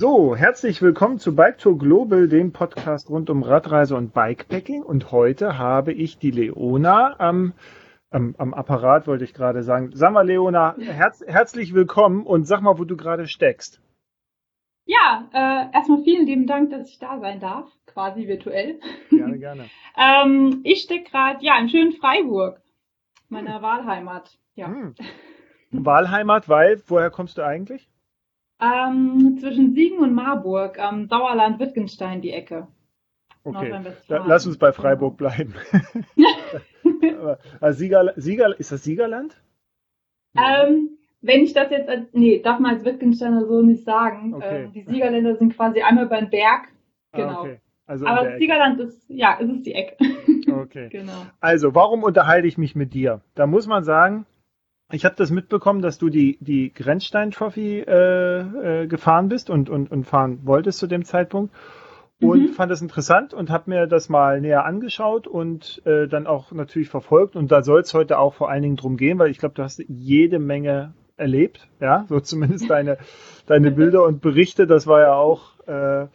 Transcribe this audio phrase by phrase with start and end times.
[0.00, 4.84] So, herzlich willkommen zu Bike Tour Global, dem Podcast rund um Radreise und Bikepacking.
[4.84, 7.52] Und heute habe ich die Leona am,
[8.10, 9.90] am, am Apparat, wollte ich gerade sagen.
[9.92, 13.80] Sag mal, Leona, herz, herzlich willkommen und sag mal, wo du gerade steckst.
[14.84, 18.78] Ja, äh, erstmal vielen lieben Dank, dass ich da sein darf, quasi virtuell.
[19.10, 19.64] Gerne, gerne.
[19.96, 22.62] ähm, ich stecke gerade ja im schönen Freiburg,
[23.30, 23.62] meiner hm.
[23.62, 24.38] Wahlheimat.
[24.54, 24.68] Ja.
[24.68, 24.94] Hm.
[25.72, 27.88] Wahlheimat, weil, woher kommst du eigentlich?
[28.60, 32.66] Ähm, zwischen Siegen und Marburg, ähm, Sauerland, Wittgenstein, die Ecke.
[33.44, 33.72] Okay,
[34.08, 35.54] da, lass uns bei Freiburg bleiben.
[37.60, 39.40] also Sieger, Sieger, ist das Siegerland?
[40.36, 44.34] Ähm, wenn ich das jetzt, nee, darf man als Wittgensteiner so nicht sagen.
[44.34, 44.64] Okay.
[44.64, 46.68] Ähm, die Siegerländer sind quasi einmal über den Berg.
[47.12, 47.28] Ah, genau.
[47.28, 47.60] Ah, okay.
[47.86, 49.96] also Aber das Siegerland ist, ja, es ist die Ecke.
[50.50, 50.88] Okay.
[50.90, 51.26] genau.
[51.40, 53.22] Also, warum unterhalte ich mich mit dir?
[53.34, 54.26] Da muss man sagen,
[54.90, 59.68] ich habe das mitbekommen, dass du die, die Grenzstein Trophy äh, äh, gefahren bist und,
[59.68, 61.54] und, und fahren wolltest zu dem Zeitpunkt.
[62.20, 62.48] Und mhm.
[62.48, 66.88] fand das interessant und habe mir das mal näher angeschaut und äh, dann auch natürlich
[66.88, 67.36] verfolgt.
[67.36, 69.62] Und da soll es heute auch vor allen Dingen drum gehen, weil ich glaube, du
[69.62, 72.98] hast jede Menge erlebt, ja, so zumindest deine,
[73.46, 74.66] deine Bilder und Berichte.
[74.66, 76.08] Das war ja auch äh,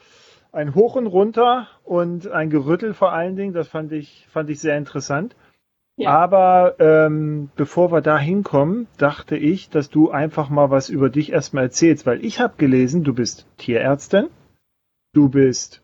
[0.51, 3.53] ein Hoch und Runter und ein Gerüttel vor allen Dingen.
[3.53, 5.37] Das fand ich, fand ich sehr interessant.
[5.95, 6.09] Ja.
[6.09, 11.31] Aber ähm, bevor wir da hinkommen, dachte ich, dass du einfach mal was über dich
[11.31, 14.27] erstmal erzählst, weil ich habe gelesen, du bist Tierärztin,
[15.13, 15.83] du bist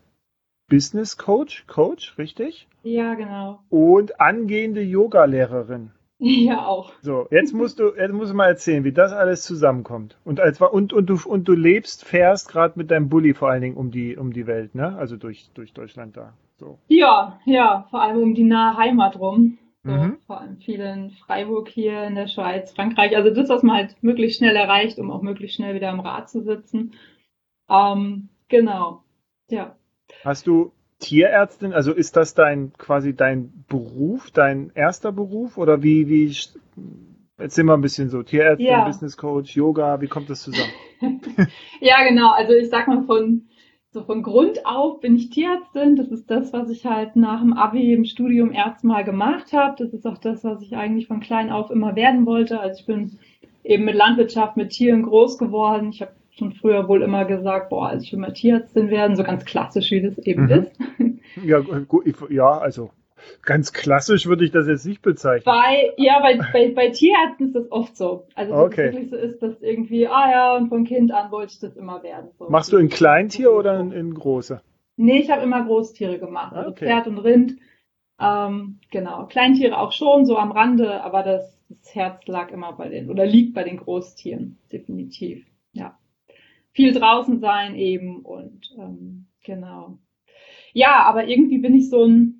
[0.68, 2.68] Business Coach, Coach, richtig?
[2.84, 3.60] Ja, genau.
[3.70, 5.92] Und angehende Yogalehrerin.
[6.22, 6.92] Ja, auch.
[7.02, 10.18] So, jetzt musst du, jetzt musst du mal erzählen, wie das alles zusammenkommt.
[10.26, 13.62] Und als und, und du und du lebst, fährst gerade mit deinem Bulli vor allen
[13.62, 14.98] Dingen um die um die Welt, ne?
[14.98, 16.34] Also durch durch Deutschland da.
[16.58, 16.78] So.
[16.90, 19.60] Ja, ja, vor allem um die nahe Heimat rum.
[19.84, 20.18] So, mhm.
[20.28, 23.16] Vor allem viel in Freiburg hier in der Schweiz, Frankreich.
[23.16, 26.30] Also das, was man halt möglichst schnell erreicht, um auch möglichst schnell wieder am Rad
[26.30, 26.96] zu sitzen.
[27.70, 29.04] Ähm, genau.
[29.48, 29.78] Ja.
[30.24, 36.10] Hast du Tierärztin, also ist das dein quasi dein Beruf, dein erster Beruf oder wie,
[36.10, 36.36] wie
[37.38, 38.86] erzähl mal ein bisschen so, Tierärztin, ja.
[38.86, 40.74] Business Coach, Yoga, wie kommt das zusammen?
[41.80, 43.49] ja, genau, also ich sag mal von
[43.92, 45.96] so von Grund auf bin ich Tierärztin.
[45.96, 49.84] Das ist das, was ich halt nach dem Abi im Studium erstmal gemacht habe.
[49.84, 52.60] Das ist auch das, was ich eigentlich von klein auf immer werden wollte.
[52.60, 53.18] Also ich bin
[53.64, 55.90] eben mit Landwirtschaft, mit Tieren groß geworden.
[55.90, 59.24] Ich habe schon früher wohl immer gesagt, boah, also ich will mal Tierärztin werden, so
[59.24, 60.52] ganz klassisch, wie das eben mhm.
[60.52, 60.72] ist.
[61.46, 62.90] Ja, gut, ja, also
[63.44, 65.46] ganz klassisch würde ich das jetzt nicht bezeichnen.
[65.46, 68.28] Bei, ja, bei, bei, bei Tierärzten ist das oft so.
[68.36, 68.88] Also, dass okay.
[68.88, 71.76] es wirklich so ist, dass irgendwie, ah ja, und von Kind an wollte ich das
[71.76, 72.30] immer werden.
[72.38, 72.50] So.
[72.50, 74.62] Machst du in Kleintier oder in, in große?
[74.98, 76.86] Nee, ich habe immer Großtiere gemacht, also okay.
[76.86, 77.58] Pferd und Rind.
[78.20, 82.90] Ähm, genau, Kleintiere auch schon, so am Rande, aber das, das Herz lag immer bei
[82.90, 85.46] den, oder liegt bei den Großtieren, definitiv.
[85.72, 85.98] Ja.
[86.74, 90.00] Viel draußen sein eben und ähm, genau.
[90.74, 92.39] Ja, aber irgendwie bin ich so ein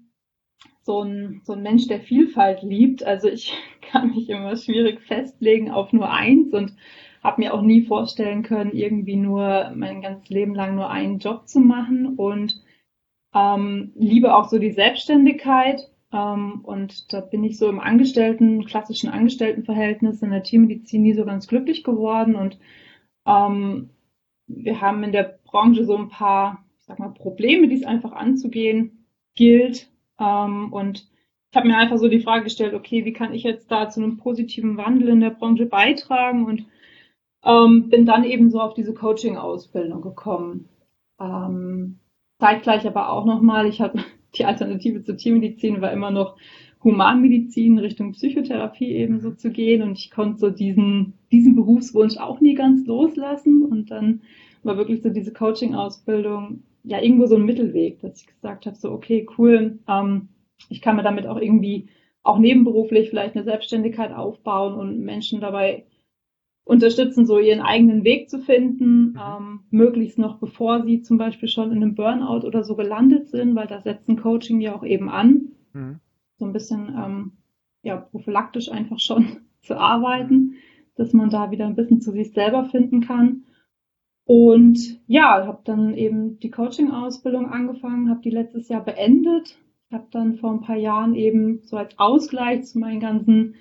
[0.84, 3.04] so ein, so ein Mensch, der Vielfalt liebt.
[3.04, 6.76] Also ich kann mich immer schwierig festlegen auf nur eins und
[7.24, 11.48] habe mir auch nie vorstellen können, irgendwie nur mein ganzes Leben lang nur einen Job
[11.48, 12.64] zu machen und
[13.34, 15.90] ähm, liebe auch so die Selbstständigkeit.
[16.12, 21.26] Ähm, und da bin ich so im Angestellten, klassischen Angestelltenverhältnis in der Tiermedizin nie so
[21.26, 22.36] ganz glücklich geworden.
[22.36, 22.58] Und
[23.28, 23.90] ähm,
[24.48, 28.14] wir haben in der Branche so ein paar, ich sag mal, Probleme, die es einfach
[28.14, 29.92] anzugehen gilt.
[30.20, 31.08] Ähm, und
[31.52, 34.02] ich habe mir einfach so die Frage gestellt, okay, wie kann ich jetzt da zu
[34.02, 36.46] einem positiven Wandel in der Branche beitragen?
[36.46, 36.66] Und
[37.44, 40.70] ähm, bin dann eben so auf diese Coaching-Ausbildung gekommen.
[41.20, 42.00] Ähm,
[42.40, 44.04] zeitgleich aber auch nochmal, ich habe
[44.36, 46.38] die Alternative zur Tiermedizin war immer noch
[46.84, 52.40] Humanmedizin Richtung Psychotherapie eben so zu gehen und ich konnte so diesen, diesen Berufswunsch auch
[52.40, 54.22] nie ganz loslassen und dann
[54.64, 58.92] war wirklich so diese Coaching-Ausbildung ja irgendwo so ein Mittelweg, dass ich gesagt habe, so
[58.92, 60.30] okay, cool, ähm,
[60.70, 61.90] ich kann mir damit auch irgendwie
[62.24, 65.86] auch nebenberuflich vielleicht eine Selbstständigkeit aufbauen und Menschen dabei
[66.70, 69.20] unterstützen, so ihren eigenen Weg zu finden, mhm.
[69.20, 73.56] ähm, möglichst noch bevor sie zum Beispiel schon in einem Burnout oder so gelandet sind,
[73.56, 76.00] weil da setzen Coaching ja auch eben an, mhm.
[76.38, 77.32] so ein bisschen ähm,
[77.82, 80.54] ja prophylaktisch einfach schon zu arbeiten, mhm.
[80.96, 83.46] dass man da wieder ein bisschen zu sich selber finden kann.
[84.30, 89.58] Und ja, habe dann eben die Coaching-Ausbildung angefangen, habe die letztes Jahr beendet.
[89.92, 93.56] Habe dann vor ein paar Jahren eben so als Ausgleich zu meinen ganzen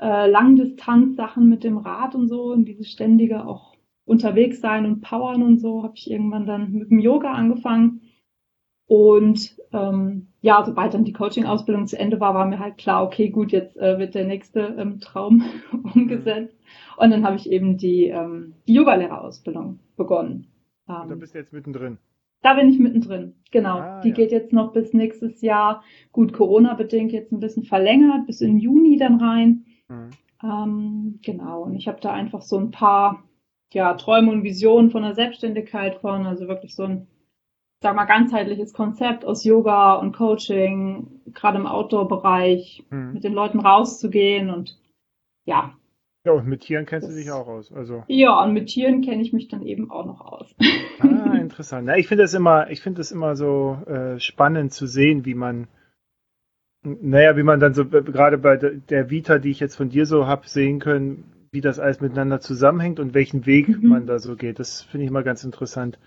[0.00, 5.44] äh, Langdistanz-Sachen mit dem Rad und so und dieses ständige auch unterwegs sein und powern
[5.44, 8.00] und so, habe ich irgendwann dann mit dem Yoga angefangen.
[8.90, 13.28] Und ähm, ja, sobald dann die Coaching-Ausbildung zu Ende war, war mir halt klar, okay,
[13.28, 15.44] gut, jetzt äh, wird der nächste ähm, Traum
[15.94, 16.58] umgesetzt.
[16.96, 20.48] Und dann habe ich eben die, ähm, die Yogalehrerausbildung begonnen.
[20.88, 21.98] Ähm, da bist du jetzt mittendrin.
[22.42, 23.78] Da bin ich mittendrin, genau.
[23.78, 24.14] Ah, die ja.
[24.14, 28.96] geht jetzt noch bis nächstes Jahr, gut Corona-bedingt jetzt ein bisschen verlängert, bis in Juni
[28.96, 29.66] dann rein.
[29.88, 30.10] Mhm.
[30.42, 33.22] Ähm, genau, und ich habe da einfach so ein paar
[33.72, 37.06] ja, Träume und Visionen von der Selbstständigkeit von, also wirklich so ein,
[37.82, 43.12] sag mal, ganzheitliches Konzept aus Yoga und Coaching, gerade im Outdoor-Bereich, mhm.
[43.14, 44.78] mit den Leuten rauszugehen und
[45.44, 45.74] ja,
[46.24, 47.72] ja, und mit Tieren kennst das, du dich auch aus.
[47.72, 48.04] Also.
[48.06, 50.54] Ja, und mit Tieren kenne ich mich dann eben auch noch aus.
[50.98, 51.88] Ah, interessant.
[51.88, 55.34] Ja, ich finde das immer, ich finde das immer so äh, spannend zu sehen, wie
[55.34, 55.66] man,
[56.82, 60.04] naja, wie man dann so äh, gerade bei der Vita, die ich jetzt von dir
[60.04, 63.88] so habe sehen können, wie das alles miteinander zusammenhängt und welchen Weg mhm.
[63.88, 64.58] man da so geht.
[64.58, 65.98] Das finde ich immer ganz interessant.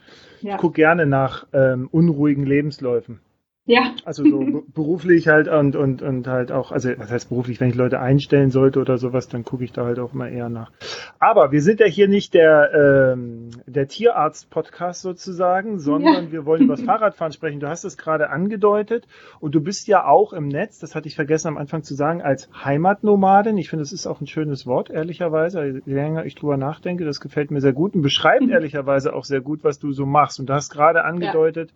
[0.42, 0.56] Ja.
[0.56, 3.20] Ich gucke gerne nach ähm, unruhigen Lebensläufen.
[3.66, 3.96] Ja.
[4.04, 7.76] Also so beruflich halt und, und, und halt auch, also das heißt beruflich, wenn ich
[7.76, 10.72] Leute einstellen sollte oder sowas, dann gucke ich da halt auch immer eher nach.
[11.20, 16.32] Aber wir sind ja hier nicht der, ähm, der Tierarzt-Podcast sozusagen, sondern ja.
[16.34, 17.62] wir wollen über das Fahrradfahren sprechen.
[17.62, 19.08] Du hast es gerade angedeutet
[19.40, 22.22] und du bist ja auch im Netz, das hatte ich vergessen am Anfang zu sagen,
[22.22, 23.58] als Heimatnomadin.
[23.58, 25.82] Ich finde, das ist auch ein schönes Wort, ehrlicherweise.
[25.86, 28.52] Je länger ich drüber nachdenke, das gefällt mir sehr gut und beschreibt mhm.
[28.52, 30.42] ehrlicherweise auch sehr gut, was du so machst.
[30.42, 31.76] Und du hast gerade angedeutet, ja.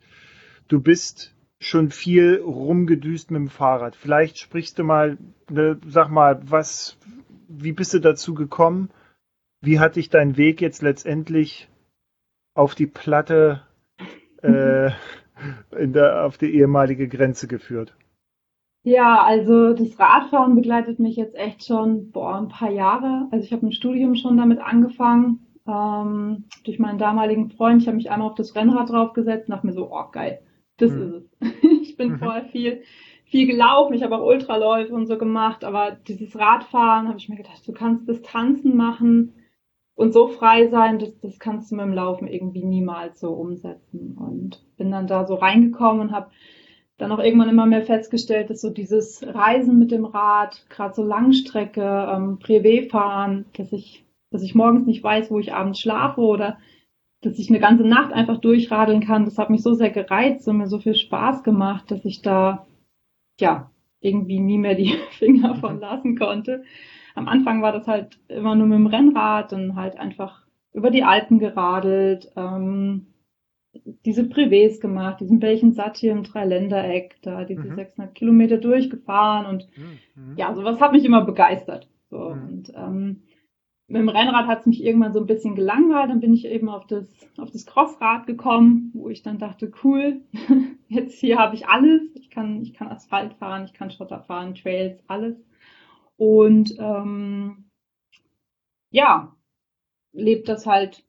[0.67, 3.95] du bist schon viel rumgedüst mit dem Fahrrad.
[3.95, 5.18] Vielleicht sprichst du mal,
[5.50, 6.98] ne, sag mal, was,
[7.48, 8.89] wie bist du dazu gekommen?
[9.62, 11.68] Wie hat dich dein Weg jetzt letztendlich
[12.54, 13.62] auf die Platte,
[14.44, 14.92] äh,
[15.77, 17.95] in der, auf die ehemalige Grenze geführt?
[18.83, 23.27] Ja, also das Radfahren begleitet mich jetzt echt schon boah, ein paar Jahre.
[23.31, 25.45] Also ich habe im Studium schon damit angefangen.
[25.68, 27.81] Ähm, durch meinen damaligen Freund.
[27.81, 30.39] Ich habe mich einmal auf das Rennrad draufgesetzt und dachte mir so, oh geil,
[30.77, 31.01] das mhm.
[31.01, 31.63] ist es.
[31.81, 32.19] ich bin mhm.
[32.19, 32.81] vorher viel,
[33.25, 33.94] viel gelaufen.
[33.94, 35.63] Ich habe auch Ultraläufe und so gemacht.
[35.63, 39.33] Aber dieses Radfahren habe ich mir gedacht, du kannst Distanzen machen
[39.95, 44.15] und so frei sein, das, das kannst du mit dem Laufen irgendwie niemals so umsetzen.
[44.18, 46.29] Und bin dann da so reingekommen und habe
[46.97, 51.03] dann auch irgendwann immer mehr festgestellt, dass so dieses Reisen mit dem Rad, gerade so
[51.03, 56.21] Langstrecke, ähm, Privé fahren, dass ich, dass ich morgens nicht weiß, wo ich abends schlafe
[56.21, 56.57] oder
[57.21, 60.57] dass ich eine ganze Nacht einfach durchradeln kann, das hat mich so sehr gereizt und
[60.57, 62.65] mir so viel Spaß gemacht, dass ich da,
[63.39, 65.81] ja, irgendwie nie mehr die Finger von mhm.
[65.81, 66.63] lassen konnte.
[67.15, 71.03] Am Anfang war das halt immer nur mit dem Rennrad und halt einfach über die
[71.03, 73.07] Alpen geradelt, ähm,
[74.05, 77.75] diese Privés gemacht, diesen Belchen-Satt hier im Dreiländereck, da diese mhm.
[77.75, 80.35] 600 Kilometer durchgefahren und mhm.
[80.35, 81.87] ja, sowas hat mich immer begeistert.
[82.09, 82.47] So, mhm.
[82.47, 83.23] und ähm,
[83.87, 86.09] mit dem Rennrad hat es mich irgendwann so ein bisschen gelangweilt.
[86.09, 87.07] Dann bin ich eben auf das,
[87.37, 90.21] auf das Crossrad gekommen, wo ich dann dachte, cool,
[90.89, 92.01] jetzt hier habe ich alles.
[92.15, 95.37] Ich kann, ich kann Asphalt fahren, ich kann Schotter fahren, Trails, alles.
[96.17, 97.69] Und ähm,
[98.91, 99.33] ja,
[100.11, 101.03] lebt das halt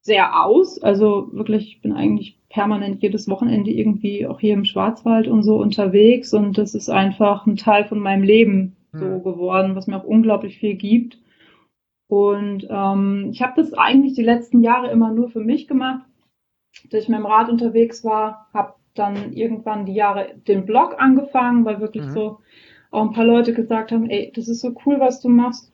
[0.00, 0.82] sehr aus.
[0.82, 5.56] Also wirklich, ich bin eigentlich permanent jedes Wochenende irgendwie auch hier im Schwarzwald und so
[5.60, 6.34] unterwegs.
[6.34, 9.22] Und das ist einfach ein Teil von meinem Leben so hm.
[9.22, 11.18] geworden, was mir auch unglaublich viel gibt.
[12.08, 16.06] Und ähm, ich habe das eigentlich die letzten Jahre immer nur für mich gemacht,
[16.90, 21.64] dass ich mit dem Rad unterwegs war, habe dann irgendwann die Jahre den Blog angefangen,
[21.64, 22.10] weil wirklich mhm.
[22.10, 22.38] so
[22.90, 25.72] auch ein paar Leute gesagt haben, ey, das ist so cool, was du machst.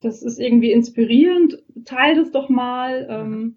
[0.00, 3.04] Das ist irgendwie inspirierend, teil das doch mal.
[3.04, 3.32] Mhm.
[3.32, 3.56] Ähm,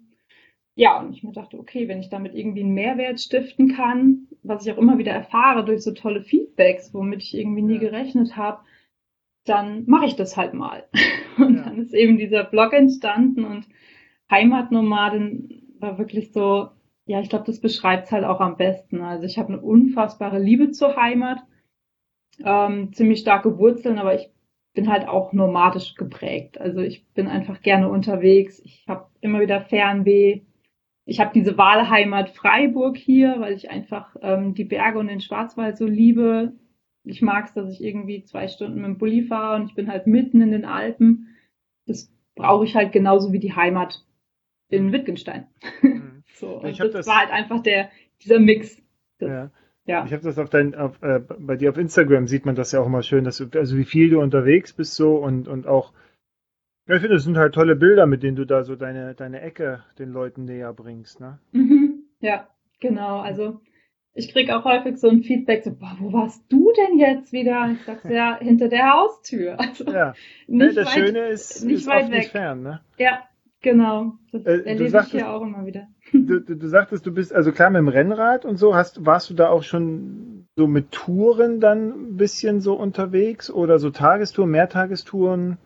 [0.76, 4.64] ja, und ich mir dachte, okay, wenn ich damit irgendwie einen Mehrwert stiften kann, was
[4.64, 8.60] ich auch immer wieder erfahre durch so tolle Feedbacks, womit ich irgendwie nie gerechnet habe,
[9.48, 10.84] dann mache ich das halt mal.
[11.38, 11.64] Und ja.
[11.64, 13.66] dann ist eben dieser Blog entstanden und
[14.30, 16.70] Heimatnomaden war wirklich so,
[17.06, 19.00] ja, ich glaube, das beschreibt es halt auch am besten.
[19.00, 21.38] Also ich habe eine unfassbare Liebe zur Heimat,
[22.44, 24.30] ähm, ziemlich starke Wurzeln, aber ich
[24.74, 26.60] bin halt auch nomadisch geprägt.
[26.60, 28.60] Also ich bin einfach gerne unterwegs.
[28.64, 30.42] Ich habe immer wieder Fernweh.
[31.04, 35.78] Ich habe diese Wahlheimat Freiburg hier, weil ich einfach ähm, die Berge und den Schwarzwald
[35.78, 36.52] so liebe
[37.04, 39.88] ich mag es, dass ich irgendwie zwei Stunden mit dem Bulli fahre und ich bin
[39.88, 41.36] halt mitten in den Alpen.
[41.86, 44.04] Das brauche ich halt genauso wie die Heimat
[44.68, 45.46] in Wittgenstein.
[45.82, 46.22] Mhm.
[46.34, 47.90] so, und das, das, war halt einfach der,
[48.22, 48.82] dieser Mix.
[49.18, 49.50] Das, ja.
[49.86, 50.04] ja.
[50.04, 52.80] Ich habe das auf dein, auf, äh, bei dir auf Instagram sieht man das ja
[52.80, 55.92] auch immer schön, dass du, also wie viel du unterwegs bist so und, und auch,
[56.86, 59.40] ja, ich finde, das sind halt tolle Bilder, mit denen du da so deine, deine
[59.40, 61.38] Ecke den Leuten näher bringst, ne?
[61.52, 62.04] Mhm.
[62.20, 62.48] Ja,
[62.80, 63.20] genau.
[63.20, 63.60] Also
[64.18, 67.70] ich kriege auch häufig so ein Feedback, so, boah, wo warst du denn jetzt wieder?
[67.72, 69.56] Ich sage, ja, hinter der Haustür.
[69.58, 70.14] Also ja,
[70.48, 72.18] nicht das weit, Schöne ist, nicht ist weit weg.
[72.18, 72.80] nicht fern, ne?
[72.98, 73.22] Ja,
[73.60, 74.14] genau.
[74.32, 75.86] Das äh, erlebe sagtest, ich hier auch immer wieder.
[76.12, 79.30] Du, du, du, sagtest, du bist, also klar mit dem Rennrad und so, hast, warst
[79.30, 84.50] du da auch schon so mit Touren dann ein bisschen so unterwegs oder so Tagestouren,
[84.50, 85.58] Mehrtagestouren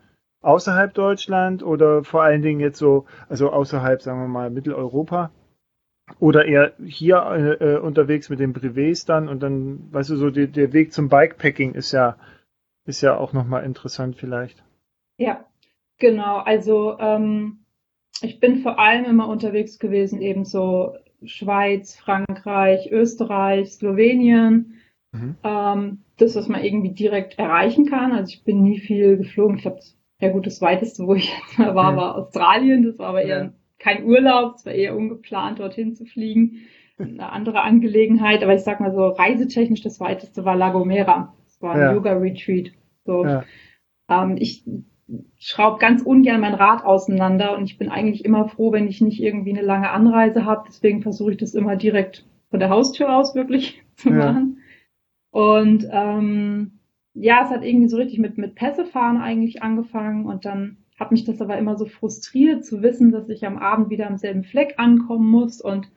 [0.42, 5.30] außerhalb Deutschland oder vor allen Dingen jetzt so, also außerhalb, sagen wir mal, Mitteleuropa?
[6.19, 10.31] Oder eher hier äh, äh, unterwegs mit den Privés dann und dann, weißt du, so
[10.31, 12.16] die, der Weg zum Bikepacking ist ja,
[12.85, 14.62] ist ja auch nochmal interessant vielleicht.
[15.16, 15.45] Ja,
[15.99, 16.38] genau.
[16.38, 17.64] Also ähm,
[18.21, 24.75] ich bin vor allem immer unterwegs gewesen, eben so Schweiz, Frankreich, Österreich, Slowenien.
[25.12, 25.37] Mhm.
[25.45, 28.12] Ähm, das, was man irgendwie direkt erreichen kann.
[28.12, 29.57] Also ich bin nie viel geflogen.
[29.57, 29.81] Ich glaube,
[30.21, 32.85] ja gut, das weiteste, wo ich jetzt mal war, war Australien.
[32.85, 33.52] Das war aber eher ja.
[33.82, 36.60] Kein Urlaub, es war eher ungeplant, dorthin zu fliegen.
[36.98, 38.42] Eine andere Angelegenheit.
[38.44, 41.34] Aber ich sag mal so, reisetechnisch das weiteste war La Gomera.
[41.44, 41.92] Das war ein ja.
[41.92, 42.70] Yoga-Retreat.
[43.04, 43.24] So.
[43.24, 43.44] Ja.
[44.08, 44.64] Ähm, ich
[45.38, 49.20] schraube ganz ungern mein Rad auseinander und ich bin eigentlich immer froh, wenn ich nicht
[49.20, 50.62] irgendwie eine lange Anreise habe.
[50.68, 54.58] Deswegen versuche ich das immer direkt von der Haustür aus wirklich zu machen.
[55.32, 56.78] Und ähm,
[57.14, 61.25] ja, es hat irgendwie so richtig mit, mit Pässefahren eigentlich angefangen und dann hat mich
[61.25, 64.75] das aber immer so frustriert zu wissen, dass ich am Abend wieder am selben Fleck
[64.78, 65.90] ankommen muss und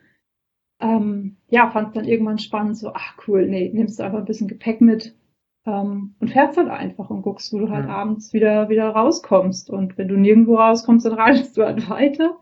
[0.79, 4.25] ähm, ja, fand es dann irgendwann spannend, so, ach cool, nee, nimmst du einfach ein
[4.25, 5.15] bisschen Gepäck mit
[5.65, 7.95] ähm, und fährst halt einfach und guckst, wo du halt ja.
[7.95, 9.69] abends wieder, wieder rauskommst.
[9.69, 12.37] Und wenn du nirgendwo rauskommst, dann reitest du halt weiter.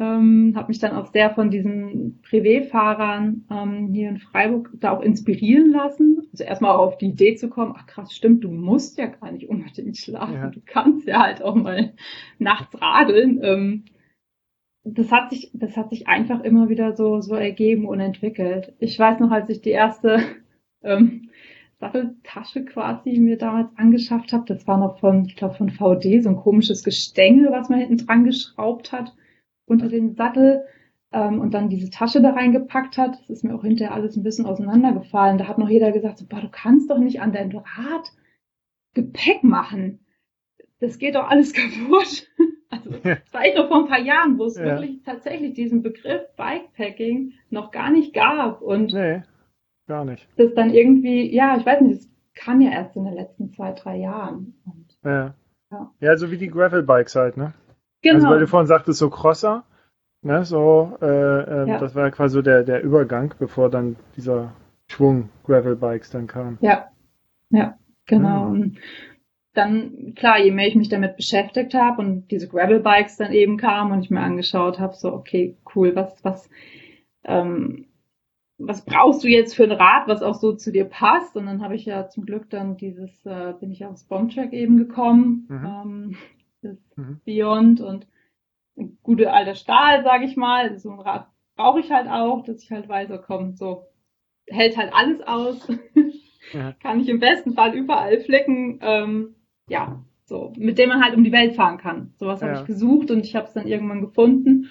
[0.00, 5.00] Ähm, habe mich dann auch sehr von diesen Privé-Fahrern ähm, hier in Freiburg da auch
[5.00, 6.20] inspirieren lassen.
[6.32, 9.30] Also erstmal auch auf die Idee zu kommen, ach krass, stimmt, du musst ja gar
[9.30, 10.34] nicht unbedingt schlafen.
[10.34, 10.50] Ja.
[10.50, 11.94] Du kannst ja halt auch mal
[12.40, 13.38] nachts radeln.
[13.44, 13.84] Ähm,
[14.82, 18.74] das hat sich, das hat sich einfach immer wieder so, so ergeben und entwickelt.
[18.80, 20.20] Ich weiß noch, als ich die erste
[20.82, 21.30] ähm,
[21.78, 26.30] Satteltasche quasi mir damals angeschafft habe, das war noch von, ich glaube, von VD, so
[26.30, 29.14] ein komisches Gestänge, was man hinten dran geschraubt hat
[29.66, 30.64] unter den Sattel
[31.12, 33.18] ähm, und dann diese Tasche da reingepackt hat.
[33.20, 35.38] Das ist mir auch hinterher alles ein bisschen auseinandergefallen.
[35.38, 38.12] Da hat noch jeder gesagt, so, boah, du kannst doch nicht an dein Rad
[38.94, 40.00] Gepäck machen.
[40.80, 42.28] Das geht doch alles kaputt.
[42.70, 44.64] Also das war echt noch vor ein paar Jahren, wo es ja.
[44.64, 48.60] wirklich tatsächlich diesen Begriff Bikepacking noch gar nicht gab.
[48.60, 49.22] Und nee,
[49.86, 50.28] gar nicht.
[50.36, 53.72] Das dann irgendwie, ja, ich weiß nicht, das kam ja erst in den letzten zwei,
[53.72, 54.54] drei Jahren.
[54.64, 55.34] Und, ja.
[55.70, 55.92] ja.
[56.00, 57.54] Ja, so wie die Gravel-Bikes halt, ne?
[58.04, 58.16] Genau.
[58.16, 59.64] Also weil du vorhin sagtest, so Crosser,
[60.20, 61.78] ne, so, äh, äh, ja.
[61.78, 64.52] das war ja quasi so der, der Übergang, bevor dann dieser
[64.88, 66.58] Schwung Gravel-Bikes dann kam.
[66.60, 66.90] Ja,
[67.48, 68.50] ja, genau.
[68.50, 68.76] Mhm.
[69.54, 73.92] Dann, klar, je mehr ich mich damit beschäftigt habe und diese Gravel-Bikes dann eben kamen
[73.92, 76.50] und ich mir angeschaut habe, so, okay, cool, was, was,
[77.24, 77.86] ähm,
[78.58, 81.36] was brauchst du jetzt für ein Rad, was auch so zu dir passt?
[81.36, 84.76] Und dann habe ich ja zum Glück dann dieses, äh, bin ich aufs Bombtrack eben
[84.76, 85.64] gekommen, mhm.
[85.64, 86.16] ähm,
[86.64, 87.20] das mhm.
[87.24, 88.06] Beyond und
[88.76, 90.78] ein guter alter Stahl, sage ich mal.
[90.78, 93.86] So ein Rad brauche ich halt auch, dass ich halt weiß, oh so
[94.46, 95.68] hält halt alles aus.
[96.52, 96.72] ja.
[96.80, 98.78] Kann ich im besten Fall überall flicken.
[98.82, 99.34] Ähm,
[99.68, 102.12] ja, so, mit dem man halt um die Welt fahren kann.
[102.16, 102.48] Sowas ja.
[102.48, 104.68] habe ich gesucht und ich habe es dann irgendwann gefunden.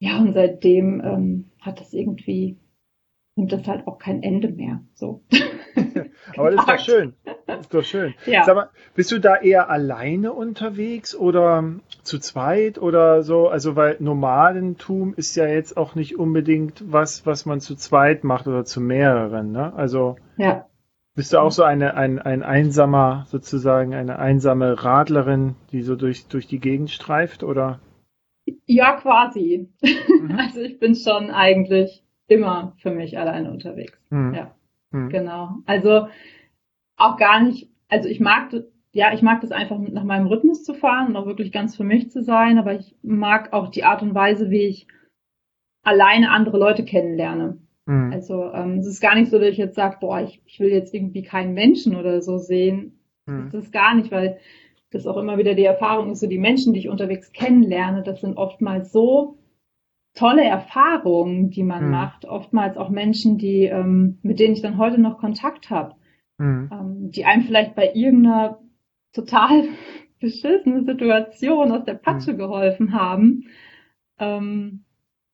[0.00, 2.56] Ja, und seitdem ähm, hat das irgendwie
[3.38, 4.82] nimmt das halt auch kein Ende mehr.
[4.94, 5.22] So.
[6.36, 7.14] Aber das ist doch schön.
[7.46, 8.14] Das ist doch schön.
[8.26, 8.44] Ja.
[8.44, 11.64] Sag mal, bist du da eher alleine unterwegs oder
[12.02, 13.48] zu zweit oder so?
[13.48, 18.46] Also, weil Nomadentum ist ja jetzt auch nicht unbedingt was, was man zu zweit macht
[18.46, 19.72] oder zu mehreren, ne?
[19.74, 20.16] Also.
[20.36, 20.66] Ja.
[21.14, 26.28] Bist du auch so eine, ein, ein einsamer, sozusagen, eine einsame Radlerin, die so durch,
[26.28, 27.80] durch die Gegend streift, oder?
[28.66, 29.68] Ja, quasi.
[29.80, 29.98] Mhm.
[30.38, 33.98] Also ich bin schon eigentlich immer für mich alleine unterwegs.
[34.10, 34.34] Mhm.
[34.34, 34.54] Ja,
[34.90, 35.08] mhm.
[35.08, 35.56] genau.
[35.66, 36.08] Also
[36.96, 38.52] auch gar nicht, also ich mag,
[38.92, 41.84] ja, ich mag das einfach nach meinem Rhythmus zu fahren und auch wirklich ganz für
[41.84, 44.86] mich zu sein, aber ich mag auch die Art und Weise, wie ich
[45.82, 47.58] alleine andere Leute kennenlerne.
[47.86, 48.12] Mhm.
[48.12, 50.70] Also ähm, es ist gar nicht so, dass ich jetzt sage, boah, ich, ich will
[50.70, 53.00] jetzt irgendwie keinen Menschen oder so sehen.
[53.26, 53.48] Mhm.
[53.50, 54.38] Das ist gar nicht, weil
[54.90, 58.20] das auch immer wieder die Erfahrung ist, so die Menschen, die ich unterwegs kennenlerne, das
[58.20, 59.38] sind oftmals so
[60.18, 61.90] tolle Erfahrungen, die man mhm.
[61.90, 62.24] macht.
[62.24, 65.94] Oftmals auch Menschen, die, ähm, mit denen ich dann heute noch Kontakt habe,
[66.38, 66.68] mhm.
[66.72, 68.58] ähm, die einem vielleicht bei irgendeiner
[69.12, 69.64] total
[70.20, 72.38] beschissenen Situation aus der Patsche mhm.
[72.38, 73.44] geholfen haben.
[74.18, 74.84] Ähm,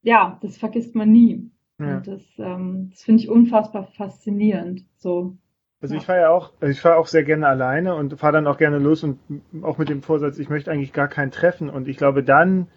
[0.02, 1.50] ja, das vergisst man nie.
[1.78, 1.96] Ja.
[1.96, 4.84] Und das, ähm, das finde ich unfassbar faszinierend.
[4.98, 5.38] So.
[5.80, 6.00] Also ja.
[6.00, 8.58] ich fahre ja auch, also ich fahre auch sehr gerne alleine und fahre dann auch
[8.58, 9.18] gerne los und
[9.62, 11.70] auch mit dem Vorsatz, ich möchte eigentlich gar keinen treffen.
[11.70, 12.68] Und ich glaube, dann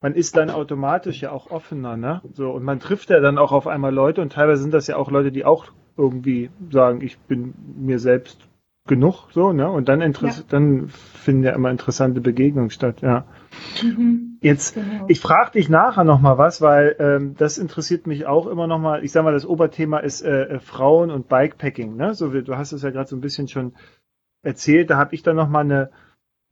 [0.00, 2.22] man ist dann automatisch ja auch offener, ne?
[2.32, 4.96] So, und man trifft ja dann auch auf einmal Leute und teilweise sind das ja
[4.96, 5.66] auch Leute, die auch
[5.96, 8.48] irgendwie sagen, ich bin mir selbst
[8.86, 9.70] genug, so, ne?
[9.70, 10.30] Und dann, ja.
[10.48, 13.24] dann finden ja immer interessante Begegnungen statt, ja.
[13.82, 15.04] Mhm, Jetzt, genau.
[15.08, 19.04] ich frage dich nachher nochmal was, weil ähm, das interessiert mich auch immer nochmal.
[19.04, 22.14] Ich sag mal, das Oberthema ist äh, äh, Frauen und Bikepacking, ne?
[22.14, 23.74] So, du hast es ja gerade so ein bisschen schon
[24.42, 24.88] erzählt.
[24.88, 25.90] Da habe ich dann nochmal eine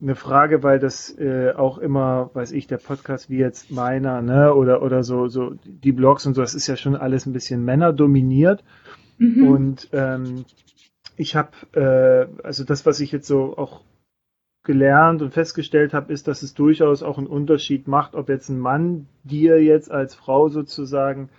[0.01, 4.53] eine Frage, weil das äh, auch immer, weiß ich, der Podcast wie jetzt meiner, ne,
[4.53, 7.65] oder oder so so die Blogs und so, das ist ja schon alles ein bisschen
[7.65, 8.63] Männer dominiert
[9.17, 9.47] mhm.
[9.47, 10.45] und ähm,
[11.17, 13.81] ich habe äh, also das, was ich jetzt so auch
[14.63, 18.59] gelernt und festgestellt habe, ist, dass es durchaus auch einen Unterschied macht, ob jetzt ein
[18.59, 21.29] Mann dir jetzt als Frau sozusagen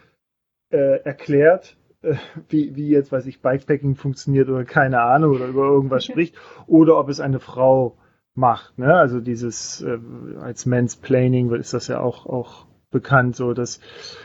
[0.70, 2.16] äh, erklärt, äh,
[2.48, 6.34] wie, wie jetzt, weiß ich, Bikepacking funktioniert oder keine Ahnung oder über irgendwas spricht,
[6.66, 7.96] oder ob es eine Frau
[8.40, 8.78] macht.
[8.78, 8.92] Ne?
[8.92, 9.98] Also dieses äh,
[10.40, 13.36] als Mansplaining ist das ja auch, auch bekannt.
[13.36, 13.80] So, dass,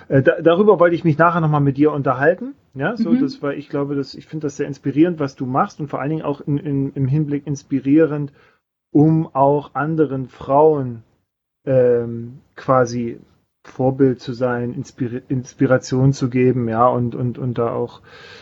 [0.07, 2.55] äh, da, darüber wollte ich mich nachher nochmal mit dir unterhalten.
[2.73, 3.21] Ja, so, mhm.
[3.21, 6.01] das war, ich glaube, dass, ich finde das sehr inspirierend, was du machst und vor
[6.01, 8.33] allen Dingen auch in, in, im Hinblick inspirierend,
[8.91, 11.03] um auch anderen Frauen
[11.65, 13.19] ähm, quasi
[13.67, 18.01] Vorbild zu sein, Inspir Inspiration zu geben, ja, und, und, und da auch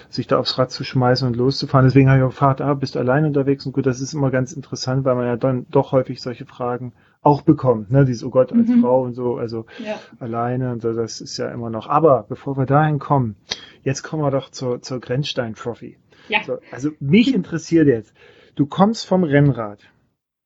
[0.09, 1.87] sich da aufs Rad zu schmeißen und loszufahren.
[1.87, 3.65] Deswegen habe ich auch gefragt, ah, bist du allein unterwegs?
[3.65, 6.93] Und gut, das ist immer ganz interessant, weil man ja dann doch häufig solche Fragen
[7.23, 8.81] auch bekommt, ne, dieses, oh Gott, als mhm.
[8.81, 9.97] Frau und so, also ja.
[10.19, 11.87] alleine und so, das ist ja immer noch.
[11.87, 13.37] Aber bevor wir dahin kommen,
[13.81, 15.97] jetzt kommen wir doch zur, zur Grenzstein Trophy.
[16.27, 16.43] Ja.
[16.43, 18.13] So, also mich interessiert jetzt,
[18.55, 19.79] du kommst vom Rennrad.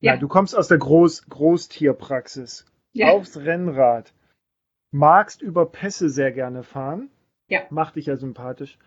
[0.00, 0.14] Ja.
[0.14, 2.64] ja du kommst aus der Groß, Großtierpraxis.
[2.92, 3.10] Ja.
[3.10, 4.12] Aufs Rennrad
[4.90, 7.10] magst über Pässe sehr gerne fahren.
[7.48, 7.62] Ja.
[7.70, 8.78] Macht dich ja sympathisch.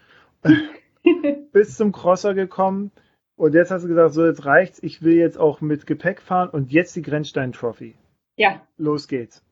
[1.51, 2.91] Bis zum Crosser gekommen.
[3.35, 4.81] Und jetzt hast du gesagt, so jetzt reicht's.
[4.83, 7.95] Ich will jetzt auch mit Gepäck fahren und jetzt die Grenzstein Trophy.
[8.35, 8.61] Ja.
[8.77, 9.43] Los geht's.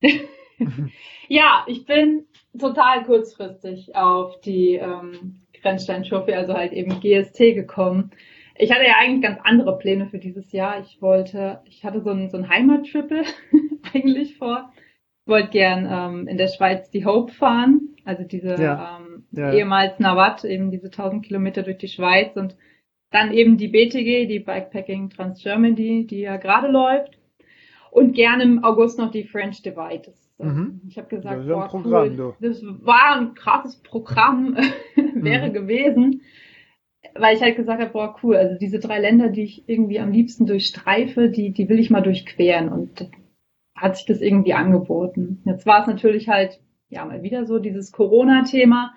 [1.28, 2.24] ja, ich bin
[2.58, 8.12] total kurzfristig auf die ähm, Grenzstein Trophy, also halt eben GST gekommen.
[8.56, 10.80] Ich hatte ja eigentlich ganz andere Pläne für dieses Jahr.
[10.80, 13.24] Ich wollte, ich hatte so ein, so ein Heimattriple
[13.92, 14.72] eigentlich vor
[15.26, 18.98] wollte gern ähm, in der Schweiz die Hope fahren, also diese ja.
[18.98, 19.52] Ähm, ja.
[19.52, 22.56] ehemals Nawat, eben diese 1000 Kilometer durch die Schweiz und
[23.10, 27.18] dann eben die BTG, die Bikepacking Trans Germany, die ja gerade läuft
[27.90, 30.02] und gerne im August noch die French Divide.
[30.06, 30.80] Das, ähm, mhm.
[30.88, 32.34] Ich habe gesagt, das, boah, cool.
[32.40, 34.56] das war ein krasses Programm,
[35.14, 35.52] wäre mhm.
[35.52, 36.22] gewesen,
[37.14, 40.10] weil ich halt gesagt habe, boah, cool, also diese drei Länder, die ich irgendwie am
[40.10, 43.08] liebsten durchstreife, die, die will ich mal durchqueren und
[43.84, 45.42] hat sich das irgendwie angeboten.
[45.44, 48.94] Jetzt war es natürlich halt, ja, mal wieder so dieses Corona-Thema,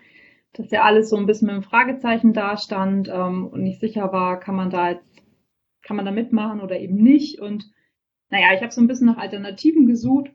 [0.54, 4.39] dass ja alles so ein bisschen mit einem Fragezeichen dastand ähm, und nicht sicher war,
[4.39, 5.21] kann man da jetzt,
[5.82, 7.41] kann man da mitmachen oder eben nicht.
[7.41, 7.69] Und
[8.30, 10.32] naja, ich habe so ein bisschen nach Alternativen gesucht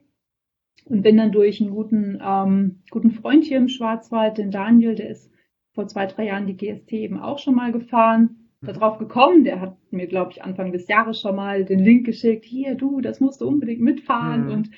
[0.85, 5.09] und bin dann durch einen guten, ähm, guten Freund hier im Schwarzwald, den Daniel, der
[5.09, 5.31] ist
[5.73, 9.43] vor zwei, drei Jahren die GST eben auch schon mal gefahren darauf gekommen.
[9.43, 12.45] Der hat mir, glaube ich, Anfang des Jahres schon mal den Link geschickt.
[12.45, 14.45] Hier, du, das musst du unbedingt mitfahren.
[14.45, 14.51] Mhm.
[14.51, 14.69] Und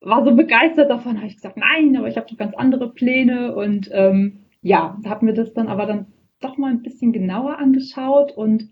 [0.00, 1.16] war so begeistert davon.
[1.16, 3.54] Habe ich gesagt, nein, aber ich habe doch ganz andere Pläne.
[3.54, 6.06] Und ähm, ja, habe mir das dann aber dann
[6.40, 8.32] doch mal ein bisschen genauer angeschaut.
[8.32, 8.70] Und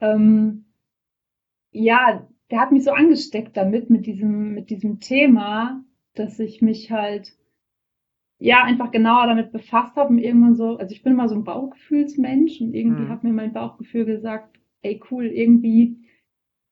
[0.00, 0.64] ähm,
[1.70, 6.90] ja, der hat mich so angesteckt damit, mit diesem, mit diesem Thema, dass ich mich
[6.90, 7.32] halt
[8.38, 11.44] ja einfach genauer damit befasst habe und irgendwann so, also ich bin immer so ein
[11.44, 13.08] Bauchgefühlsmensch und irgendwie mhm.
[13.08, 15.96] hat mir mein Bauchgefühl gesagt, ey cool, irgendwie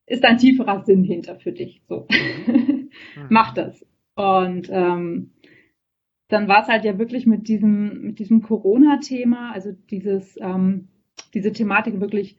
[0.06, 1.82] ist ein tieferer Sinn hinter für dich.
[1.88, 2.06] So.
[2.46, 2.90] Mhm.
[3.30, 3.84] Mach das.
[4.14, 5.32] Und ähm,
[6.28, 10.88] dann war es halt ja wirklich mit diesem, mit diesem Corona-Thema, also dieses, ähm,
[11.32, 12.36] diese Thematik wirklich,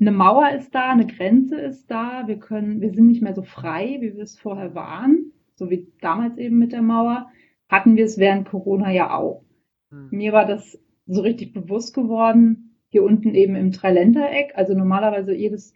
[0.00, 3.42] eine Mauer ist da, eine Grenze ist da, wir können, wir sind nicht mehr so
[3.42, 7.30] frei, wie wir es vorher waren, so wie damals eben mit der Mauer
[7.68, 9.44] hatten wir es während Corona ja auch.
[9.90, 10.08] Mhm.
[10.10, 15.74] Mir war das so richtig bewusst geworden, hier unten eben im Dreiländereck, also normalerweise jedes,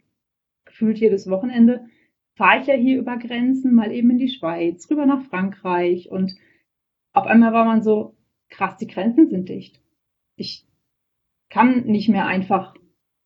[0.65, 1.85] gefühlt jedes Wochenende,
[2.35, 6.35] fahre ich ja hier über Grenzen, mal eben in die Schweiz, rüber nach Frankreich und
[7.13, 8.15] auf einmal war man so,
[8.49, 9.79] krass, die Grenzen sind dicht.
[10.35, 10.65] Ich
[11.49, 12.73] kann nicht mehr einfach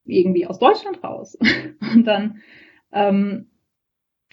[0.04, 1.38] irgendwie aus Deutschland raus.
[1.94, 2.42] Und dann
[2.92, 3.50] ähm,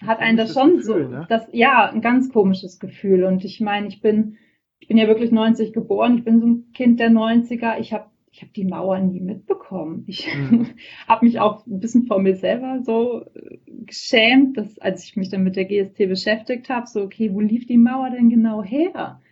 [0.04, 1.26] hat einen das schon Gefühl, so, ne?
[1.28, 3.24] das, ja, ein ganz komisches Gefühl.
[3.24, 4.36] Und ich meine, ich bin,
[4.78, 8.06] ich bin ja wirklich 90 geboren, ich bin so ein Kind der 90er, ich habe
[8.30, 10.04] ich hab die Mauer nie mitbekommen.
[10.06, 10.74] Ich mhm.
[11.08, 15.30] habe mich auch ein bisschen vor mir selber so äh, geschämt, dass, als ich mich
[15.30, 19.22] dann mit der GST beschäftigt habe, so, okay, wo lief die Mauer denn genau her?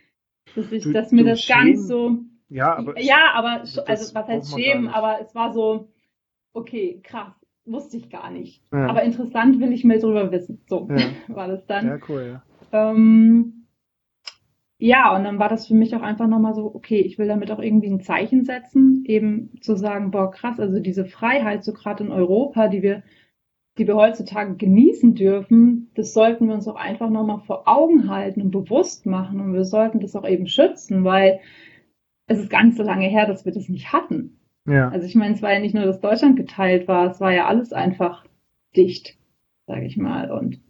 [0.55, 1.73] Dass, ich, du, dass mir das schämen.
[1.75, 2.17] ganz so.
[2.49, 5.89] Ja, aber, ja, aber also was heißt schämen, aber es war so,
[6.53, 8.63] okay, krass wusste ich gar nicht.
[8.71, 8.87] Ja.
[8.87, 10.61] Aber interessant will ich mehr drüber wissen.
[10.67, 11.05] So ja.
[11.35, 11.87] war das dann.
[11.87, 12.91] Ja, cool, ja.
[12.91, 13.65] Ähm,
[14.77, 17.49] ja, und dann war das für mich auch einfach nochmal so, okay, ich will damit
[17.49, 22.03] auch irgendwie ein Zeichen setzen, eben zu sagen, boah, krass, also diese Freiheit, so gerade
[22.03, 23.03] in Europa, die wir,
[23.77, 28.41] die wir heutzutage genießen dürfen, das sollten wir uns auch einfach nochmal vor Augen halten
[28.41, 31.39] und bewusst machen und wir sollten das auch eben schützen, weil
[32.27, 34.39] es ist ganz so lange her, dass wir das nicht hatten.
[34.65, 34.89] Ja.
[34.89, 37.47] Also ich meine, es war ja nicht nur, dass Deutschland geteilt war, es war ja
[37.47, 38.25] alles einfach
[38.75, 39.17] dicht.
[39.67, 40.31] sage ich mal.
[40.31, 40.61] Und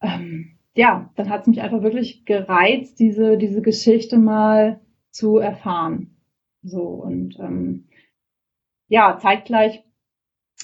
[0.00, 6.16] ähm, ja, dann hat es mich einfach wirklich gereizt, diese, diese Geschichte mal zu erfahren.
[6.62, 7.88] So und ähm,
[8.88, 9.82] ja, zeitgleich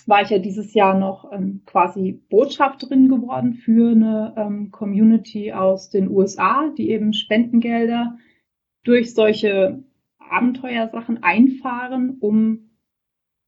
[0.07, 5.91] war ich ja dieses Jahr noch ähm, quasi Botschafterin geworden für eine ähm, Community aus
[5.91, 8.19] den USA, die eben Spendengelder
[8.85, 9.83] durch solche
[10.33, 12.71] Abenteuersachen einfahren, um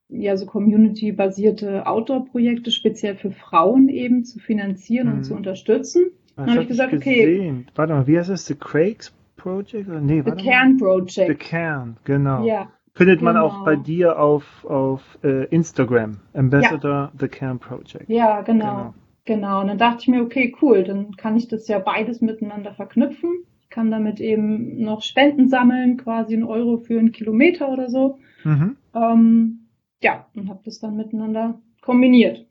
[0.09, 5.17] ja so community-basierte Outdoor-Projekte speziell für Frauen eben zu finanzieren hm.
[5.17, 6.11] und zu unterstützen.
[6.37, 7.65] Dann habe ich gesagt, okay.
[7.75, 8.47] Warte mal, wie heißt es?
[8.47, 9.89] The Craigs Project?
[9.89, 11.29] Nee, The Cairn Project.
[11.29, 12.45] The Cairn, genau.
[12.45, 12.71] Ja.
[12.95, 13.33] Findet genau.
[13.33, 17.13] man auch bei dir auf, auf äh, Instagram, Ambassador ja.
[17.19, 18.09] The Cairn Project.
[18.09, 18.95] Ja, genau, genau.
[19.27, 19.61] Genau.
[19.63, 23.45] Und dann dachte ich mir, okay, cool, dann kann ich das ja beides miteinander verknüpfen.
[23.65, 28.19] Ich kann damit eben noch Spenden sammeln, quasi einen Euro für einen Kilometer oder so.
[28.45, 28.77] Mhm.
[28.95, 29.69] Ähm,
[30.01, 32.47] ja, und habe das dann miteinander kombiniert.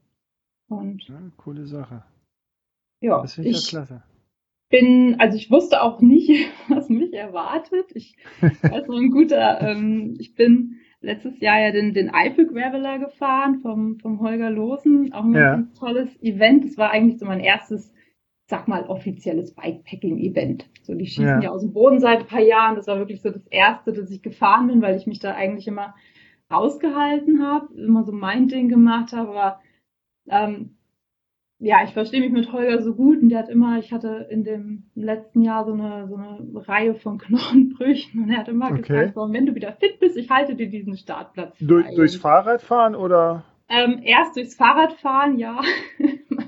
[0.67, 2.03] Und ja, coole Sache.
[2.99, 4.03] Ja, das finde ich, ich ja klasse.
[4.69, 6.31] Bin, also ich wusste auch nicht,
[6.67, 7.91] was mich erwartet.
[7.93, 13.59] Ich noch ein guter, ähm, ich bin letztes Jahr ja den, den Eifel Graveler gefahren
[13.59, 15.13] vom, vom Holger Losen.
[15.13, 15.63] Auch ein ja.
[15.77, 16.65] tolles Event.
[16.65, 17.93] Das war eigentlich so mein erstes,
[18.45, 20.69] sag mal, offizielles Bikepacking-Event.
[20.83, 21.41] So, die schießen ja.
[21.41, 22.75] ja aus dem Boden seit ein paar Jahren.
[22.75, 25.67] Das war wirklich so das erste, dass ich gefahren bin, weil ich mich da eigentlich
[25.67, 25.95] immer
[26.51, 29.59] rausgehalten habe, immer so mein Ding gemacht habe, aber
[30.27, 30.77] ähm,
[31.59, 34.43] ja, ich verstehe mich mit Holger so gut und der hat immer, ich hatte in
[34.43, 38.81] dem letzten Jahr so eine, so eine Reihe von Knochenbrüchen und er hat immer okay.
[38.81, 41.55] gesagt, wenn du wieder fit bist, ich halte dir diesen Startplatz.
[41.59, 43.45] Durch, durchs Fahrradfahren oder?
[43.75, 45.59] Ähm, erst durchs Fahrradfahren, ja.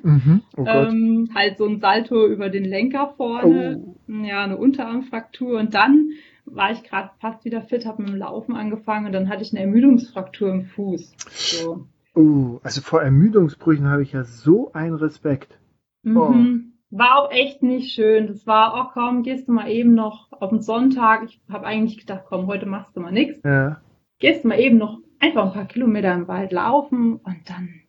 [0.03, 0.43] Mhm.
[0.55, 4.11] Oh ähm, halt so ein Salto über den Lenker vorne, oh.
[4.23, 6.11] ja, eine Unterarmfraktur und dann
[6.45, 9.51] war ich gerade fast wieder fit, habe mit dem Laufen angefangen und dann hatte ich
[9.51, 11.15] eine Ermüdungsfraktur im Fuß.
[11.31, 11.87] So.
[12.15, 15.59] Uh, also vor Ermüdungsbrüchen habe ich ja so einen Respekt.
[16.03, 16.17] Mhm.
[16.17, 16.97] Oh.
[16.97, 18.27] War auch echt nicht schön.
[18.27, 21.23] Das war, oh komm, gehst du mal eben noch auf den Sonntag.
[21.25, 23.41] Ich habe eigentlich gedacht, komm, heute machst du mal nichts.
[23.43, 23.81] Ja.
[24.19, 27.81] Gehst du mal eben noch einfach ein paar Kilometer im Wald laufen und dann.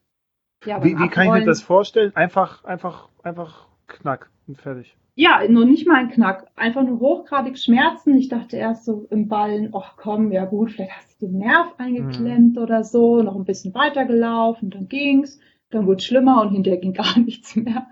[0.65, 2.15] Ja, wie, wie kann ich mir das vorstellen?
[2.15, 4.97] Einfach, einfach, einfach knack und fertig.
[5.19, 6.47] Ja, noch nicht mal ein Knack.
[6.57, 8.19] Einfach nur hochgradig Schmerzen.
[8.19, 11.73] Ich dachte erst so im Ballen, ach komm, ja gut, vielleicht hast du den Nerv
[11.79, 12.63] eingeklemmt mhm.
[12.63, 13.23] oder so.
[13.23, 15.41] Noch ein bisschen weitergelaufen, dann ging's.
[15.71, 17.87] Dann wurde es schlimmer und hinterher ging gar nichts mehr.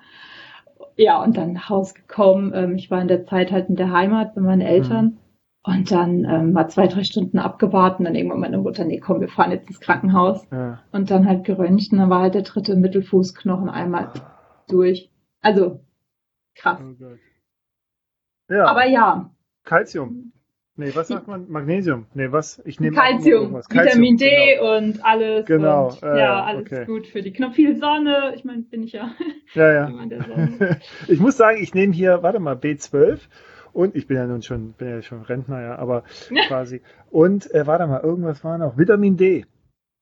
[0.96, 2.52] Ja, und dann nach Hause gekommen.
[2.54, 5.04] Ähm, ich war in der Zeit halt in der Heimat bei meinen Eltern.
[5.06, 5.18] Mhm.
[5.66, 9.20] Und dann ähm, mal zwei, drei Stunden abgewartet und dann irgendwann meine Mutter, nee, komm,
[9.20, 10.46] wir fahren jetzt ins Krankenhaus.
[10.52, 10.82] Ja.
[10.92, 14.12] Und dann halt geröntgt und dann war halt der dritte Mittelfußknochen einmal
[14.68, 15.10] durch.
[15.40, 15.80] Also
[16.54, 16.78] Krass.
[16.80, 18.64] Oh ja.
[18.66, 19.30] Aber ja.
[19.64, 20.32] Calcium.
[20.76, 21.48] Nee, was sagt man?
[21.48, 22.06] Magnesium.
[22.14, 22.60] Nee, was?
[22.64, 24.76] Ich nehme Calcium, Vitamin D genau.
[24.76, 25.46] und alles.
[25.46, 25.88] Genau.
[25.90, 26.84] Und, äh, ja, alles okay.
[26.84, 27.54] gut für die Knopf.
[27.54, 28.32] Viel Sonne.
[28.34, 29.14] Ich meine, bin ich ja.
[29.54, 29.88] Ja, ja.
[31.08, 33.20] ich muss sagen, ich nehme hier, warte mal, B12
[33.74, 36.04] und ich bin ja nun schon, bin ja schon Rentner, ja, aber
[36.48, 36.80] quasi.
[37.10, 38.78] Und äh, warte mal, irgendwas war noch.
[38.78, 39.44] Vitamin D.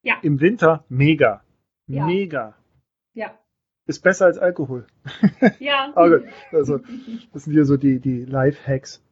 [0.03, 0.15] Ja.
[0.21, 1.41] Im Winter mega.
[1.87, 2.05] Ja.
[2.05, 2.55] Mega.
[3.13, 3.31] Ja
[3.85, 4.87] ist besser als Alkohol.
[5.59, 5.91] Ja.
[5.95, 6.79] Aber gut, also
[7.33, 9.03] das sind hier so die, die Life-Hacks.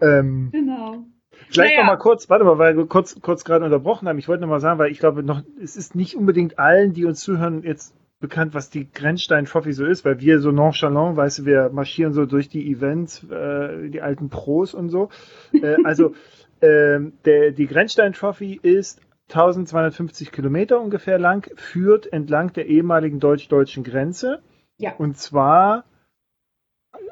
[0.00, 1.04] Ähm, genau.
[1.48, 1.80] Vielleicht naja.
[1.80, 4.18] noch mal kurz, warte mal, weil wir kurz, kurz gerade unterbrochen haben.
[4.18, 7.04] Ich wollte noch mal sagen, weil ich glaube noch, es ist nicht unbedingt allen, die
[7.04, 11.44] uns zuhören, jetzt bekannt, was die Grenzstein-Trophy so ist, weil wir so nonchalant, weißt du,
[11.44, 15.10] wir marschieren so durch die Events, äh, die alten Pros und so.
[15.52, 16.14] Äh, also,
[16.60, 24.40] äh, der, die Grenzstein-Trophy ist 1250 Kilometer ungefähr lang, führt entlang der ehemaligen deutsch-deutschen Grenze.
[24.78, 24.94] Ja.
[24.96, 25.84] Und zwar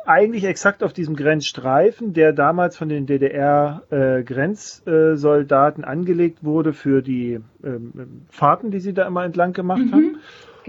[0.07, 7.41] eigentlich exakt auf diesem Grenzstreifen, der damals von den DDR-Grenzsoldaten äh, angelegt wurde für die
[7.63, 10.19] ähm, Fahrten, die sie da immer entlang gemacht mhm, haben.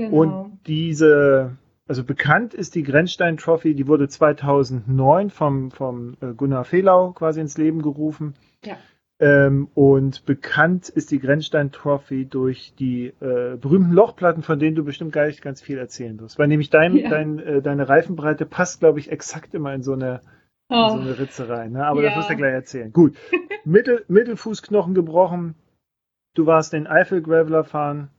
[0.02, 0.18] Genau.
[0.18, 6.66] Und diese, also bekannt ist die Grenzstein Trophy, die wurde 2009 vom, vom äh, Gunnar
[6.66, 8.34] Fehlau quasi ins Leben gerufen.
[8.66, 8.78] Ja.
[9.20, 14.84] Ähm, und bekannt ist die Grenzstein Trophy durch die äh, berühmten Lochplatten, von denen du
[14.84, 16.40] bestimmt gar nicht ganz viel erzählen wirst.
[16.40, 17.10] Weil nämlich dein, ja.
[17.10, 20.22] dein, äh, deine Reifenbreite passt, glaube ich, exakt immer in so eine,
[20.70, 20.74] oh.
[20.74, 21.74] in so eine Ritze rein.
[21.74, 21.86] Ne?
[21.86, 22.10] Aber ja.
[22.10, 22.92] das wirst du gleich erzählen.
[22.92, 23.16] Gut.
[23.64, 25.54] Mittel, Mittelfußknochen gebrochen.
[26.34, 28.10] Du warst den Eifel Graveler fahren.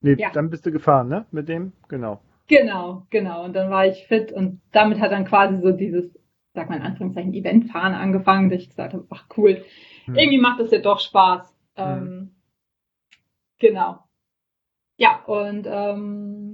[0.00, 0.30] Nee, ja.
[0.30, 1.26] dann bist du gefahren, ne?
[1.30, 1.72] Mit dem?
[1.88, 2.20] Genau.
[2.46, 3.44] Genau, genau.
[3.44, 6.18] Und dann war ich fit und damit hat dann quasi so dieses,
[6.54, 9.64] sag mal in Anführungszeichen, Eventfahren angefangen, dass ich gesagt habe, ach cool,
[10.08, 10.16] hm.
[10.16, 11.54] Irgendwie macht es ja doch Spaß.
[11.76, 11.84] Hm.
[11.86, 12.34] Ähm,
[13.58, 14.04] genau.
[14.96, 16.47] Ja, und ähm,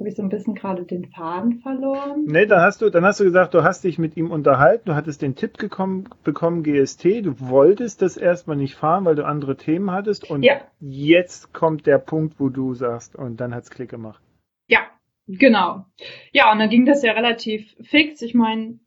[0.00, 2.24] habe ich so ein bisschen gerade den Faden verloren.
[2.24, 4.94] Nee, dann hast du, dann hast du gesagt, du hast dich mit ihm unterhalten, du
[4.94, 9.56] hattest den Tipp gekommen, bekommen, GST, du wolltest das erstmal nicht fahren, weil du andere
[9.56, 10.62] Themen hattest und ja.
[10.80, 14.22] jetzt kommt der Punkt, wo du sagst, und dann hat es Klick gemacht.
[14.66, 14.80] Ja,
[15.26, 15.84] genau.
[16.32, 18.22] Ja, und dann ging das ja relativ fix.
[18.22, 18.80] Ich meine,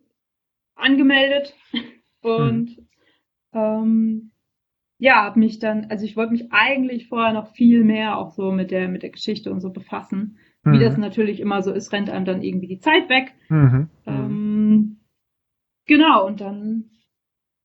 [0.76, 1.56] angemeldet
[2.22, 2.88] und hm.
[3.54, 4.32] ähm,
[4.98, 8.52] ja, habe mich dann, also ich wollte mich eigentlich vorher noch viel mehr auch so
[8.52, 10.40] mit der mit der Geschichte und so befassen.
[10.64, 10.74] Mhm.
[10.74, 13.34] Wie das natürlich immer so ist, rennt einem dann irgendwie die Zeit weg.
[13.50, 13.90] Mhm.
[14.06, 14.98] Ähm,
[15.86, 16.90] genau, und dann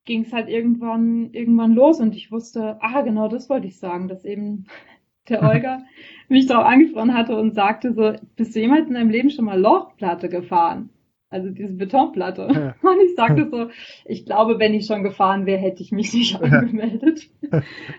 [0.04, 4.08] ging es halt irgendwann, irgendwann los und ich wusste, ah, genau das wollte ich sagen,
[4.08, 4.66] dass eben
[5.28, 5.82] der Olga
[6.28, 9.60] mich darauf angesprochen hatte und sagte so, bist du jemals in deinem Leben schon mal
[9.60, 10.90] Lochplatte gefahren?
[11.30, 12.48] Also diese Betonplatte.
[12.50, 12.74] Ja.
[12.90, 13.68] Und ich sagte so,
[14.06, 17.28] ich glaube, wenn ich schon gefahren wäre, hätte ich mich nicht angemeldet.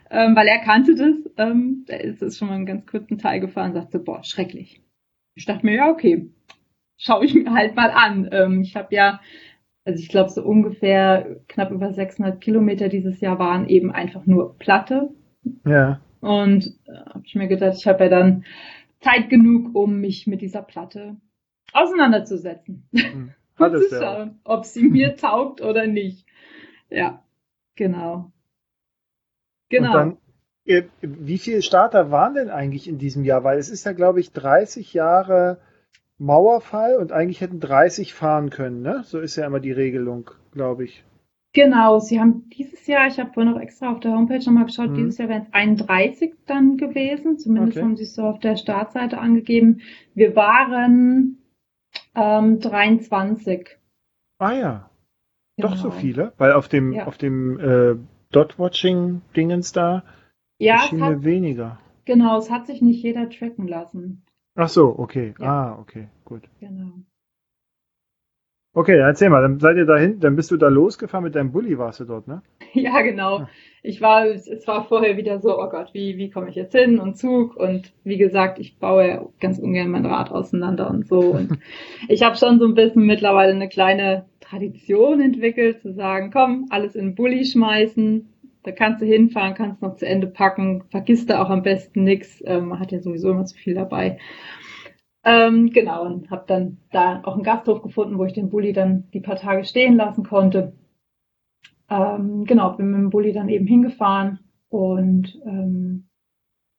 [0.09, 1.15] ähm, weil er kannte das.
[1.37, 4.81] Ähm, er ist, ist schon mal einen ganz kurzen Teil gefahren und sagte, boah, schrecklich.
[5.39, 6.29] Ich dachte mir, ja, okay,
[6.97, 8.27] schaue ich mir halt mal an.
[8.33, 9.21] Ähm, ich habe ja,
[9.85, 14.57] also ich glaube, so ungefähr knapp über 600 Kilometer dieses Jahr waren eben einfach nur
[14.59, 15.09] Platte.
[15.65, 16.01] Ja.
[16.19, 18.43] Und äh, habe ich mir gedacht, ich habe ja dann
[18.99, 21.15] Zeit genug, um mich mit dieser Platte
[21.71, 22.89] auseinanderzusetzen.
[22.93, 23.31] Hm.
[23.57, 26.25] Und zu schauen, ob sie mir taugt oder nicht.
[26.89, 27.23] Ja,
[27.75, 28.33] genau.
[29.69, 29.87] Genau.
[29.87, 30.17] Und dann, äh,
[31.01, 33.43] wie viele Starter waren denn eigentlich in diesem Jahr?
[33.43, 35.57] Weil es ist ja, glaube ich, 30 Jahre
[36.19, 39.03] Mauerfall und eigentlich hätten 30 fahren können, ne?
[39.05, 41.03] So ist ja immer die Regelung, glaube ich.
[41.53, 44.91] Genau, sie haben dieses Jahr, ich habe vorhin noch extra auf der Homepage nochmal geschaut,
[44.91, 44.95] mhm.
[44.95, 47.39] dieses Jahr wären es 31 dann gewesen.
[47.39, 47.85] Zumindest okay.
[47.85, 49.81] haben sie es so auf der Startseite angegeben.
[50.13, 51.39] Wir waren
[52.15, 53.77] ähm, 23.
[54.37, 54.89] Ah ja.
[55.55, 55.69] Genau.
[55.69, 55.99] Doch so genau.
[55.99, 57.07] viele, weil auf dem, ja.
[57.07, 57.95] auf dem äh,
[58.31, 60.03] Dot-Watching-Dingens da
[60.59, 61.79] ja, schien hat, weniger.
[62.05, 64.23] Genau, es hat sich nicht jeder tracken lassen.
[64.55, 65.33] Ach so, okay.
[65.39, 65.45] Ja.
[65.45, 66.43] Ah, okay, gut.
[66.59, 66.93] Genau.
[68.73, 71.77] Okay, erzähl mal, dann seid ihr dahin, dann bist du da losgefahren mit deinem Bulli,
[71.79, 72.41] warst du dort, ne?
[72.73, 73.47] Ja, genau.
[73.81, 76.99] Ich war, es war vorher wieder so, oh Gott, wie, wie komme ich jetzt hin
[76.99, 81.57] und Zug und wie gesagt, ich baue ganz ungern mein Rad auseinander und so und
[82.09, 86.95] ich habe schon so ein bisschen mittlerweile eine kleine Tradition entwickelt, zu sagen, komm, alles
[86.95, 88.29] in den Bulli schmeißen,
[88.63, 92.41] da kannst du hinfahren, kannst noch zu Ende packen, vergisst da auch am besten nichts,
[92.45, 94.19] ähm, man hat ja sowieso immer zu viel dabei.
[95.23, 99.09] Ähm, genau, und habe dann da auch einen Gasthof gefunden, wo ich den Bulli dann
[99.13, 100.73] die paar Tage stehen lassen konnte.
[101.89, 106.07] Ähm, genau, bin mit dem Bulli dann eben hingefahren und ähm,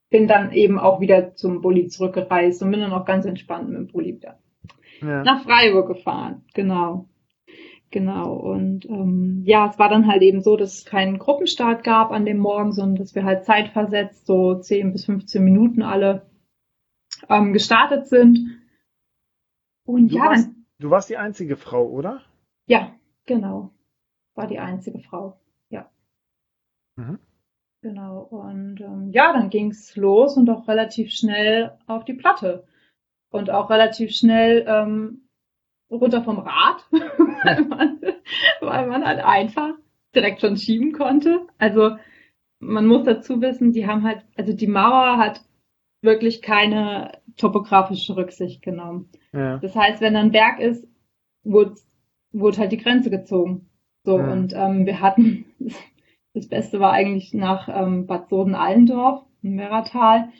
[0.08, 3.78] bin dann eben auch wieder zum Bulli zurückgereist und bin dann auch ganz entspannt mit
[3.78, 4.38] dem Bulli wieder
[5.02, 5.22] ja.
[5.22, 6.44] nach Freiburg gefahren.
[6.54, 7.09] Genau.
[7.90, 8.34] Genau.
[8.34, 12.24] Und ähm, ja, es war dann halt eben so, dass es keinen Gruppenstart gab an
[12.24, 16.30] dem Morgen, sondern dass wir halt zeitversetzt so 10 bis 15 Minuten alle
[17.28, 18.60] ähm, gestartet sind.
[19.84, 22.22] Und du ja, warst, dann, du warst die einzige Frau, oder?
[22.66, 22.94] Ja,
[23.26, 23.72] genau.
[24.34, 25.40] War die einzige Frau.
[25.68, 25.90] Ja.
[26.94, 27.18] Mhm.
[27.82, 28.20] Genau.
[28.20, 32.64] Und ähm, ja, dann ging's los und auch relativ schnell auf die Platte.
[33.30, 35.28] Und auch relativ schnell ähm,
[35.90, 38.00] runter vom Rad, weil, man,
[38.60, 39.74] weil man halt einfach
[40.14, 41.46] direkt schon schieben konnte.
[41.58, 41.96] Also
[42.60, 45.42] man muss dazu wissen, die haben halt, also die Mauer hat
[46.02, 49.08] wirklich keine topografische Rücksicht genommen.
[49.32, 49.58] Ja.
[49.58, 50.86] Das heißt, wenn ein Berg ist,
[51.42, 51.74] wurde,
[52.32, 53.68] wurde halt die Grenze gezogen.
[54.04, 54.32] So, ja.
[54.32, 55.46] und ähm, wir hatten,
[56.34, 60.30] das Beste war eigentlich nach ähm, Bad Soden-Allendorf, im Merratal.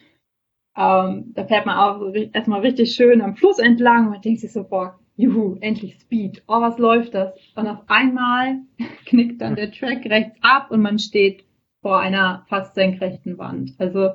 [0.77, 4.53] Ähm, da fährt man auch erstmal richtig schön am Fluss entlang und man denkt sich
[4.53, 6.43] so, boah, juhu, endlich Speed.
[6.47, 7.35] Oh, was läuft das?
[7.55, 8.61] Und auf einmal
[9.07, 11.45] knickt dann der Track rechts ab und man steht
[11.83, 13.75] vor einer fast senkrechten Wand.
[13.79, 14.11] Also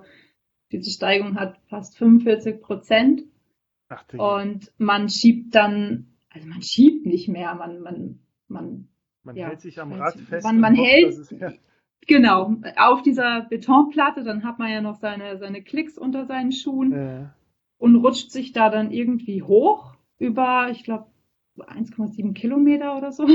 [0.71, 3.23] diese Steigung hat fast 45 Prozent.
[4.17, 8.87] Und man schiebt dann, also man schiebt nicht mehr, man, man, man,
[9.23, 10.43] man ja, hält sich am Rad fest.
[10.43, 11.53] Man, man hält, es, ja.
[12.07, 16.93] genau, auf dieser Betonplatte, dann hat man ja noch seine, seine Klicks unter seinen Schuhen
[16.93, 17.25] äh.
[17.77, 21.07] und rutscht sich da dann irgendwie hoch über, ich glaube,
[21.57, 23.27] 1,7 Kilometer oder so.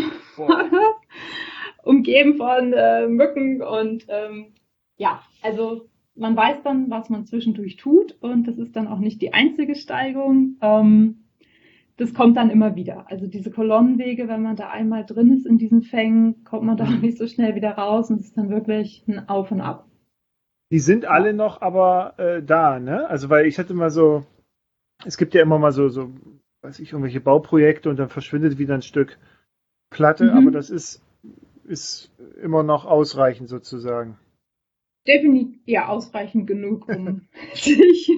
[1.83, 4.53] Umgeben von äh, Mücken und ähm,
[4.97, 9.23] ja, also man weiß dann, was man zwischendurch tut und das ist dann auch nicht
[9.23, 10.57] die einzige Steigung.
[10.61, 11.25] Ähm,
[11.97, 13.11] das kommt dann immer wieder.
[13.11, 16.85] Also diese Kolonnenwege, wenn man da einmal drin ist in diesen Fängen, kommt man da
[16.85, 19.87] auch nicht so schnell wieder raus und es ist dann wirklich ein Auf und Ab.
[20.73, 23.07] Die sind alle noch aber äh, da, ne?
[23.09, 24.25] Also weil ich hatte mal so,
[25.05, 26.11] es gibt ja immer mal so, so,
[26.62, 29.18] weiß ich, irgendwelche Bauprojekte und dann verschwindet wieder ein Stück
[29.90, 30.38] Platte, mhm.
[30.38, 31.03] aber das ist,
[31.64, 34.18] ist immer noch ausreichend sozusagen
[35.07, 37.23] definitiv ja ausreichend genug, um
[37.55, 38.11] sich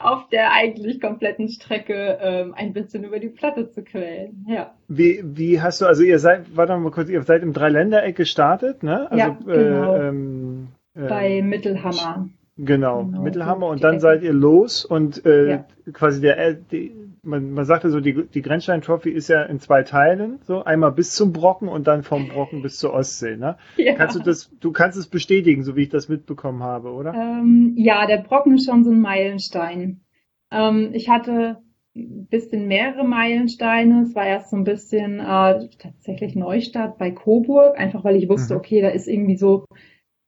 [0.00, 4.46] auf der eigentlich kompletten Strecke ähm, ein bisschen über die Platte zu quälen.
[4.48, 4.74] Ja.
[4.88, 8.82] Wie, wie hast du, also ihr seid, warte mal kurz, ihr seid im Dreiländereck gestartet,
[8.82, 9.10] ne?
[9.10, 9.94] Also, ja, genau.
[9.94, 12.28] Äh, ähm, äh, Bei Mittelhammer.
[12.56, 15.64] Genau, genau Mittelhammer und dann seid ihr los und äh, ja.
[15.92, 16.92] quasi der, äh, die,
[17.24, 20.92] man, man sagte so, die, die Grenzstein Trophy ist ja in zwei Teilen, so einmal
[20.92, 23.56] bis zum Brocken und dann vom Brocken bis zur Ostsee, ne?
[23.76, 23.94] Ja.
[23.94, 27.14] Kannst du das, du kannst es bestätigen, so wie ich das mitbekommen habe, oder?
[27.14, 30.00] Ähm, ja, der Brocken ist schon so ein Meilenstein.
[30.50, 31.58] Ähm, ich hatte
[31.96, 34.02] ein bisschen mehrere Meilensteine.
[34.02, 38.54] Es war erst so ein bisschen äh, tatsächlich Neustadt bei Coburg, einfach weil ich wusste,
[38.54, 38.60] mhm.
[38.60, 39.66] okay, da ist irgendwie so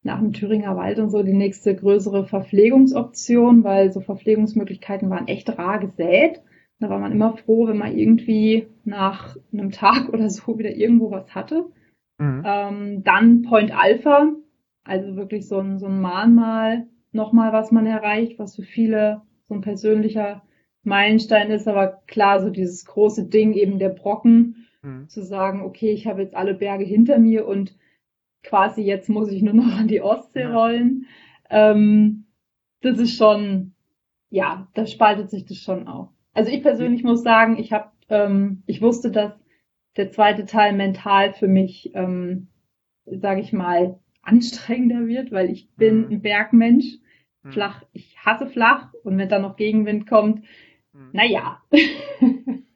[0.06, 5.59] nach dem Thüringer Wald und so die nächste größere Verpflegungsoption, weil so Verpflegungsmöglichkeiten waren echt
[5.59, 6.40] rar gesät.
[6.78, 11.10] Da war man immer froh, wenn man irgendwie nach einem Tag oder so wieder irgendwo
[11.10, 11.66] was hatte.
[12.18, 12.42] Mhm.
[12.44, 14.32] Ähm, dann Point Alpha,
[14.84, 19.54] also wirklich so ein, so ein Mahnmal, nochmal was man erreicht, was für viele so
[19.54, 20.42] ein persönlicher
[20.82, 25.08] Meilenstein ist, aber klar, so dieses große Ding, eben der Brocken, mhm.
[25.08, 27.76] zu sagen, okay, ich habe jetzt alle Berge hinter mir und
[28.42, 30.54] quasi jetzt muss ich nur noch an die Ostsee ja.
[30.56, 31.06] rollen.
[31.50, 32.26] Ähm,
[32.80, 33.74] das ist schon,
[34.30, 36.12] ja, da spaltet sich das schon auch.
[36.37, 39.33] Also ich persönlich muss sagen, ich habe, ähm, ich wusste, dass
[39.96, 42.49] der zweite Teil mental für mich, ähm,
[43.07, 46.12] sage ich mal, anstrengender wird, weil ich bin mhm.
[46.12, 46.99] ein Bergmensch.
[47.42, 47.53] Mhm.
[47.53, 50.44] Flach, ich hasse flach und wenn da noch Gegenwind kommt,
[50.92, 51.09] mhm.
[51.12, 51.62] naja.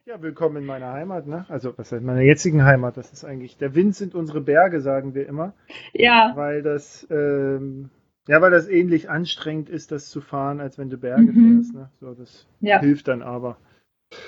[0.07, 1.46] Ja, willkommen in meiner Heimat, ne?
[1.49, 2.96] Also, was heißt meiner jetzigen Heimat?
[2.96, 5.55] Das ist eigentlich, der Wind sind unsere Berge, sagen wir immer.
[5.92, 6.33] Ja.
[6.35, 7.90] Weil das, ähm,
[8.31, 11.55] ja, weil das ähnlich anstrengend ist, das zu fahren, als wenn du Berge mhm.
[11.57, 11.90] fährst, ne?
[12.01, 12.81] So, das ja.
[12.81, 13.57] hilft dann aber.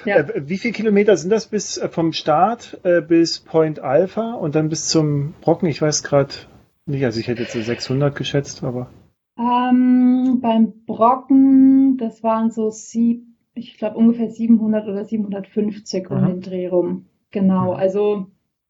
[0.04, 0.16] Ja.
[0.18, 4.54] Äh, wie viele Kilometer sind das bis äh, vom Start äh, bis Point Alpha und
[4.54, 5.68] dann bis zum Brocken?
[5.68, 6.34] Ich weiß gerade
[6.86, 8.90] nicht, also ich hätte jetzt so 600 geschätzt, aber.
[9.38, 16.40] Ähm, beim Brocken, das waren so sieben ich glaube, ungefähr 700 oder 750 um den
[16.40, 17.06] Dreh rum.
[17.30, 18.26] Genau, also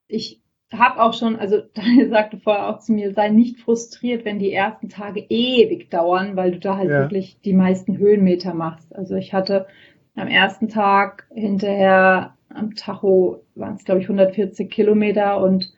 [0.09, 0.42] ich
[0.73, 4.53] habe auch schon, also Daniel sagte vorher auch zu mir, sei nicht frustriert, wenn die
[4.53, 7.01] ersten Tage ewig dauern, weil du da halt ja.
[7.01, 8.95] wirklich die meisten Höhenmeter machst.
[8.95, 9.67] Also ich hatte
[10.15, 15.73] am ersten Tag hinterher am Tacho waren es, glaube ich, 140 Kilometer und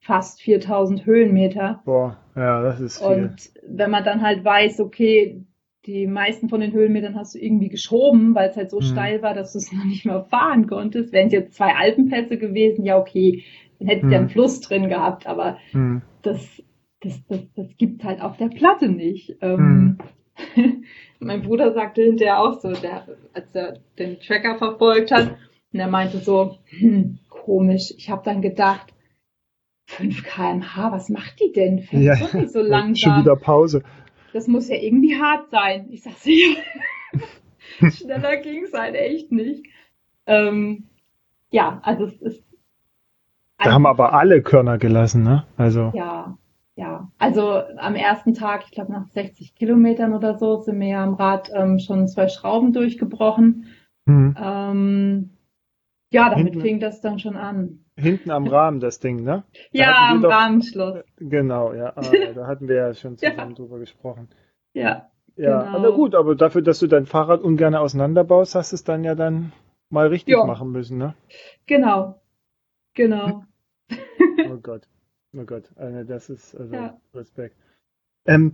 [0.00, 1.82] fast 4000 Höhenmeter.
[1.84, 3.06] Boah, ja, das ist viel.
[3.08, 5.44] Und wenn man dann halt weiß, okay,
[5.86, 8.84] die meisten von den Höhenmetern hast du irgendwie geschoben, weil es halt so mhm.
[8.84, 11.12] steil war, dass du es noch nicht mehr fahren konntest.
[11.12, 13.44] Wären es jetzt zwei Alpenpässe gewesen, ja okay,
[13.86, 16.02] hättest ja einen Fluss drin gehabt, aber mhm.
[16.22, 16.62] das,
[17.00, 19.36] das, das, das gibt halt auf der Platte nicht.
[19.40, 19.98] Ähm,
[20.56, 20.84] mhm.
[21.20, 25.36] mein Bruder sagte hinterher auch so, der, als er den Tracker verfolgt hat,
[25.72, 28.92] und er meinte so, hm, komisch, ich habe dann gedacht,
[29.86, 31.80] 5 kmh, was macht die denn?
[31.80, 32.94] Fährt ja, nicht so langsam.
[32.94, 33.82] Schon wieder Pause
[34.32, 35.88] das muss ja irgendwie hart sein.
[35.90, 39.66] Ich sag ja, schneller ging es halt echt nicht.
[40.26, 40.88] Ähm,
[41.50, 42.42] ja, also es ist.
[43.64, 45.44] Da haben aber alle Körner gelassen, ne?
[45.56, 45.92] Also.
[45.94, 46.36] Ja,
[46.76, 47.10] ja.
[47.18, 51.14] Also am ersten Tag, ich glaube nach 60 Kilometern oder so, sind mir ja am
[51.14, 53.66] Rad ähm, schon zwei Schrauben durchgebrochen.
[54.06, 54.36] Mhm.
[54.40, 55.30] Ähm,
[56.10, 57.84] ja, damit hinten, fing das dann schon an.
[57.96, 59.44] Hinten am Rahmen das Ding, ne?
[59.72, 61.04] Da ja, am doch, Rahmenschloss.
[61.16, 61.92] Genau, ja.
[61.96, 62.02] Ah,
[62.34, 63.56] da hatten wir ja schon zusammen ja.
[63.56, 64.28] drüber gesprochen.
[64.74, 65.08] Ja.
[65.36, 65.78] Ja, genau.
[65.78, 69.14] aber gut, aber dafür, dass du dein Fahrrad ungern auseinanderbaust, hast du es dann ja
[69.14, 69.52] dann
[69.88, 70.44] mal richtig jo.
[70.44, 71.14] machen müssen, ne?
[71.66, 72.20] Genau.
[72.94, 73.44] Genau.
[74.62, 74.88] Gott.
[75.36, 75.64] Oh Gott.
[75.76, 77.00] Also das ist also ja.
[77.14, 77.56] Respekt.
[78.26, 78.52] Ähm,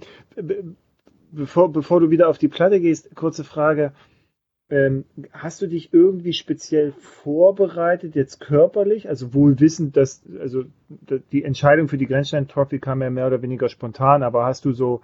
[1.32, 3.92] bevor, bevor du wieder auf die Platte gehst, kurze Frage.
[4.70, 10.64] Ähm, hast du dich irgendwie speziell vorbereitet, jetzt körperlich, also wohl wissend, dass, also
[11.32, 14.72] die Entscheidung für die Grenzstein Trophy kam ja mehr oder weniger spontan, aber hast du
[14.72, 15.00] so,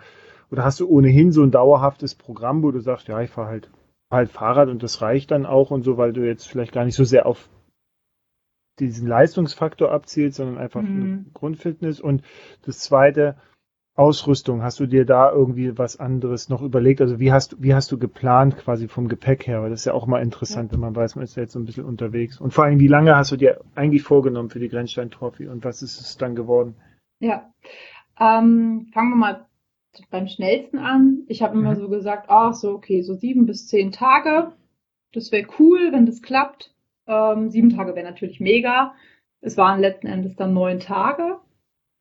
[0.50, 3.70] oder hast du ohnehin so ein dauerhaftes Programm, wo du sagst, ja, ich fahre halt,
[4.10, 6.84] fahr halt Fahrrad und das reicht dann auch und so, weil du jetzt vielleicht gar
[6.84, 7.48] nicht so sehr auf
[8.78, 11.30] diesen Leistungsfaktor abzielst, sondern einfach mhm.
[11.34, 12.00] Grundfitness.
[12.00, 12.22] Und
[12.62, 13.36] das zweite,
[13.96, 17.00] Ausrüstung, hast du dir da irgendwie was anderes noch überlegt?
[17.00, 19.62] Also wie hast, wie hast du geplant quasi vom Gepäck her?
[19.62, 20.72] Weil das ist ja auch mal interessant, ja.
[20.72, 22.40] wenn man weiß, man ist ja jetzt so ein bisschen unterwegs.
[22.40, 25.64] Und vor allem, wie lange hast du dir eigentlich vorgenommen für die Grenzstein Trophy und
[25.64, 26.74] was ist es dann geworden?
[27.20, 27.52] Ja,
[28.18, 29.46] ähm, fangen wir mal
[30.10, 31.22] beim schnellsten an.
[31.28, 31.80] Ich habe immer mhm.
[31.80, 34.52] so gesagt, ach so, okay, so sieben bis zehn Tage.
[35.12, 36.73] Das wäre cool, wenn das klappt.
[37.06, 38.94] Ähm, sieben Tage wäre natürlich mega.
[39.40, 41.38] Es waren letzten Endes dann neun Tage,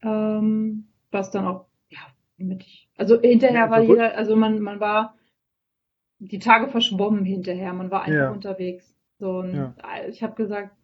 [0.01, 1.66] ähm, was dann auch
[2.38, 2.66] mit,
[2.97, 5.16] also hinterher war jeder, also man, man war
[6.20, 8.32] die Tage verschwommen hinterher, man war einfach ja.
[8.32, 8.95] unterwegs.
[9.20, 9.74] So, und ja.
[10.08, 10.76] ich habe gesagt,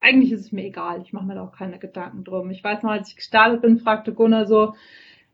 [0.00, 2.50] eigentlich ist es mir egal, ich mache mir da auch keine Gedanken drum.
[2.50, 4.74] Ich weiß noch, als ich gestartet bin, fragte Gunnar so,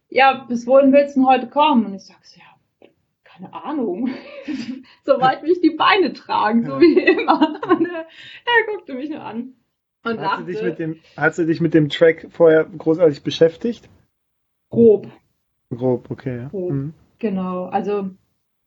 [0.08, 1.86] ja, bis wohin willst du denn heute kommen?
[1.86, 2.46] Und ich sag so, ja,
[3.38, 4.10] keine Ahnung.
[5.04, 7.60] Soweit mich die Beine tragen, so wie immer.
[7.68, 9.54] Und er, er guckte mich nur an.
[10.04, 13.88] Und hast, du dich mit dem, hast du dich mit dem Track vorher großartig beschäftigt?
[14.70, 15.08] Grob.
[15.70, 16.46] Grob, okay.
[16.50, 16.70] Grob.
[16.70, 16.94] Mhm.
[17.18, 17.64] genau.
[17.64, 18.10] Also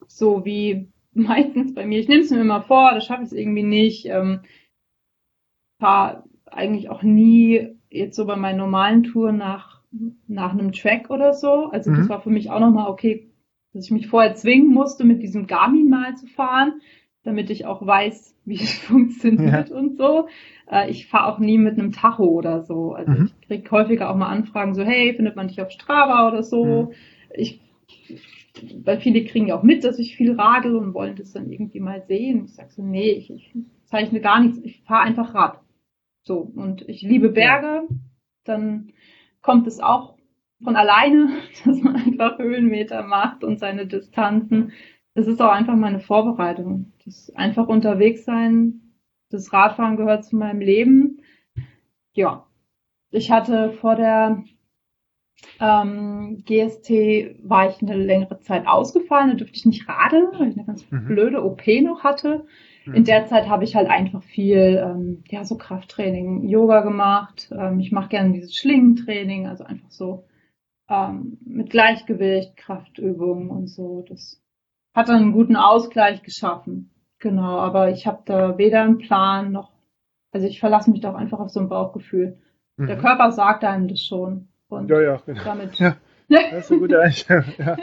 [0.08, 2.00] so wie meistens bei mir.
[2.00, 4.06] Ich nehme es mir immer vor, da schaffe ich es irgendwie nicht.
[4.06, 4.42] Ähm,
[5.80, 9.82] fahre eigentlich auch nie jetzt so bei meinen normalen Touren nach,
[10.28, 11.70] nach einem Track oder so.
[11.72, 11.96] Also mhm.
[11.96, 13.31] das war für mich auch nochmal okay,
[13.74, 16.82] dass ich mich vorher zwingen musste, mit diesem Garmin mal zu fahren,
[17.24, 19.76] damit ich auch weiß, wie es funktioniert ja.
[19.76, 20.28] und so.
[20.70, 22.94] Äh, ich fahre auch nie mit einem Tacho oder so.
[22.94, 23.32] Also mhm.
[23.42, 26.90] ich kriege häufiger auch mal Anfragen so, hey, findet man dich auf Strava oder so.
[26.90, 26.94] Mhm.
[27.34, 27.62] Ich
[28.84, 31.80] weil viele kriegen ja auch mit, dass ich viel radel und wollen das dann irgendwie
[31.80, 32.46] mal sehen.
[32.46, 33.54] Ich sage so, nee, ich, ich
[33.86, 35.60] zeichne gar nichts, ich fahre einfach Rad.
[36.24, 37.88] So, und ich liebe Berge,
[38.44, 38.92] dann
[39.42, 40.18] kommt es auch
[40.64, 41.30] von alleine,
[41.66, 44.74] dass man einfach Höhenmeter macht und seine Distanzen.
[45.14, 46.94] Das ist auch einfach meine Vorbereitung.
[47.06, 48.94] Das einfach unterwegs sein.
[49.30, 51.22] Das Radfahren gehört zu meinem Leben.
[52.14, 52.46] Ja.
[53.12, 54.44] Ich hatte vor der
[55.60, 56.90] ähm, GST
[57.44, 60.90] war ich eine längere Zeit ausgefallen, da durfte ich nicht radeln, weil ich eine ganz
[60.90, 61.06] mhm.
[61.06, 62.46] blöde OP noch hatte.
[62.86, 62.94] Mhm.
[62.94, 67.50] In der Zeit habe ich halt einfach viel, ähm, ja, so Krafttraining, Yoga gemacht.
[67.58, 70.26] Ähm, ich mache gerne dieses Schlingentraining, also einfach so
[70.92, 74.06] ähm, mit Gleichgewicht, Kraftübungen und so.
[74.08, 74.42] Das
[74.94, 76.92] hat dann einen guten Ausgleich geschaffen.
[77.20, 79.72] Genau, aber ich habe da weder einen Plan noch,
[80.32, 82.38] also ich verlasse mich da auch einfach auf so ein Bauchgefühl.
[82.76, 82.88] Mhm.
[82.88, 84.50] Der Körper sagt einem das schon.
[84.68, 85.44] Und ja, ja, genau.
[85.44, 85.80] damit.
[85.80, 85.96] Ja,
[86.30, 87.46] das ist eine gute Einstellung.
[87.58, 87.78] Ja.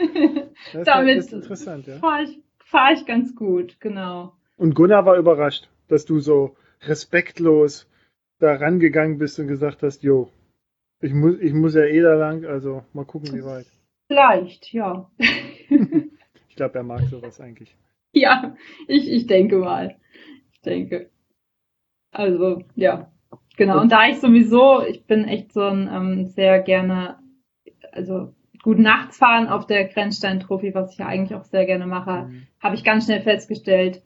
[0.73, 1.97] Das damit ist interessant, ja.
[1.97, 4.33] fahre ich, fahr ich ganz gut, genau.
[4.57, 7.87] Und Gunnar war überrascht, dass du so respektlos
[8.39, 10.29] da rangegangen bist und gesagt hast, jo,
[11.01, 13.65] ich muss, ich muss ja eh da lang, also mal gucken, wie weit.
[14.07, 15.09] Vielleicht, ja.
[15.17, 17.75] ich glaube, er mag sowas eigentlich.
[18.11, 18.55] Ja,
[18.87, 19.95] ich, ich denke mal.
[20.51, 21.09] Ich denke.
[22.11, 23.11] Also, ja.
[23.55, 27.19] Genau, und da ich sowieso, ich bin echt so ein ähm, sehr gerne,
[27.91, 28.33] also
[28.63, 32.47] gut nachts fahren auf der Grenzstein-Trophy, was ich ja eigentlich auch sehr gerne mache, mhm.
[32.59, 34.01] habe ich ganz schnell festgestellt,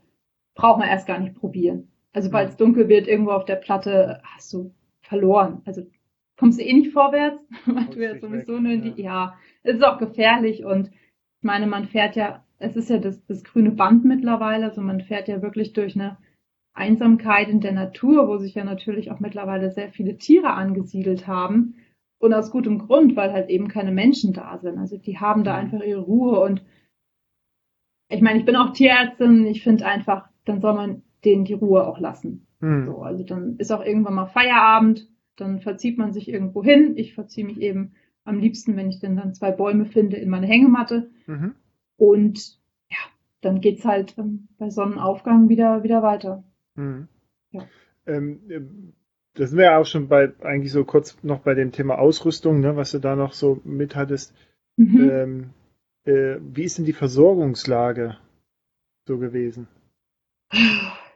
[0.55, 1.91] braucht man erst gar nicht probieren.
[2.13, 5.61] Also weil es dunkel wird, irgendwo auf der Platte hast du verloren.
[5.65, 5.83] Also
[6.37, 9.83] kommst du eh nicht vorwärts, weil du ja sowieso nur in die, ja, es ist
[9.83, 14.05] auch gefährlich und ich meine, man fährt ja, es ist ja das, das grüne Band
[14.05, 16.17] mittlerweile, also man fährt ja wirklich durch eine
[16.73, 21.75] Einsamkeit in der Natur, wo sich ja natürlich auch mittlerweile sehr viele Tiere angesiedelt haben.
[22.19, 24.77] Und aus gutem Grund, weil halt eben keine Menschen da sind.
[24.77, 25.59] Also die haben da mhm.
[25.59, 26.63] einfach ihre Ruhe und
[28.09, 31.85] ich meine, ich bin auch Tierärztin, ich finde einfach, dann soll man denen die Ruhe
[31.85, 32.47] auch lassen.
[32.59, 32.85] Mhm.
[32.85, 36.93] So, also dann ist auch irgendwann mal Feierabend, dann verzieht man sich irgendwo hin.
[36.97, 40.47] Ich verziehe mich eben am liebsten, wenn ich denn dann zwei Bäume finde, in meine
[40.47, 41.09] Hängematte.
[41.27, 41.55] Mhm.
[41.97, 42.59] Und
[42.89, 42.97] ja,
[43.41, 46.43] dann geht's halt ähm, bei Sonnenaufgang wieder, wieder weiter.
[46.75, 47.07] Mhm.
[47.51, 47.67] Ja.
[48.05, 48.93] Ähm, ähm,
[49.35, 52.59] das sind wir ja auch schon bei, eigentlich so kurz noch bei dem Thema Ausrüstung,
[52.59, 54.33] ne, was du da noch so mit hattest.
[54.77, 55.09] Mhm.
[55.09, 55.49] Ähm,
[56.05, 58.17] äh, wie ist denn die Versorgungslage
[59.07, 59.67] so gewesen?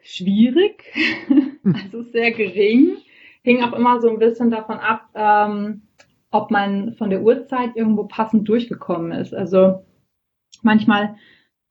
[0.01, 0.83] Schwierig,
[1.63, 2.97] also sehr gering.
[3.47, 5.83] Hing auch immer so ein bisschen davon ab, ähm,
[6.31, 9.33] ob man von der Uhrzeit irgendwo passend durchgekommen ist.
[9.33, 9.85] Also
[10.63, 11.15] manchmal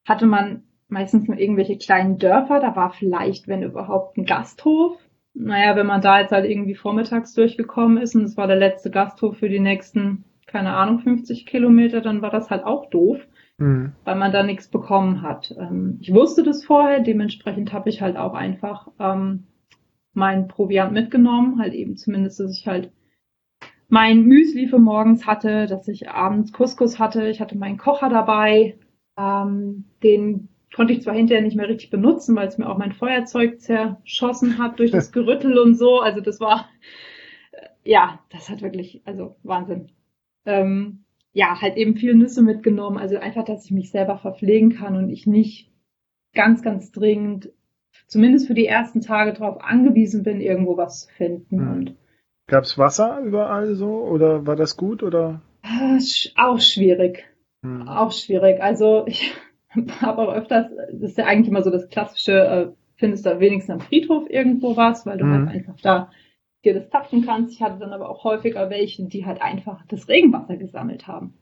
[0.08, 2.60] hatte man meistens nur irgendwelche kleinen Dörfer.
[2.60, 4.96] Da war vielleicht, wenn überhaupt, ein Gasthof.
[5.34, 8.90] Naja, wenn man da jetzt halt irgendwie vormittags durchgekommen ist und es war der letzte
[8.90, 13.18] Gasthof für die nächsten, keine Ahnung, 50 Kilometer, dann war das halt auch doof,
[13.58, 13.92] mhm.
[14.04, 15.54] weil man da nichts bekommen hat.
[15.60, 19.44] Ähm, ich wusste das vorher, dementsprechend habe ich halt auch einfach ähm,
[20.16, 22.90] mein Proviant mitgenommen, halt eben zumindest, dass ich halt
[23.88, 28.78] mein Müsli für morgens hatte, dass ich abends Couscous hatte, ich hatte meinen Kocher dabei,
[29.16, 32.92] ähm, den konnte ich zwar hinterher nicht mehr richtig benutzen, weil es mir auch mein
[32.92, 36.00] Feuerzeug zerschossen hat durch das Gerüttel und so.
[36.00, 36.68] Also das war,
[37.52, 39.90] äh, ja, das hat wirklich, also Wahnsinn.
[40.44, 42.98] Ähm, ja, halt eben viele Nüsse mitgenommen.
[42.98, 45.70] Also einfach, dass ich mich selber verpflegen kann und ich nicht
[46.34, 47.50] ganz, ganz dringend,
[48.06, 51.56] zumindest für die ersten Tage darauf angewiesen bin, irgendwo was zu finden.
[51.56, 51.96] Mhm.
[52.46, 55.42] Gab es Wasser überall so oder war das gut oder?
[55.62, 55.98] Äh,
[56.36, 57.24] auch schwierig.
[57.62, 57.88] Mhm.
[57.88, 58.62] Auch schwierig.
[58.62, 59.34] Also ich
[60.00, 63.74] habe auch öfters, das ist ja eigentlich immer so das klassische, äh, findest du wenigstens
[63.74, 65.48] am Friedhof irgendwo was, weil du mhm.
[65.48, 66.10] halt einfach da
[66.64, 67.54] dir das tapfen kannst.
[67.54, 71.34] Ich hatte dann aber auch häufiger welche, die halt einfach das Regenwasser gesammelt haben.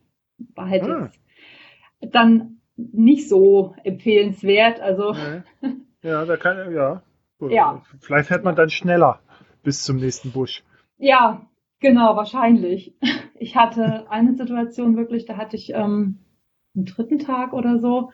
[0.55, 1.05] War halt ah.
[1.05, 1.21] jetzt
[2.13, 4.81] dann nicht so empfehlenswert.
[4.81, 5.69] Also nee.
[6.05, 7.03] ja, da kann ja.
[7.41, 7.83] ja.
[8.01, 9.21] Vielleicht fährt man dann schneller
[9.63, 10.63] bis zum nächsten Busch.
[10.99, 11.47] Ja,
[11.81, 12.95] genau, wahrscheinlich.
[13.37, 16.21] Ich hatte eine Situation wirklich, da hatte ich ähm,
[16.77, 18.13] am dritten Tag oder so